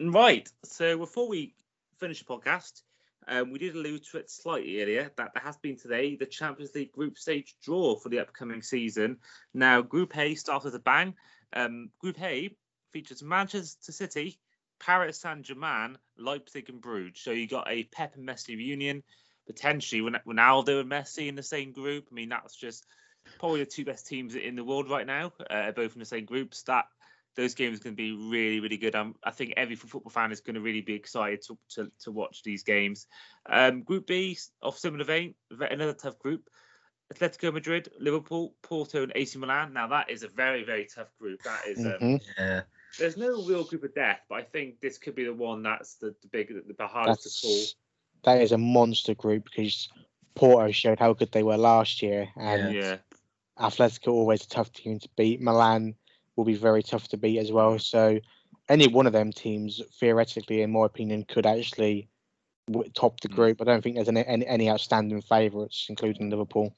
right. 0.00 0.48
So 0.64 0.98
before 0.98 1.28
we 1.28 1.54
finish 1.98 2.20
the 2.20 2.24
podcast, 2.26 2.82
um, 3.28 3.50
we 3.50 3.58
did 3.58 3.74
allude 3.74 4.04
to 4.04 4.18
it 4.18 4.30
slightly 4.30 4.82
earlier 4.82 5.10
that 5.16 5.32
there 5.34 5.42
has 5.42 5.56
been 5.56 5.76
today 5.76 6.16
the 6.16 6.26
Champions 6.26 6.74
League 6.74 6.92
group 6.92 7.18
stage 7.18 7.54
draw 7.62 7.96
for 7.96 8.08
the 8.08 8.20
upcoming 8.20 8.62
season. 8.62 9.18
Now, 9.52 9.82
Group 9.82 10.16
A 10.16 10.34
starts 10.34 10.64
with 10.64 10.74
a 10.74 10.80
bang. 10.80 11.14
Um, 11.52 11.90
group 12.00 12.20
A 12.22 12.54
features 12.92 13.22
Manchester 13.22 13.92
City, 13.92 14.38
Paris 14.78 15.18
Saint 15.18 15.42
Germain, 15.42 15.98
Leipzig, 16.18 16.68
and 16.68 16.80
Bruges. 16.80 17.20
So 17.20 17.30
you 17.30 17.46
got 17.46 17.70
a 17.70 17.84
Pep 17.84 18.16
and 18.16 18.28
Messi 18.28 18.56
reunion, 18.56 19.02
potentially 19.46 20.02
Ronaldo 20.02 20.80
and 20.80 20.90
Messi 20.90 21.28
in 21.28 21.34
the 21.34 21.42
same 21.42 21.72
group. 21.72 22.08
I 22.10 22.14
mean, 22.14 22.28
that's 22.28 22.56
just 22.56 22.86
probably 23.38 23.60
the 23.60 23.66
two 23.66 23.84
best 23.84 24.06
teams 24.06 24.34
in 24.34 24.56
the 24.56 24.64
world 24.64 24.90
right 24.90 25.06
now, 25.06 25.32
uh, 25.50 25.72
both 25.72 25.94
in 25.94 26.00
the 26.00 26.04
same 26.04 26.24
groups. 26.24 26.62
That 26.64 26.86
those 27.36 27.54
games 27.54 27.80
are 27.80 27.84
going 27.84 27.96
to 27.96 28.02
be 28.02 28.12
really, 28.12 28.60
really 28.60 28.76
good. 28.76 28.94
Um, 28.94 29.14
I 29.24 29.30
think 29.30 29.54
every 29.56 29.76
football 29.76 30.10
fan 30.10 30.32
is 30.32 30.40
going 30.40 30.54
to 30.54 30.60
really 30.60 30.80
be 30.80 30.94
excited 30.94 31.42
to, 31.42 31.58
to, 31.70 31.92
to 32.00 32.12
watch 32.12 32.42
these 32.42 32.62
games. 32.62 33.06
Um, 33.46 33.82
group 33.82 34.06
B, 34.06 34.38
of 34.62 34.78
similar 34.78 35.04
vein, 35.04 35.34
another 35.50 35.94
tough 35.94 36.18
group. 36.18 36.48
Atletico 37.12 37.52
Madrid, 37.52 37.90
Liverpool, 38.00 38.54
Porto, 38.62 39.02
and 39.02 39.12
AC 39.14 39.38
Milan. 39.38 39.72
Now 39.72 39.88
that 39.88 40.10
is 40.10 40.22
a 40.22 40.28
very, 40.28 40.64
very 40.64 40.86
tough 40.86 41.08
group. 41.20 41.42
That 41.42 41.66
is, 41.66 41.78
um, 41.84 41.92
mm-hmm. 41.92 42.16
yeah. 42.38 42.62
There's 42.98 43.16
no 43.16 43.44
real 43.44 43.64
group 43.64 43.84
of 43.84 43.94
death, 43.94 44.20
but 44.28 44.36
I 44.36 44.42
think 44.42 44.80
this 44.80 44.98
could 44.98 45.14
be 45.14 45.24
the 45.24 45.34
one 45.34 45.62
that's 45.62 45.96
the, 45.96 46.14
the 46.22 46.28
big, 46.28 46.48
the, 46.48 46.74
the 46.74 46.86
hardest 46.86 47.24
that's, 47.24 47.40
to 47.40 47.46
call. 47.46 48.34
That 48.34 48.42
is 48.42 48.52
a 48.52 48.58
monster 48.58 49.14
group 49.14 49.44
because 49.44 49.88
Porto 50.34 50.70
showed 50.72 50.98
how 50.98 51.12
good 51.12 51.30
they 51.32 51.42
were 51.42 51.58
last 51.58 52.02
year, 52.02 52.28
and 52.36 52.74
yeah. 52.74 52.96
Atletico 53.58 54.08
always 54.08 54.44
a 54.44 54.48
tough 54.48 54.72
team 54.72 54.98
to 54.98 55.08
beat. 55.16 55.40
Milan 55.40 55.94
will 56.36 56.44
be 56.44 56.54
very 56.54 56.82
tough 56.82 57.08
to 57.08 57.16
beat 57.16 57.38
as 57.38 57.52
well. 57.52 57.78
So 57.78 58.18
any 58.68 58.88
one 58.88 59.06
of 59.06 59.12
them 59.12 59.32
teams, 59.32 59.80
theoretically, 59.98 60.62
in 60.62 60.72
my 60.72 60.86
opinion, 60.86 61.24
could 61.24 61.46
actually 61.46 62.08
top 62.94 63.20
the 63.20 63.28
mm. 63.28 63.34
group. 63.34 63.60
I 63.60 63.64
don't 63.64 63.82
think 63.82 63.96
there's 63.96 64.08
any, 64.08 64.24
any, 64.24 64.46
any 64.46 64.70
outstanding 64.70 65.22
favourites, 65.22 65.86
including 65.88 66.30
Liverpool. 66.30 66.74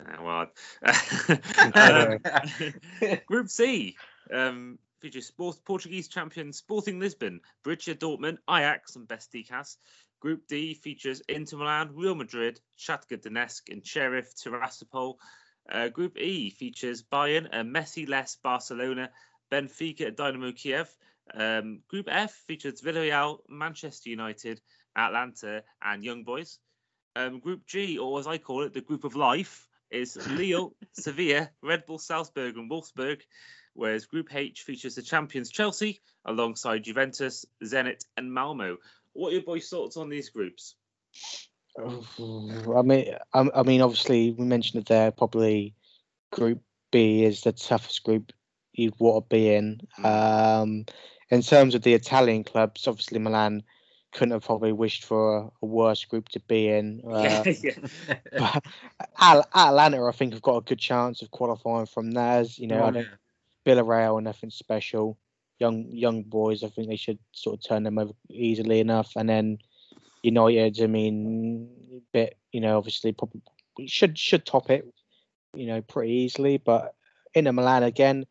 Uh, 0.00 0.22
well, 0.22 0.46
um, 1.74 3.18
Group 3.26 3.48
C 3.48 3.96
um, 4.32 4.78
features 5.00 5.26
sports, 5.26 5.60
Portuguese 5.64 6.08
champion 6.08 6.52
Sporting 6.52 6.98
Lisbon, 6.98 7.40
Borussia 7.64 7.94
Dortmund, 7.94 8.38
Ajax, 8.50 8.96
and 8.96 9.08
Besiktas. 9.08 9.76
Group 10.20 10.46
D 10.48 10.74
features 10.74 11.22
Inter 11.28 11.58
Milan, 11.58 11.90
Real 11.94 12.14
Madrid, 12.14 12.60
Shakhtar 12.78 13.20
Donetsk, 13.20 13.70
and 13.70 13.86
Sheriff 13.86 14.34
Tiraspol. 14.34 15.16
Uh, 15.70 15.88
Group 15.88 16.16
E 16.18 16.50
features 16.50 17.02
Bayern, 17.02 17.48
uh, 17.52 17.62
Messi, 17.62 18.08
less 18.08 18.36
Barcelona, 18.36 19.10
Benfica, 19.50 20.14
Dynamo 20.14 20.52
Kiev. 20.52 20.88
Um, 21.34 21.80
Group 21.88 22.06
F 22.08 22.32
features 22.46 22.80
Villarreal, 22.80 23.38
Manchester 23.48 24.10
United, 24.10 24.60
Atalanta, 24.96 25.62
and 25.82 26.04
Young 26.04 26.24
Boys. 26.24 26.58
Um, 27.16 27.40
group 27.40 27.66
G, 27.66 27.98
or 27.98 28.18
as 28.18 28.26
I 28.26 28.38
call 28.38 28.62
it, 28.62 28.74
the 28.74 28.80
Group 28.82 29.04
of 29.04 29.16
Life, 29.16 29.66
is 29.90 30.16
Lille, 30.30 30.74
Sevilla, 30.92 31.50
Red 31.62 31.86
Bull 31.86 31.98
Salzburg, 31.98 32.56
and 32.56 32.70
Wolfsburg. 32.70 33.22
Whereas 33.74 34.06
Group 34.06 34.34
H 34.34 34.62
features 34.62 34.94
the 34.94 35.02
champions 35.02 35.50
Chelsea 35.50 36.00
alongside 36.24 36.84
Juventus, 36.84 37.44
Zenit, 37.62 38.04
and 38.16 38.32
Malmo. 38.32 38.78
What 39.12 39.30
are 39.30 39.32
your 39.32 39.42
boys' 39.42 39.68
thoughts 39.68 39.96
on 39.96 40.08
these 40.08 40.30
groups? 40.30 40.76
I 41.78 42.82
mean, 42.82 43.14
I, 43.34 43.48
I 43.54 43.62
mean, 43.62 43.80
obviously 43.82 44.32
we 44.32 44.44
mentioned 44.44 44.82
that 44.82 44.88
there 44.88 45.10
probably 45.10 45.74
Group 46.30 46.60
B 46.90 47.24
is 47.24 47.42
the 47.42 47.52
toughest 47.52 48.02
group 48.04 48.32
you'd 48.72 48.98
want 48.98 49.24
to 49.24 49.34
be 49.34 49.54
in. 49.54 49.80
Mm. 49.98 50.62
Um, 50.62 50.86
in 51.30 51.42
terms 51.42 51.74
of 51.74 51.82
the 51.82 51.94
Italian 51.94 52.44
clubs, 52.44 52.86
obviously 52.86 53.18
Milan 53.18 53.62
couldn't 54.12 54.32
have 54.32 54.44
probably 54.44 54.72
wished 54.72 55.04
for 55.04 55.36
a, 55.36 55.50
a 55.62 55.66
worse 55.66 56.04
group 56.04 56.28
to 56.30 56.40
be 56.40 56.68
in. 56.68 57.02
Uh, 57.06 57.42
yeah, 57.62 57.72
yeah. 58.32 58.60
Atalanta, 59.54 60.04
I 60.04 60.12
think, 60.12 60.32
have 60.32 60.42
got 60.42 60.56
a 60.58 60.62
good 60.62 60.78
chance 60.78 61.22
of 61.22 61.30
qualifying 61.30 61.86
from 61.86 62.12
theirs. 62.12 62.58
You 62.58 62.68
know, 62.68 62.80
oh, 62.80 62.86
I 62.86 62.90
don't, 62.90 63.08
yeah. 63.66 63.74
Villarreal, 63.74 64.22
nothing 64.22 64.50
special. 64.50 65.18
Young 65.58 65.86
young 65.90 66.22
boys, 66.22 66.62
I 66.62 66.68
think 66.68 66.88
they 66.88 66.96
should 66.96 67.18
sort 67.32 67.56
of 67.56 67.66
turn 67.66 67.82
them 67.82 67.98
over 67.98 68.12
easily 68.30 68.80
enough. 68.80 69.12
And 69.16 69.28
then 69.28 69.58
United, 70.26 70.82
I 70.82 70.86
mean, 70.86 71.68
bit, 72.12 72.36
you 72.52 72.60
know, 72.60 72.76
obviously 72.76 73.12
probably 73.12 73.42
should 73.86 74.18
should 74.18 74.44
top 74.44 74.70
it, 74.70 74.84
you 75.54 75.66
know, 75.66 75.80
pretty 75.82 76.12
easily. 76.12 76.58
But 76.58 76.94
Inter 77.34 77.52
Milan 77.52 77.82
again, 77.82 78.26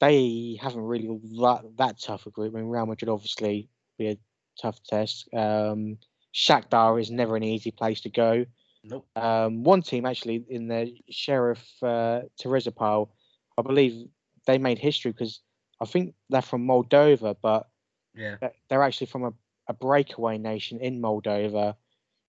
they 0.00 0.58
haven't 0.60 0.82
really 0.82 1.06
that 1.40 1.62
that 1.78 2.00
tough 2.00 2.26
a 2.26 2.30
group. 2.30 2.54
I 2.54 2.58
mean, 2.58 2.68
Real 2.68 2.86
Madrid 2.86 3.08
obviously 3.08 3.68
be 3.98 4.08
a 4.08 4.18
tough 4.60 4.82
test. 4.82 5.28
Um, 5.32 5.98
Shakhtar 6.34 7.00
is 7.00 7.10
never 7.10 7.36
an 7.36 7.44
easy 7.44 7.70
place 7.70 8.00
to 8.02 8.10
go. 8.10 8.44
Nope. 8.82 9.06
Um, 9.16 9.62
one 9.62 9.82
team 9.82 10.04
actually 10.04 10.44
in 10.48 10.68
the 10.68 10.94
Sheriff 11.08 11.64
uh, 11.82 12.22
Tiraspol, 12.40 13.08
I 13.56 13.62
believe 13.62 14.08
they 14.46 14.58
made 14.58 14.78
history 14.78 15.12
because 15.12 15.40
I 15.80 15.86
think 15.86 16.14
they're 16.28 16.42
from 16.42 16.66
Moldova, 16.66 17.36
but 17.40 17.68
yeah, 18.14 18.36
they're 18.68 18.82
actually 18.82 19.06
from 19.06 19.24
a 19.24 19.32
a 19.68 19.72
breakaway 19.72 20.38
nation 20.38 20.80
in 20.80 21.00
Moldova, 21.00 21.76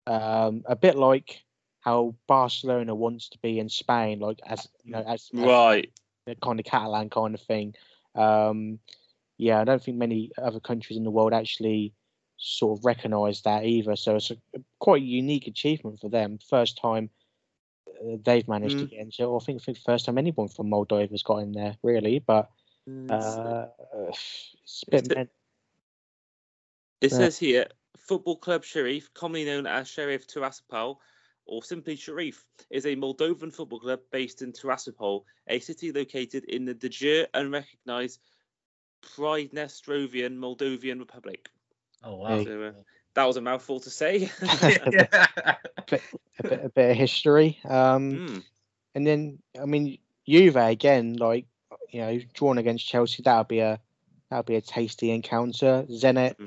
um, 0.07 0.63
a 0.65 0.75
bit 0.75 0.95
like 0.95 1.43
how 1.81 2.15
Barcelona 2.27 2.95
wants 2.95 3.29
to 3.29 3.37
be 3.39 3.59
in 3.59 3.69
Spain, 3.69 4.19
like 4.19 4.39
as 4.45 4.67
you 4.83 4.91
know, 4.91 5.03
as, 5.07 5.29
right, 5.33 5.91
as 6.27 6.35
kind 6.41 6.59
of 6.59 6.65
Catalan 6.65 7.09
kind 7.09 7.35
of 7.35 7.41
thing. 7.41 7.75
Um, 8.15 8.79
yeah, 9.37 9.59
I 9.59 9.65
don't 9.65 9.83
think 9.83 9.97
many 9.97 10.31
other 10.41 10.59
countries 10.59 10.97
in 10.97 11.03
the 11.03 11.11
world 11.11 11.33
actually 11.33 11.93
sort 12.37 12.79
of 12.79 12.85
recognise 12.85 13.41
that 13.41 13.65
either. 13.65 13.95
So 13.95 14.15
it's 14.15 14.31
a 14.31 14.37
quite 14.79 15.01
a 15.01 15.05
unique 15.05 15.47
achievement 15.47 15.99
for 15.99 16.09
them. 16.09 16.39
First 16.49 16.77
time 16.77 17.09
uh, 17.89 18.17
they've 18.23 18.47
managed 18.47 18.77
mm. 18.77 18.81
to 18.81 18.85
get 18.87 18.99
into. 18.99 19.35
I 19.35 19.39
think, 19.39 19.61
I 19.61 19.63
think 19.65 19.77
first 19.85 20.05
time 20.05 20.17
anyone 20.17 20.47
from 20.47 20.69
Moldova's 20.69 21.23
got 21.23 21.39
in 21.39 21.51
there, 21.51 21.75
really. 21.83 22.19
But 22.19 22.49
mm, 22.89 23.11
uh, 23.11 23.67
it's 24.63 24.83
a 24.87 25.01
bit. 25.01 25.29
It 27.05 27.11
yeah. 27.11 27.17
says 27.17 27.37
here 27.37 27.67
Football 27.99 28.37
Club 28.37 28.63
Sheriff, 28.63 29.13
commonly 29.13 29.45
known 29.45 29.67
as 29.67 29.87
Sheriff 29.87 30.25
Tiraspol, 30.25 30.97
or 31.45 31.63
simply 31.63 31.95
Sheriff, 31.95 32.43
is 32.71 32.87
a 32.87 32.95
Moldovan 32.95 33.53
football 33.53 33.79
club 33.79 33.99
based 34.11 34.41
in 34.41 34.51
Tiraspol, 34.51 35.21
a 35.47 35.59
city 35.59 35.91
located 35.91 36.45
in 36.45 36.65
the 36.65 36.73
de 36.73 36.89
jure 36.89 37.27
unrecognized 37.35 38.19
Pridnestrovian 39.03 40.35
Moldovan 40.35 40.97
Republic. 40.97 41.47
Oh, 42.03 42.15
wow. 42.15 42.43
So, 42.43 42.63
uh, 42.63 42.71
that 43.13 43.25
was 43.25 43.37
a 43.37 43.41
mouthful 43.41 43.79
to 43.81 43.89
say. 43.91 44.31
a, 44.41 44.89
bit, 44.91 46.01
a, 46.39 46.43
bit, 46.43 46.65
a, 46.65 46.69
bit, 46.69 46.91
of 46.91 46.97
history. 46.97 47.59
Um, 47.65 48.13
mm. 48.13 48.43
And 48.95 49.05
then, 49.05 49.37
I 49.61 49.65
mean, 49.65 49.99
Juve 50.27 50.55
again, 50.55 51.17
like, 51.17 51.45
you 51.91 52.01
know, 52.01 52.19
drawn 52.33 52.57
against 52.57 52.87
Chelsea, 52.87 53.21
that 53.23 53.37
would 53.37 53.47
be 53.47 53.59
a 53.59 53.79
that 54.31 54.37
would 54.37 54.45
be 54.47 54.55
a 54.55 54.61
tasty 54.61 55.11
encounter. 55.11 55.85
Zenit, 55.87 56.33
mm-hmm 56.33 56.45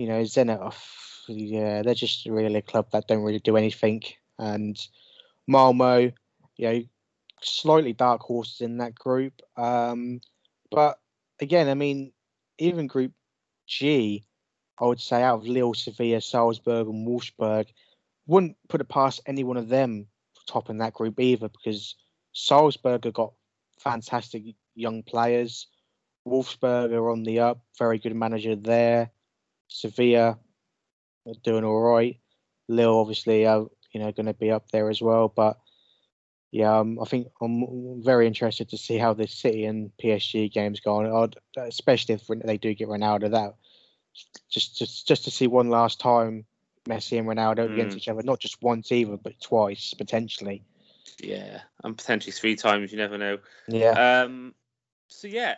you 0.00 0.06
know, 0.06 0.22
Zenit, 0.22 0.72
yeah, 1.28 1.82
they're 1.82 1.92
just 1.92 2.24
really 2.24 2.56
a 2.56 2.62
club 2.62 2.86
that 2.92 3.06
don't 3.06 3.22
really 3.22 3.38
do 3.38 3.58
anything. 3.58 4.02
And 4.38 4.78
Malmo, 5.46 6.10
you 6.56 6.68
know, 6.68 6.82
slightly 7.42 7.92
dark 7.92 8.22
horses 8.22 8.62
in 8.62 8.78
that 8.78 8.94
group. 8.94 9.34
Um, 9.58 10.22
but 10.70 10.98
again, 11.38 11.68
I 11.68 11.74
mean, 11.74 12.12
even 12.56 12.86
Group 12.86 13.12
G, 13.66 14.24
I 14.80 14.86
would 14.86 15.00
say 15.00 15.22
out 15.22 15.40
of 15.40 15.46
Lille, 15.46 15.74
Sevilla, 15.74 16.22
Salzburg, 16.22 16.86
and 16.86 17.06
Wolfsburg, 17.06 17.66
wouldn't 18.26 18.56
put 18.70 18.80
it 18.80 18.88
past 18.88 19.20
any 19.26 19.44
one 19.44 19.58
of 19.58 19.68
them 19.68 20.06
top 20.46 20.70
in 20.70 20.78
that 20.78 20.94
group 20.94 21.20
either 21.20 21.50
because 21.50 21.94
Salzburg 22.32 23.04
have 23.04 23.12
got 23.12 23.34
fantastic 23.78 24.44
young 24.74 25.02
players. 25.02 25.66
Wolfsburg 26.26 26.90
are 26.92 27.10
on 27.10 27.24
the 27.24 27.40
up, 27.40 27.60
very 27.78 27.98
good 27.98 28.16
manager 28.16 28.56
there. 28.56 29.10
Sevilla 29.70 30.38
are 31.26 31.34
doing 31.42 31.64
all 31.64 31.80
right. 31.80 32.18
Lille 32.68 32.98
obviously 32.98 33.46
are 33.46 33.66
you 33.92 34.00
know 34.00 34.12
going 34.12 34.26
to 34.26 34.34
be 34.34 34.50
up 34.50 34.70
there 34.70 34.90
as 34.90 35.00
well, 35.00 35.32
but 35.34 35.58
yeah, 36.52 36.78
um, 36.78 36.98
I 37.00 37.04
think 37.04 37.28
I'm 37.40 38.02
very 38.02 38.26
interested 38.26 38.68
to 38.70 38.78
see 38.78 38.98
how 38.98 39.14
this 39.14 39.32
City 39.32 39.64
and 39.64 39.90
PSG 40.02 40.52
games 40.52 40.80
go 40.80 40.96
on, 40.96 41.06
I'd, 41.56 41.66
especially 41.68 42.16
if 42.16 42.26
they 42.26 42.58
do 42.58 42.74
get 42.74 42.88
Ronaldo. 42.88 43.30
That 43.30 43.54
just 44.48 44.76
just 44.76 45.06
just 45.06 45.24
to 45.24 45.30
see 45.30 45.46
one 45.46 45.70
last 45.70 46.00
time 46.00 46.44
Messi 46.88 47.18
and 47.18 47.28
Ronaldo 47.28 47.68
Mm. 47.68 47.72
against 47.72 47.96
each 47.96 48.08
other, 48.08 48.22
not 48.22 48.40
just 48.40 48.60
once 48.62 48.90
either, 48.90 49.16
but 49.16 49.40
twice 49.40 49.94
potentially. 49.94 50.64
Yeah, 51.22 51.60
and 51.84 51.96
potentially 51.96 52.32
three 52.32 52.56
times. 52.56 52.90
You 52.90 52.98
never 52.98 53.18
know. 53.18 53.38
Yeah, 53.68 54.22
Um, 54.24 54.54
so 55.08 55.28
yeah, 55.28 55.56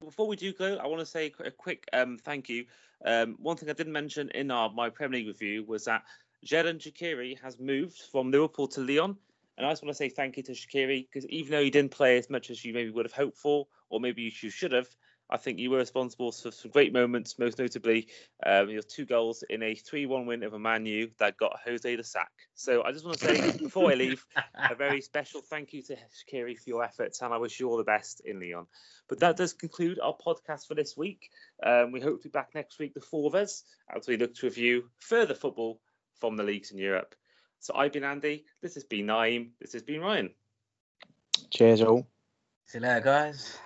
before 0.00 0.26
we 0.26 0.36
do 0.36 0.52
go, 0.52 0.76
I 0.76 0.86
want 0.86 1.00
to 1.00 1.06
say 1.06 1.32
a 1.44 1.50
quick 1.50 1.88
um, 1.92 2.18
thank 2.18 2.48
you. 2.48 2.66
Um, 3.04 3.36
one 3.40 3.56
thing 3.56 3.68
I 3.68 3.74
didn't 3.74 3.92
mention 3.92 4.30
in 4.30 4.50
our 4.50 4.70
my 4.70 4.88
Premier 4.88 5.20
League 5.20 5.28
review 5.28 5.64
was 5.64 5.84
that 5.84 6.02
Xherdan 6.46 6.78
Shaqiri 6.78 7.40
has 7.40 7.58
moved 7.58 7.98
from 8.10 8.30
Liverpool 8.30 8.68
to 8.68 8.80
Lyon, 8.80 9.16
and 9.56 9.66
I 9.66 9.70
just 9.70 9.82
want 9.82 9.90
to 9.90 9.96
say 9.96 10.08
thank 10.08 10.36
you 10.36 10.42
to 10.44 10.52
Shaqiri 10.52 11.06
because 11.08 11.26
even 11.28 11.52
though 11.52 11.62
he 11.62 11.70
didn't 11.70 11.92
play 11.92 12.18
as 12.18 12.30
much 12.30 12.50
as 12.50 12.64
you 12.64 12.72
maybe 12.72 12.90
would 12.90 13.06
have 13.06 13.12
hoped 13.12 13.38
for, 13.38 13.66
or 13.90 14.00
maybe 14.00 14.22
you 14.22 14.50
should 14.50 14.72
have, 14.72 14.88
I 15.34 15.36
think 15.36 15.58
you 15.58 15.68
were 15.70 15.78
responsible 15.78 16.30
for 16.30 16.52
some 16.52 16.70
great 16.70 16.92
moments, 16.92 17.40
most 17.40 17.58
notably 17.58 18.06
um, 18.46 18.70
your 18.70 18.82
two 18.82 19.04
goals 19.04 19.42
in 19.50 19.64
a 19.64 19.74
3-1 19.74 20.26
win 20.26 20.44
over 20.44 20.60
Man 20.60 20.86
U 20.86 21.10
that 21.18 21.36
got 21.36 21.58
Jose 21.64 21.96
the 21.96 22.04
sack. 22.04 22.30
So 22.54 22.84
I 22.84 22.92
just 22.92 23.04
want 23.04 23.18
to 23.18 23.24
say 23.24 23.58
before 23.58 23.90
I 23.90 23.94
leave, 23.94 24.24
a 24.70 24.76
very 24.76 25.00
special 25.00 25.40
thank 25.40 25.72
you 25.72 25.82
to 25.82 25.96
Shaqiri 25.96 26.56
for 26.56 26.70
your 26.70 26.84
efforts, 26.84 27.20
and 27.20 27.34
I 27.34 27.38
wish 27.38 27.58
you 27.58 27.68
all 27.68 27.76
the 27.76 27.82
best 27.82 28.20
in 28.24 28.38
Lyon. 28.38 28.66
But 29.08 29.18
that 29.20 29.36
does 29.36 29.52
conclude 29.52 29.98
our 29.98 30.14
podcast 30.24 30.68
for 30.68 30.76
this 30.76 30.96
week. 30.96 31.28
Um, 31.66 31.90
we 31.90 32.00
hope 32.00 32.22
to 32.22 32.28
be 32.28 32.32
back 32.32 32.50
next 32.54 32.78
week, 32.78 32.94
the 32.94 33.00
four 33.00 33.26
of 33.26 33.34
us, 33.34 33.64
as 33.92 34.06
we 34.06 34.16
look 34.16 34.36
to 34.36 34.46
review 34.46 34.84
further 35.00 35.34
football 35.34 35.80
from 36.20 36.36
the 36.36 36.44
leagues 36.44 36.70
in 36.70 36.78
Europe. 36.78 37.12
So 37.58 37.74
I've 37.74 37.92
been 37.92 38.04
Andy. 38.04 38.44
This 38.62 38.74
has 38.74 38.84
been 38.84 39.06
Naeem. 39.06 39.50
This 39.60 39.72
has 39.72 39.82
been 39.82 40.00
Ryan. 40.00 40.30
cheers 41.50 41.82
all. 41.82 42.06
See 42.66 42.78
you 42.78 42.84
later, 42.84 43.00
guys. 43.00 43.58